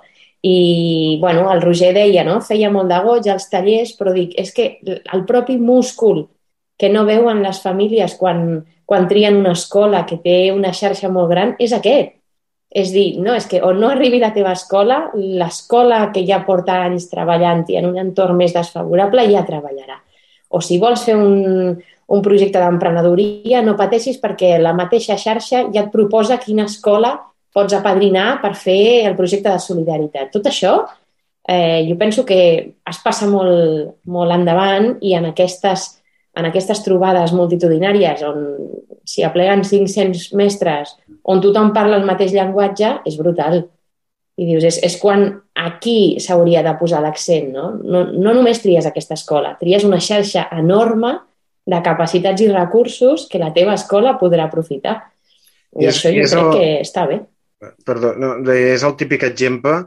I, 0.46 1.18
bueno, 1.20 1.50
el 1.52 1.62
Roger 1.62 1.92
deia, 1.94 2.22
no? 2.22 2.38
Feia 2.44 2.70
molt 2.70 2.90
de 2.92 2.98
goig 3.02 3.26
als 3.32 3.48
tallers, 3.50 3.94
però 3.98 4.12
dic, 4.14 4.36
és 4.38 4.52
que 4.54 4.66
el 4.84 5.24
propi 5.26 5.56
múscul 5.58 6.26
que 6.78 6.90
no 6.92 7.06
veuen 7.08 7.42
les 7.42 7.58
famílies 7.64 8.14
quan, 8.20 8.60
quan 8.84 9.08
trien 9.08 9.40
una 9.40 9.56
escola 9.56 10.04
que 10.06 10.20
té 10.22 10.52
una 10.52 10.74
xarxa 10.76 11.10
molt 11.10 11.32
gran 11.32 11.56
és 11.58 11.74
aquest. 11.74 12.14
És 12.76 12.90
dir, 12.92 13.16
no, 13.22 13.32
és 13.34 13.46
que 13.48 13.62
on 13.64 13.78
no 13.80 13.88
arribi 13.88 14.20
la 14.20 14.32
teva 14.34 14.52
escola, 14.52 15.06
l'escola 15.14 16.10
que 16.12 16.26
ja 16.28 16.42
porta 16.46 16.82
anys 16.84 17.08
treballant-hi 17.10 17.78
en 17.80 17.86
un 17.88 17.98
entorn 18.02 18.36
més 18.36 18.52
desfavorable 18.54 19.24
ja 19.32 19.46
treballarà. 19.46 20.00
O 20.50 20.60
si 20.60 20.78
vols 20.82 21.06
fer 21.06 21.16
un, 21.16 21.72
un 22.06 22.22
projecte 22.22 22.60
d'emprenedoria, 22.62 23.62
no 23.64 23.78
pateixis 23.78 24.20
perquè 24.22 24.58
la 24.62 24.74
mateixa 24.76 25.16
xarxa 25.18 25.64
ja 25.72 25.86
et 25.86 25.94
proposa 25.94 26.38
quina 26.42 26.66
escola 26.70 27.16
pots 27.56 27.72
apadrinar 27.76 28.36
per 28.42 28.52
fer 28.58 29.06
el 29.08 29.16
projecte 29.16 29.48
de 29.48 29.60
solidaritat. 29.64 30.28
Tot 30.34 30.44
això 30.50 30.74
eh, 31.48 31.84
jo 31.88 31.96
penso 31.96 32.24
que 32.28 32.40
es 32.90 32.98
passa 33.04 33.28
molt, 33.30 33.94
molt 34.12 34.34
endavant 34.34 34.96
i 35.00 35.14
en 35.16 35.30
aquestes, 35.30 35.86
en 36.36 36.48
aquestes 36.50 36.82
trobades 36.84 37.32
multitudinàries 37.32 38.20
on 38.28 38.42
s'hi 39.06 39.24
apleguen 39.24 39.62
500 39.64 40.32
mestres, 40.36 40.96
on 41.24 41.40
tothom 41.40 41.72
parla 41.72 41.96
el 41.96 42.04
mateix 42.08 42.34
llenguatge, 42.34 42.90
és 43.08 43.16
brutal. 43.16 43.62
I 44.36 44.44
dius, 44.50 44.66
és, 44.68 44.76
és 44.84 44.96
quan 45.00 45.22
aquí 45.56 46.18
s'hauria 46.20 46.60
de 46.66 46.74
posar 46.76 46.98
l'accent, 47.00 47.46
no? 47.54 47.70
no? 47.80 48.02
No 48.12 48.34
només 48.36 48.58
tries 48.60 48.84
aquesta 48.84 49.16
escola, 49.16 49.54
tries 49.56 49.86
una 49.88 49.96
xarxa 50.02 50.42
enorme 50.58 51.14
de 51.66 51.78
capacitats 51.82 52.42
i 52.44 52.50
recursos 52.50 53.24
que 53.30 53.40
la 53.40 53.48
teva 53.56 53.72
escola 53.78 54.18
podrà 54.20 54.44
aprofitar. 54.50 54.98
I, 55.72 55.86
I 55.86 55.88
és- 55.88 55.96
això 55.96 56.12
jo 56.12 56.26
és 56.26 56.34
crec 56.34 56.44
el- 56.44 56.52
que 56.58 56.68
està 56.84 57.06
bé. 57.08 57.22
Perdó, 57.88 58.12
no, 58.20 58.34
és 58.52 58.84
el 58.84 58.96
típic 59.00 59.24
exemple 59.24 59.78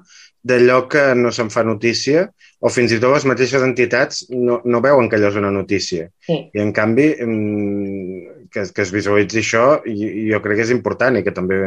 d'allò 0.50 0.80
que 0.90 1.04
no 1.20 1.32
se'n 1.36 1.52
fa 1.54 1.66
notícia 1.68 2.24
o 2.64 2.72
fins 2.74 2.94
i 2.96 3.00
tot 3.02 3.14
les 3.14 3.28
mateixes 3.30 3.64
entitats 3.66 4.24
no, 4.32 4.62
no 4.66 4.82
veuen 4.82 5.10
que 5.10 5.20
allò 5.20 5.30
és 5.30 5.40
una 5.42 5.52
notícia. 5.54 6.08
Sí. 6.26 6.40
I 6.56 6.64
en 6.64 6.72
canvi, 6.76 7.10
mm, 7.26 8.39
que, 8.52 8.66
que 8.76 8.86
es 8.86 8.92
visualitzi 8.94 9.42
això, 9.44 9.66
i, 9.86 10.30
jo 10.32 10.42
crec 10.44 10.60
que 10.60 10.68
és 10.68 10.74
important 10.76 11.18
i 11.20 11.24
que 11.26 11.34
també, 11.36 11.60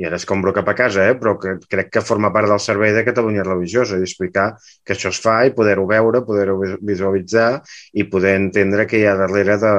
i 0.00 0.06
ara 0.08 0.16
escombro 0.16 0.52
cap 0.56 0.68
a 0.72 0.74
casa, 0.78 1.08
eh, 1.10 1.16
però 1.18 1.34
que 1.40 1.56
crec 1.68 1.90
que 1.92 2.02
forma 2.04 2.30
part 2.32 2.48
del 2.48 2.60
servei 2.62 2.94
de 2.96 3.04
Catalunya 3.04 3.44
Religiosa, 3.44 3.98
i 3.98 4.06
explicar 4.06 4.46
que 4.86 4.94
això 4.96 5.12
es 5.12 5.20
fa 5.20 5.40
i 5.44 5.52
poder-ho 5.56 5.86
veure, 5.90 6.22
poder-ho 6.24 6.56
vis- 6.62 6.78
visualitzar 6.92 7.50
i 7.92 8.06
poder 8.08 8.36
entendre 8.38 8.86
que 8.88 9.00
hi 9.00 9.06
ha 9.10 9.16
darrere 9.18 9.58
de, 9.60 9.72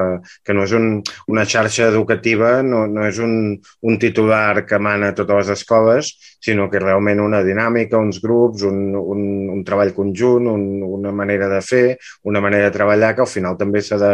que 0.45 0.53
no 0.53 0.67
és 0.67 0.75
un, 0.77 0.91
una 1.31 1.45
xarxa 1.49 1.87
educativa, 1.89 2.59
no, 2.61 2.85
no 2.87 3.07
és 3.07 3.17
un, 3.23 3.55
un 3.81 3.97
titular 4.01 4.65
que 4.69 4.79
mana 4.79 5.11
a 5.11 5.17
totes 5.17 5.41
les 5.41 5.55
escoles, 5.57 6.13
sinó 6.41 6.67
que 6.69 6.81
realment 6.81 7.21
una 7.21 7.41
dinàmica, 7.45 7.99
uns 8.01 8.21
grups, 8.21 8.63
un, 8.67 8.95
un, 8.97 9.23
un 9.53 9.63
treball 9.65 9.93
conjunt, 9.93 10.47
un, 10.49 10.81
una 10.85 11.11
manera 11.13 11.49
de 11.51 11.61
fer, 11.65 11.97
una 12.29 12.41
manera 12.41 12.69
de 12.69 12.75
treballar 12.77 13.13
que 13.15 13.25
al 13.25 13.29
final 13.29 13.57
també 13.59 13.81
s'ha 13.85 13.99
de, 14.01 14.13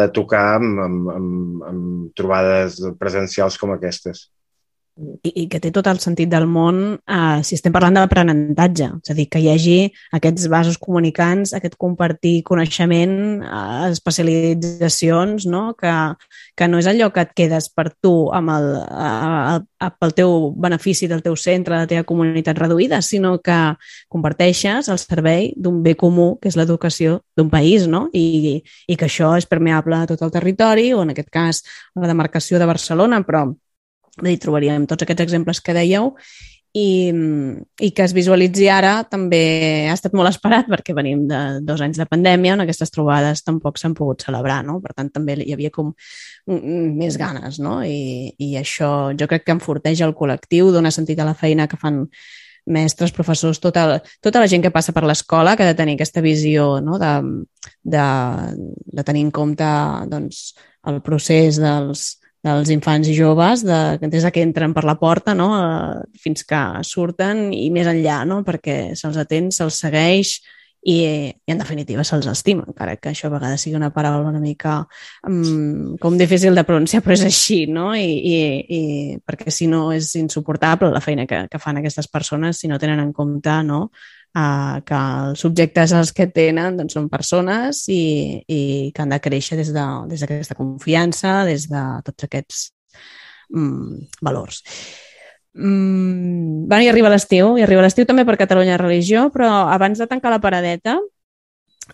de 0.00 0.08
tocar 0.16 0.44
amb, 0.56 0.80
amb, 0.86 1.10
amb, 1.16 1.59
amb 1.68 2.12
trobades 2.18 2.78
presencials 3.00 3.58
com 3.60 3.74
aquestes. 3.74 4.28
I, 5.00 5.30
i 5.42 5.44
que 5.48 5.60
té 5.62 5.70
tot 5.72 5.86
el 5.88 6.00
sentit 6.02 6.28
del 6.28 6.44
món 6.50 6.80
eh, 6.98 7.40
si 7.46 7.54
estem 7.56 7.72
parlant 7.72 7.96
d'aprenentatge, 7.96 8.88
és 9.00 9.12
a 9.12 9.16
dir, 9.16 9.26
que 9.32 9.40
hi 9.40 9.48
hagi 9.52 9.76
aquests 10.16 10.48
vasos 10.52 10.76
comunicants, 10.82 11.54
aquest 11.56 11.78
compartir 11.80 12.42
coneixement, 12.44 13.14
eh, 13.40 13.86
especialitzacions, 13.88 15.46
no? 15.48 15.62
que, 15.78 15.94
que 16.56 16.68
no 16.68 16.80
és 16.82 16.88
allò 16.90 17.08
que 17.14 17.24
et 17.24 17.32
quedes 17.38 17.70
per 17.72 17.86
tu 18.02 18.12
amb 18.36 18.52
el, 18.56 18.68
eh, 18.82 19.56
eh, 19.86 19.90
pel 20.02 20.12
teu 20.18 20.36
benefici 20.66 21.08
del 21.08 21.24
teu 21.24 21.38
centre, 21.38 21.78
de 21.78 21.86
la 21.86 21.90
teva 21.94 22.08
comunitat 22.08 22.60
reduïda, 22.60 23.00
sinó 23.00 23.38
que 23.40 23.58
comparteixes 24.12 24.90
el 24.92 25.00
servei 25.00 25.52
d'un 25.56 25.80
bé 25.86 25.96
comú, 25.96 26.34
que 26.42 26.52
és 26.52 26.58
l'educació 26.60 27.20
d'un 27.38 27.48
país, 27.52 27.88
no? 27.88 28.08
I, 28.12 28.60
i 28.60 29.00
que 29.00 29.08
això 29.08 29.32
és 29.38 29.48
permeable 29.48 30.02
a 30.02 30.10
tot 30.10 30.26
el 30.26 30.34
territori, 30.34 30.90
o 30.92 31.06
en 31.06 31.14
aquest 31.14 31.32
cas 31.32 31.64
a 31.94 32.04
la 32.04 32.12
demarcació 32.12 32.60
de 32.60 32.68
Barcelona, 32.68 33.24
però 33.24 33.46
Vull 34.20 34.32
dir, 34.34 34.40
trobaríem 34.42 34.86
tots 34.86 35.06
aquests 35.06 35.24
exemples 35.24 35.60
que 35.64 35.76
dèieu 35.76 36.14
i, 36.72 37.10
i 37.82 37.88
que 37.90 38.04
es 38.04 38.12
visualitzi 38.14 38.68
ara 38.70 39.00
també 39.10 39.40
ha 39.90 39.94
estat 39.96 40.12
molt 40.14 40.30
esperat 40.30 40.68
perquè 40.70 40.94
venim 40.94 41.24
de 41.30 41.40
dos 41.66 41.80
anys 41.82 41.98
de 41.98 42.06
pandèmia 42.06 42.54
on 42.54 42.62
aquestes 42.62 42.94
trobades 42.94 43.42
tampoc 43.42 43.80
s'han 43.80 43.96
pogut 43.98 44.22
celebrar, 44.22 44.60
no? 44.66 44.78
Per 44.84 44.94
tant, 44.94 45.10
també 45.10 45.34
hi 45.42 45.56
havia 45.56 45.72
com 45.74 45.90
més 46.46 47.18
ganes, 47.18 47.58
no? 47.58 47.80
I, 47.82 48.30
i 48.38 48.52
això 48.60 49.10
jo 49.18 49.26
crec 49.30 49.48
que 49.48 49.56
enforteix 49.56 50.04
el 50.06 50.14
col·lectiu, 50.14 50.70
dona 50.70 50.94
sentit 50.94 51.18
a 51.18 51.26
la 51.26 51.34
feina 51.34 51.66
que 51.66 51.80
fan 51.80 52.04
mestres, 52.70 53.10
professors, 53.10 53.58
tota, 53.58 53.98
tota 54.22 54.38
la 54.38 54.46
gent 54.46 54.62
que 54.62 54.70
passa 54.70 54.92
per 54.94 55.02
l'escola 55.08 55.56
que 55.56 55.64
ha 55.64 55.72
de 55.72 55.78
tenir 55.78 55.96
aquesta 55.96 56.22
visió 56.22 56.76
no? 56.84 57.00
de, 57.02 57.12
de, 57.82 58.06
de 58.94 59.04
tenir 59.04 59.24
en 59.26 59.34
compte 59.34 59.66
doncs, 60.12 60.52
el 60.86 61.00
procés 61.02 61.58
dels, 61.58 62.19
dels 62.44 62.70
infants 62.72 63.08
i 63.10 63.16
joves 63.16 63.64
de, 63.66 63.98
des 64.08 64.24
de 64.24 64.30
que 64.32 64.44
entren 64.44 64.72
per 64.76 64.84
la 64.88 64.96
porta 65.00 65.34
no? 65.36 65.50
eh, 65.58 66.20
fins 66.20 66.46
que 66.48 66.60
surten 66.86 67.50
i 67.52 67.68
més 67.74 67.90
enllà, 67.90 68.22
no? 68.28 68.40
perquè 68.46 68.96
se'ls 68.96 69.20
atén, 69.20 69.50
se'ls 69.52 69.82
segueix 69.84 70.38
i, 70.80 70.96
i 71.28 71.52
en 71.52 71.58
definitiva 71.60 72.04
se'ls 72.06 72.30
estima, 72.30 72.64
encara 72.64 72.94
que 72.96 73.10
això 73.10 73.28
a 73.28 73.34
vegades 73.34 73.60
sigui 73.60 73.76
una 73.76 73.90
paraula 73.92 74.30
una 74.30 74.40
mica 74.40 74.78
um, 75.28 75.98
com 76.00 76.16
difícil 76.16 76.56
de 76.56 76.64
pronunciar, 76.64 77.02
però 77.04 77.18
és 77.18 77.26
així, 77.26 77.66
no? 77.68 77.90
I, 77.92 78.08
i, 78.08 78.38
i 78.64 78.80
perquè 79.20 79.52
si 79.52 79.68
no 79.68 79.90
és 79.92 80.14
insuportable 80.16 80.88
la 80.94 81.04
feina 81.04 81.28
que, 81.28 81.44
que 81.52 81.60
fan 81.60 81.82
aquestes 81.82 82.08
persones 82.08 82.62
si 82.62 82.72
no 82.72 82.80
tenen 82.80 83.04
en 83.04 83.12
compte 83.12 83.60
no? 83.68 83.90
Uh, 84.30 84.78
que 84.86 84.94
els 84.94 85.40
subjectes 85.42 85.90
els 85.90 86.12
que 86.14 86.28
tenen 86.30 86.76
doncs, 86.78 86.94
són 86.94 87.08
persones 87.10 87.80
i, 87.90 88.38
i 88.46 88.60
que 88.94 89.02
han 89.02 89.10
de 89.10 89.18
créixer 89.18 89.56
des 89.58 89.72
d'aquesta 89.74 90.12
de, 90.30 90.36
des 90.46 90.52
confiança, 90.54 91.32
des 91.48 91.64
de 91.66 91.80
tots 92.06 92.28
aquests 92.28 92.60
um, 93.50 93.98
valors. 94.22 94.60
Mm, 95.54 96.68
bueno, 96.70 96.84
i 96.84 96.92
arriba 96.92 97.10
l'estiu, 97.10 97.56
i 97.58 97.64
arriba 97.66 97.82
l'estiu 97.82 98.06
també 98.06 98.22
per 98.28 98.38
Catalunya 98.38 98.78
Religió, 98.78 99.26
però 99.34 99.50
abans 99.74 99.98
de 99.98 100.06
tancar 100.06 100.30
la 100.30 100.38
paradeta, 100.38 100.94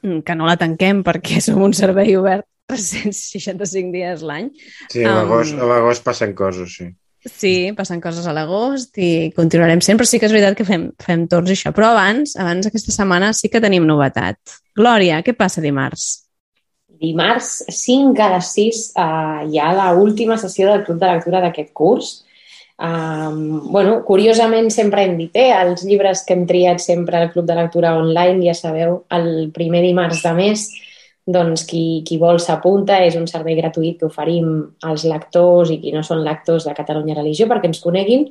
mm, 0.02 0.20
que 0.20 0.36
no 0.36 0.44
la 0.44 0.58
tanquem 0.60 1.00
perquè 1.06 1.40
som 1.46 1.64
un 1.64 1.72
servei 1.72 2.18
obert 2.20 2.44
365 2.68 3.94
dies 3.94 4.22
l'any. 4.26 4.52
Sí, 4.92 5.06
a 5.06 5.22
l'agost 5.22 5.56
um... 5.56 6.04
Passen 6.04 6.34
coses, 6.36 6.76
sí. 6.76 6.90
Sí, 7.26 7.72
passen 7.74 8.00
coses 8.00 8.26
a 8.26 8.32
l'agost 8.34 8.98
i 9.02 9.32
continuarem 9.34 9.80
sent, 9.82 9.98
però 9.98 10.06
sí 10.06 10.20
que 10.22 10.28
és 10.28 10.34
veritat 10.34 10.54
que 10.58 10.66
fem, 10.68 10.86
fem 11.02 11.26
torns 11.30 11.50
i 11.50 11.56
això. 11.56 11.72
Però 11.74 11.90
abans, 11.90 12.36
abans 12.38 12.68
aquesta 12.68 12.94
setmana 12.94 13.32
sí 13.34 13.50
que 13.50 13.62
tenim 13.62 13.86
novetat. 13.88 14.38
Glòria, 14.78 15.18
què 15.26 15.34
passa 15.34 15.64
dimarts? 15.64 16.06
Dimarts 17.02 17.64
5 17.68 18.22
a 18.22 18.30
les 18.36 18.52
6 18.54 18.84
uh, 18.96 19.42
hi 19.50 19.58
ha 19.60 19.72
l'última 19.96 20.38
sessió 20.40 20.70
del 20.70 20.86
Club 20.86 21.02
de 21.02 21.10
Lectura 21.10 21.42
d'aquest 21.44 21.74
curs. 21.76 22.14
Um, 22.76 23.72
bueno, 23.72 24.02
curiosament 24.04 24.68
sempre 24.70 25.06
hem 25.06 25.16
dit, 25.18 25.32
eh, 25.34 25.50
els 25.56 25.84
llibres 25.88 26.22
que 26.26 26.36
hem 26.36 26.44
triat 26.48 26.80
sempre 26.84 27.18
al 27.18 27.30
Club 27.32 27.46
de 27.48 27.56
Lectura 27.56 27.94
online, 27.96 28.44
ja 28.44 28.54
sabeu, 28.54 29.00
el 29.16 29.50
primer 29.52 29.82
dimarts 29.84 30.22
de 30.24 30.32
mes, 30.36 30.66
doncs 31.26 31.64
qui, 31.66 32.02
qui 32.06 32.18
vol 32.22 32.38
s'apunta, 32.38 33.00
és 33.02 33.16
un 33.18 33.26
servei 33.26 33.56
gratuït 33.58 33.98
que 33.98 34.06
oferim 34.06 34.50
als 34.86 35.04
lectors 35.04 35.72
i 35.74 35.80
qui 35.82 35.92
no 35.94 36.04
són 36.06 36.22
lectors 36.24 36.68
de 36.68 36.74
Catalunya 36.76 37.16
Religió 37.18 37.48
perquè 37.50 37.66
ens 37.66 37.82
coneguin, 37.82 38.28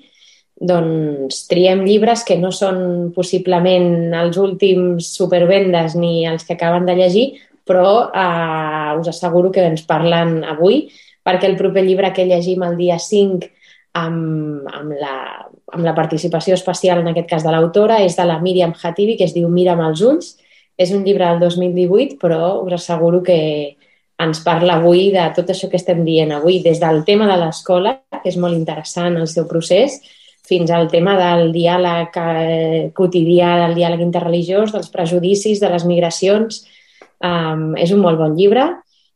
doncs 0.55 1.41
triem 1.51 1.83
llibres 1.83 2.23
que 2.23 2.37
no 2.39 2.53
són 2.55 3.11
possiblement 3.15 4.15
els 4.15 4.39
últims 4.39 5.09
supervendes 5.17 5.97
ni 5.99 6.23
els 6.29 6.47
que 6.47 6.55
acaben 6.55 6.87
de 6.87 6.95
llegir, 6.95 7.25
però 7.67 8.07
eh, 8.07 8.95
us 9.01 9.11
asseguro 9.11 9.51
que 9.51 9.65
ens 9.67 9.83
parlen 9.83 10.45
avui, 10.47 10.85
perquè 11.25 11.49
el 11.49 11.59
proper 11.59 11.83
llibre 11.83 12.13
que 12.13 12.27
llegim 12.29 12.63
el 12.63 12.77
dia 12.79 12.99
5 13.01 13.51
amb, 13.99 14.67
amb, 14.71 14.95
la, 14.99 15.17
amb 15.73 15.83
la 15.83 15.95
participació 15.97 16.55
especial, 16.55 17.01
en 17.01 17.11
aquest 17.11 17.29
cas 17.29 17.43
de 17.43 17.51
l'autora, 17.51 17.99
és 18.05 18.15
de 18.15 18.25
la 18.27 18.39
Míriam 18.39 18.75
Hatibi, 18.75 19.17
que 19.17 19.27
es 19.27 19.35
diu 19.35 19.49
Mira'm 19.51 19.83
els 19.87 20.03
ulls. 20.05 20.35
És 20.77 20.91
un 20.91 21.05
llibre 21.05 21.27
del 21.31 21.39
2018, 21.39 22.19
però 22.19 22.61
us 22.65 22.75
asseguro 22.75 23.21
que 23.23 23.39
ens 24.19 24.41
parla 24.43 24.77
avui 24.79 25.09
de 25.11 25.23
tot 25.35 25.49
això 25.51 25.69
que 25.71 25.79
estem 25.79 26.03
dient 26.07 26.31
avui, 26.35 26.61
des 26.63 26.79
del 26.79 27.03
tema 27.07 27.27
de 27.31 27.39
l'escola, 27.41 27.97
que 28.11 28.29
és 28.31 28.37
molt 28.39 28.55
interessant 28.55 29.17
el 29.19 29.27
seu 29.31 29.47
procés, 29.47 29.99
fins 30.45 30.69
al 30.71 30.87
tema 30.91 31.15
del 31.17 31.51
diàleg 31.55 32.17
eh, 32.21 32.81
quotidià, 32.95 33.55
del 33.65 33.75
diàleg 33.79 34.03
interreligiós, 34.05 34.71
dels 34.75 34.91
prejudicis, 34.93 35.59
de 35.59 35.71
les 35.73 35.85
migracions. 35.89 36.63
Um, 37.25 37.71
és 37.79 37.93
un 37.95 38.01
molt 38.03 38.19
bon 38.19 38.35
llibre 38.37 38.65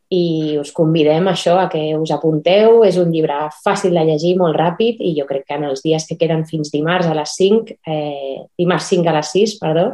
i 0.10 0.58
us 0.58 0.72
convidem 0.74 1.28
a 1.28 1.36
això, 1.36 1.58
a 1.62 1.68
que 1.70 1.82
us 2.00 2.12
apunteu. 2.16 2.82
És 2.88 2.98
un 2.98 3.12
llibre 3.14 3.38
fàcil 3.64 3.94
de 3.94 4.06
llegir, 4.08 4.36
molt 4.40 4.58
ràpid, 4.58 5.04
i 5.06 5.14
jo 5.20 5.28
crec 5.30 5.46
que 5.46 5.60
en 5.60 5.68
els 5.70 5.84
dies 5.86 6.08
que 6.10 6.18
queden 6.18 6.48
fins 6.50 6.74
dimarts 6.74 7.08
a 7.08 7.14
les 7.18 7.36
5, 7.38 7.78
eh, 7.86 8.40
dimarts 8.58 8.90
5 8.96 9.10
a 9.10 9.18
les 9.20 9.36
6, 9.36 9.60
perdó, 9.62 9.92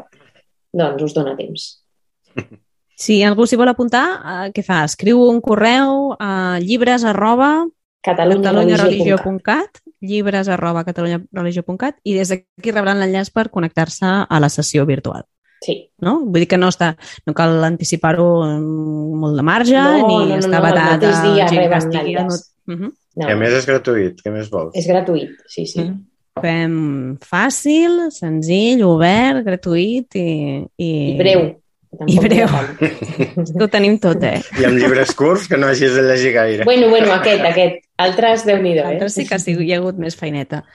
doncs 0.75 1.09
us 1.09 1.17
dona 1.17 1.35
temps. 1.39 1.71
Si 2.95 3.17
algú 3.27 3.43
s'hi 3.43 3.57
vol 3.59 3.67
apuntar, 3.67 4.05
eh, 4.23 4.51
què 4.55 4.61
fa? 4.63 4.77
Escriu 4.87 5.19
un 5.27 5.41
correu 5.43 6.13
a 6.15 6.61
llibres 6.63 7.03
arroba 7.03 7.65
catalunyareligió.cat 8.07 9.81
llibres 10.05 10.47
arroba 10.47 10.85
catalunyareligió.cat 10.87 11.99
i 12.03 12.15
des 12.15 12.31
d'aquí 12.31 12.71
rebran 12.71 12.99
l'enllaç 13.01 13.31
per 13.35 13.49
connectar-se 13.51 14.11
a 14.29 14.39
la 14.39 14.49
sessió 14.49 14.85
virtual. 14.85 15.25
Sí. 15.65 15.77
No? 16.03 16.19
Vull 16.25 16.43
dir 16.43 16.49
que 16.51 16.59
no 16.61 16.69
està, 16.69 16.93
no 17.25 17.33
cal 17.37 17.63
anticipar-ho 17.65 18.27
molt 18.45 19.39
de 19.39 19.45
marge, 19.45 19.75
No, 19.75 20.07
ni 20.07 20.17
no, 20.19 20.35
no, 20.35 20.41
està 20.41 20.51
no, 20.51 20.59
el 20.59 20.67
vetat 20.67 20.91
mateix 20.91 21.15
a 21.15 21.23
dia 21.25 21.47
gent 21.47 21.55
que 21.55 21.63
reben 21.63 21.79
estigui... 21.79 22.03
l'enllaç. 22.03 22.43
No... 22.65 22.73
Uh 22.73 22.79
-huh. 22.79 22.91
No, 23.15 23.29
I 23.29 23.31
a 23.31 23.35
més 23.39 23.53
és 23.55 23.65
gratuït, 23.65 24.19
què 24.21 24.31
més 24.31 24.49
vols? 24.51 24.75
és 24.75 24.87
gratuït, 24.87 25.31
sí, 25.47 25.65
sí. 25.65 25.81
Mm. 25.81 26.03
Fem 26.43 27.15
fàcil, 27.23 28.09
senzill, 28.11 28.81
obert, 28.83 29.45
gratuït 29.45 30.17
i... 30.19 30.29
I, 30.75 30.89
I 31.13 31.19
breu. 31.19 31.45
Tampoc 31.95 32.11
I 32.11 32.17
breu. 32.25 32.49
Ho 33.63 33.67
tenim 33.71 33.95
tot, 34.03 34.23
eh? 34.27 34.41
I 34.59 34.65
amb 34.67 34.75
llibres 34.75 35.13
curts 35.15 35.45
que 35.47 35.55
no 35.55 35.69
hagis 35.71 35.95
de 35.95 36.03
llegir 36.03 36.33
gaire. 36.35 36.65
Bueno, 36.67 36.89
bueno, 36.91 37.13
aquest, 37.15 37.45
aquest. 37.47 37.79
Altres, 38.03 38.43
déu 38.43 38.59
nhi 38.59 38.75
eh? 38.75 38.83
Altres 38.83 39.15
sí 39.15 39.23
que 39.29 39.39
sí, 39.39 39.55
hi 39.55 39.71
ha 39.71 39.79
hagut 39.79 40.01
més 40.01 40.19
feineta. 40.19 40.65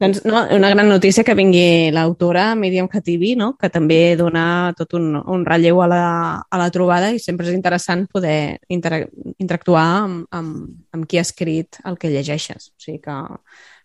Doncs 0.00 0.22
no, 0.24 0.46
una 0.54 0.70
gran 0.70 0.88
notícia 0.88 1.26
que 1.26 1.34
vingui 1.36 1.90
l'autora 1.92 2.54
Miriam 2.56 2.86
Khatibi, 2.88 3.34
no? 3.36 3.50
que 3.60 3.68
també 3.68 4.14
dona 4.16 4.44
tot 4.78 4.94
un, 4.96 5.10
un 5.18 5.42
relleu 5.44 5.82
a 5.84 5.88
la, 5.90 6.04
a 6.40 6.60
la 6.62 6.70
trobada 6.72 7.10
i 7.12 7.18
sempre 7.20 7.50
és 7.50 7.58
interessant 7.58 8.06
poder 8.08 8.62
inter 8.72 9.02
interactuar 9.42 9.84
amb, 10.06 10.22
amb, 10.30 10.70
amb 10.94 11.10
qui 11.10 11.20
ha 11.20 11.26
escrit 11.26 11.82
el 11.84 11.98
que 12.00 12.14
llegeixes. 12.14 12.70
O 12.70 12.80
sigui 12.80 13.02
que 13.04 13.18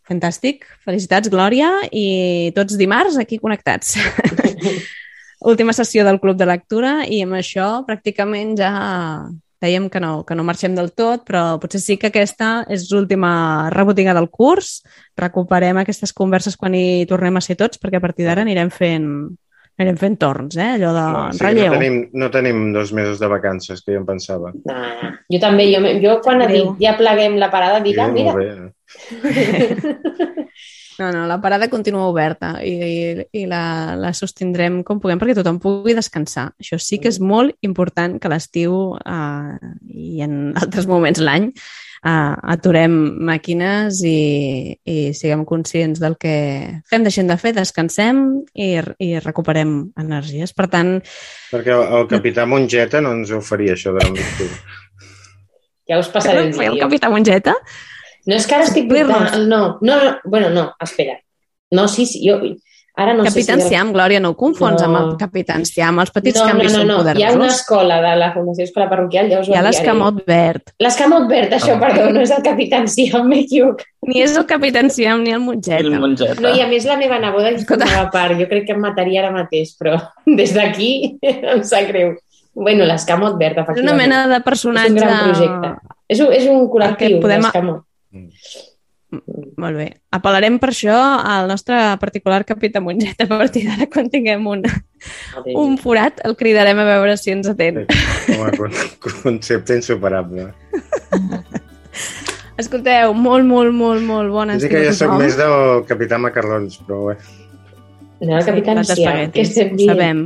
fantàstic. 0.07 0.65
Felicitats, 0.85 1.29
Glòria, 1.33 1.71
i 1.91 2.51
tots 2.55 2.77
dimarts 2.77 3.17
aquí 3.21 3.39
connectats. 3.41 3.95
Última 5.45 5.73
sessió 5.73 6.05
del 6.05 6.19
Club 6.21 6.37
de 6.39 6.45
Lectura 6.49 6.99
i 7.05 7.19
amb 7.25 7.35
això 7.37 7.83
pràcticament 7.85 8.55
ja 8.57 8.71
dèiem 9.61 9.87
que 9.89 9.99
no, 10.01 10.23
que 10.27 10.35
no 10.37 10.43
marxem 10.45 10.75
del 10.77 10.91
tot, 10.93 11.23
però 11.27 11.57
potser 11.61 11.79
sí 11.81 11.95
que 11.97 12.09
aquesta 12.11 12.65
és 12.71 12.87
l'última 12.91 13.69
rebotiga 13.73 14.13
del 14.13 14.29
curs. 14.29 14.79
Recuperem 15.17 15.77
aquestes 15.81 16.13
converses 16.13 16.57
quan 16.57 16.75
hi 16.77 17.05
tornem 17.09 17.37
a 17.37 17.41
ser 17.45 17.57
tots, 17.59 17.79
perquè 17.81 17.97
a 17.97 18.03
partir 18.03 18.25
d'ara 18.27 18.45
anirem 18.45 18.69
fent 18.73 19.07
anirem 19.75 19.97
fent 19.99 20.13
torns, 20.21 20.55
eh? 20.55 20.69
Allò 20.77 20.93
de 20.95 21.01
No, 21.03 21.21
sigui, 21.35 21.43
relleu. 21.43 21.73
no, 21.73 21.79
tenim, 21.81 21.95
no 22.13 22.29
tenim 22.31 22.59
dos 22.73 22.93
mesos 22.95 23.19
de 23.19 23.27
vacances, 23.27 23.81
que 23.83 23.91
jo 23.91 23.99
em 23.99 24.05
pensava. 24.07 24.53
No, 24.55 24.75
no. 25.01 25.09
Jo 25.33 25.39
també, 25.43 25.65
jo, 25.73 25.81
jo 25.99 26.13
quan 26.23 26.41
ha 26.41 26.47
dit 26.47 26.61
Adéu. 26.61 26.77
ja 26.79 26.93
pleguem 26.95 27.35
la 27.41 27.49
parada, 27.51 27.81
dic, 27.83 27.99
ah, 27.99 28.07
Sí, 28.07 28.13
mira. 28.15 28.71
No, 30.97 31.11
no, 31.11 31.25
la 31.27 31.41
parada 31.41 31.67
continua 31.67 32.07
oberta 32.07 32.53
i, 32.63 32.71
i, 32.71 33.23
i 33.35 33.45
la, 33.51 33.95
la 33.99 34.13
sostindrem 34.15 34.79
com 34.87 35.01
puguem 35.03 35.19
perquè 35.19 35.35
tothom 35.35 35.57
pugui 35.59 35.95
descansar. 35.95 36.53
Això 36.61 36.79
sí 36.79 37.01
que 37.03 37.11
és 37.11 37.19
molt 37.19 37.51
important 37.67 38.15
que 38.21 38.31
l'estiu 38.31 38.95
eh, 39.01 39.73
i 39.91 40.23
en 40.23 40.53
altres 40.55 40.87
moments 40.87 41.19
l'any 41.19 41.49
eh, 41.51 42.35
aturem 42.55 42.95
màquines 43.27 43.99
i, 44.07 44.77
i 44.87 44.97
siguem 45.17 45.43
conscients 45.47 45.99
del 45.99 46.15
que 46.21 46.35
fem, 46.87 47.03
deixem 47.03 47.27
de 47.27 47.37
fer, 47.41 47.51
descansem 47.57 48.21
i, 48.53 48.69
i 48.79 49.09
recuperem 49.19 49.75
energies. 49.99 50.55
Per 50.55 50.69
tant, 50.71 50.95
Perquè 51.51 51.75
el, 51.75 51.83
el 51.99 52.07
capità 52.13 52.47
Mongeta 52.47 53.03
no 53.03 53.11
ens 53.17 53.35
ho 53.35 53.41
faria, 53.43 53.75
això 53.75 53.91
de 53.97 54.07
l'octubre. 54.07 54.63
ja 55.91 55.99
us 55.99 56.07
passaré 56.13 56.47
el 56.47 56.55
fer 56.55 56.71
el 56.71 56.79
capità 56.85 57.11
Mongeta? 57.11 57.57
No, 58.25 58.35
és 58.35 58.45
que 58.47 58.55
ara 58.55 58.63
estic 58.65 58.87
dubtant. 58.89 59.35
No, 59.47 59.77
no, 59.81 59.95
no, 60.03 60.15
bueno, 60.25 60.49
no, 60.49 60.71
espera. 60.81 61.19
No, 61.71 61.87
sí, 61.87 62.05
sí, 62.05 62.23
jo... 62.27 62.39
Ara 62.97 63.11
no 63.13 63.25
Capitán 63.25 63.59
sé 63.59 63.63
si... 63.65 63.69
Siam, 63.73 63.89
Glòria, 63.91 64.21
no 64.23 64.29
ho 64.31 64.35
confons 64.39 64.79
No. 64.79 64.85
amb 64.87 64.95
el 65.01 65.17
Capitán 65.19 65.65
Siam. 65.67 65.97
Els 65.99 66.11
petits 66.15 66.37
no, 66.39 66.45
no, 66.45 66.51
canvis 66.53 66.71
no, 66.71 66.77
són 66.79 66.87
no. 66.87 66.93
Hi 66.95 67.01
ha 67.01 67.03
poderosos. 67.03 67.35
una 67.35 67.47
escola 67.51 67.97
de 68.05 68.13
la 68.21 68.29
Fundació 68.31 68.63
Escola 68.63 68.85
Parroquial, 68.87 69.27
ja 69.33 69.39
us 69.41 69.49
ho 69.49 69.51
Hi 69.51 69.57
ha 69.59 69.63
l'escamot 69.65 70.21
verd. 70.25 70.71
L'escamot 70.79 71.25
verd, 71.27 71.51
això, 71.57 71.73
Ah. 71.75 71.79
perdó, 71.81 72.05
no 72.15 72.21
és 72.23 72.31
el 72.31 72.41
Capitán 72.45 72.87
Siam, 72.87 73.27
m'he 73.29 73.41
equivocat. 73.43 73.83
Ni 74.07 74.21
és 74.23 74.37
el 74.39 74.45
Capitán 74.47 74.89
Siam 74.89 75.25
ni 75.25 75.31
el 75.35 75.41
Mongeta. 75.43 75.81
El 75.83 75.99
Mongeta. 75.99 76.39
No, 76.39 76.53
i 76.55 76.61
a 76.63 76.67
més 76.71 76.85
la 76.87 76.95
meva 76.95 77.19
neboda 77.19 77.51
hi 77.51 77.55
Escolta. 77.59 77.83
formava 77.85 78.09
part. 78.15 78.39
Jo 78.39 78.47
crec 78.47 78.63
que 78.69 78.77
em 78.77 78.79
mataria 78.79 79.25
ara 79.25 79.31
mateix, 79.35 79.75
però 79.77 79.97
des 80.39 80.53
d'aquí 80.55 81.17
em 81.21 81.63
sap 81.67 81.89
greu. 81.91 82.15
Bueno, 82.55 82.85
l'escamot 82.87 83.35
verd, 83.37 83.57
És 83.57 83.63
efectivament. 83.65 83.91
una 83.91 83.97
mena 84.01 84.21
de 84.29 84.35
És 84.35 84.39
un 84.39 84.43
personatge... 84.47 84.95
gran 84.95 85.33
projecte. 85.33 85.73
És 86.07 86.19
un, 86.23 86.31
és 86.31 86.47
un 86.47 86.63
col·lectiu, 86.71 87.19
podem- 87.19 87.43
l'escamot. 87.43 87.83
Molt 89.61 89.77
bé. 89.77 89.85
Apel·larem 90.17 90.57
per 90.59 90.71
això 90.73 90.95
al 91.23 91.45
nostre 91.47 91.77
particular 92.01 92.41
Capità 92.47 92.81
Mongeta 92.83 93.23
a 93.27 93.29
partir 93.31 93.61
d'ara 93.67 93.85
quan 93.91 94.09
tinguem 94.11 94.47
un, 94.49 94.63
un 95.53 95.77
forat 95.79 96.19
el 96.27 96.33
cridarem 96.35 96.79
a 96.81 96.87
veure 96.89 97.13
si 97.21 97.31
ens 97.31 97.47
atén. 97.51 97.85
Com 98.27 98.41
a 98.47 98.49
con- 98.57 98.75
concepte 99.21 99.77
insuperable. 99.77 100.49
Escolteu, 102.59 103.13
molt, 103.13 103.45
molt, 103.47 103.73
molt, 103.75 104.01
molt 104.07 104.31
bona 104.31 104.55
Sí 104.59 104.69
que 104.71 104.79
jo 104.85 104.93
sóc 104.95 105.11
més 105.19 105.35
del 105.35 105.83
capità 105.89 106.15
Macarrons, 106.23 106.77
però 106.87 107.01
bé. 107.09 107.15
No, 108.23 108.37
el 108.39 108.45
Capitán 108.47 108.79
Plat 108.79 108.95
Siam, 108.95 109.17
què 109.35 109.43
d'espaguetis, 109.43 109.49
estem 109.51 109.73
ho 109.73 109.75
dient? 109.75 109.91
sabem. 109.91 110.19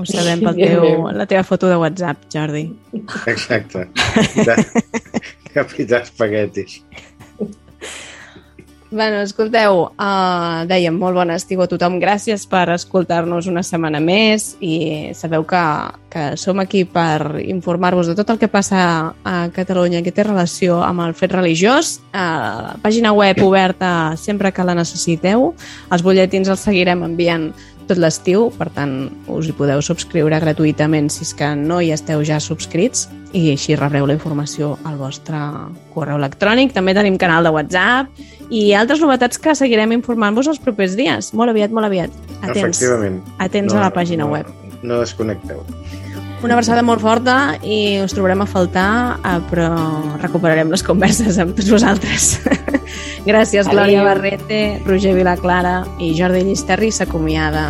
Ho 0.00 0.04
sabem 0.08 0.40
pel 0.46 0.56
teu, 0.62 0.86
la 1.12 1.26
teva 1.28 1.42
foto 1.44 1.68
de 1.68 1.76
WhatsApp, 1.82 2.22
Jordi. 2.32 2.62
Exacte. 3.28 3.82
Capità, 3.92 4.54
capità 5.58 6.00
Espaguetis. 6.00 6.78
Bueno, 8.92 9.20
escolteu, 9.22 9.84
uh, 10.02 10.64
dèiem, 10.66 10.96
molt 10.98 11.14
bon 11.14 11.30
estiu 11.30 11.60
a 11.62 11.68
tothom. 11.70 12.00
Gràcies 12.02 12.42
per 12.50 12.64
escoltar-nos 12.74 13.46
una 13.46 13.62
setmana 13.62 14.00
més 14.02 14.56
i 14.58 15.12
sabeu 15.14 15.44
que, 15.46 15.60
que 16.10 16.24
som 16.34 16.58
aquí 16.58 16.82
per 16.90 17.38
informar-vos 17.38 18.10
de 18.10 18.16
tot 18.18 18.32
el 18.34 18.40
que 18.40 18.48
passa 18.50 18.80
a 19.22 19.36
Catalunya 19.54 20.02
que 20.02 20.10
té 20.10 20.24
relació 20.26 20.80
amb 20.82 21.04
el 21.06 21.14
fet 21.14 21.30
religiós. 21.38 22.00
Uh, 22.10 22.74
pàgina 22.82 23.14
web 23.14 23.38
oberta 23.46 24.16
sempre 24.18 24.50
que 24.50 24.66
la 24.66 24.74
necessiteu. 24.74 25.52
Els 25.94 26.02
butlletins 26.02 26.50
els 26.50 26.66
seguirem 26.66 27.06
enviant 27.06 27.52
tot 27.90 27.98
l'estiu, 27.98 28.48
per 28.54 28.68
tant, 28.74 29.08
us 29.30 29.48
hi 29.50 29.54
podeu 29.56 29.82
subscriure 29.82 30.38
gratuïtament 30.42 31.10
si 31.10 31.24
és 31.26 31.32
que 31.36 31.48
no 31.58 31.80
hi 31.82 31.90
esteu 31.94 32.22
ja 32.26 32.38
subscrits 32.42 33.08
i 33.34 33.48
així 33.52 33.76
rebreu 33.78 34.06
la 34.06 34.14
informació 34.16 34.76
al 34.86 34.98
vostre 34.98 35.38
correu 35.94 36.18
electrònic. 36.18 36.74
També 36.76 36.94
tenim 36.94 37.18
canal 37.18 37.46
de 37.46 37.52
WhatsApp 37.54 38.22
i 38.50 38.70
altres 38.78 39.02
novetats 39.02 39.38
que 39.42 39.54
seguirem 39.58 39.94
informant-vos 39.98 40.50
els 40.50 40.62
propers 40.62 40.96
dies. 40.98 41.32
Molt 41.34 41.54
aviat, 41.54 41.74
molt 41.74 41.90
aviat. 41.90 42.14
Atents, 42.40 42.80
Efectivament. 42.80 43.20
atents 43.38 43.74
a 43.74 43.82
la 43.82 43.92
pàgina 43.94 44.26
no, 44.26 44.32
web. 44.34 44.50
No 44.82 45.02
desconnecteu. 45.02 45.64
Una 46.42 46.54
abraçada 46.56 46.80
molt 46.82 47.02
forta 47.04 47.34
i 47.60 47.98
us 48.00 48.14
trobarem 48.16 48.40
a 48.40 48.46
faltar, 48.48 49.18
eh, 49.20 49.34
però 49.50 49.68
recuperarem 50.22 50.70
les 50.72 50.82
converses 50.86 51.36
amb 51.42 51.52
tots 51.58 51.68
vosaltres. 51.70 52.30
Gràcies, 53.28 53.66
Adéu. 53.68 53.76
Glòria 53.76 54.04
Barrete, 54.06 54.60
Roger 54.86 55.12
Vilaclara 55.18 55.74
i 56.00 56.14
Jordi 56.16 56.40
Llisterri. 56.48 56.88
S'acomiada 56.96 57.66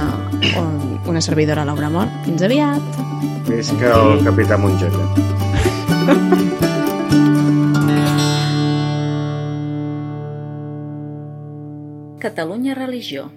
un- 0.61 1.01
una 1.11 1.21
servidora, 1.21 1.65
Laura 1.67 1.91
Mort. 1.91 2.15
Fins 2.29 2.47
aviat! 2.47 3.03
Visca 3.51 3.91
el 3.99 4.23
capità 4.23 4.57
Mongeta. 4.57 5.09
Catalunya 12.19 12.75
Religió. 12.75 13.31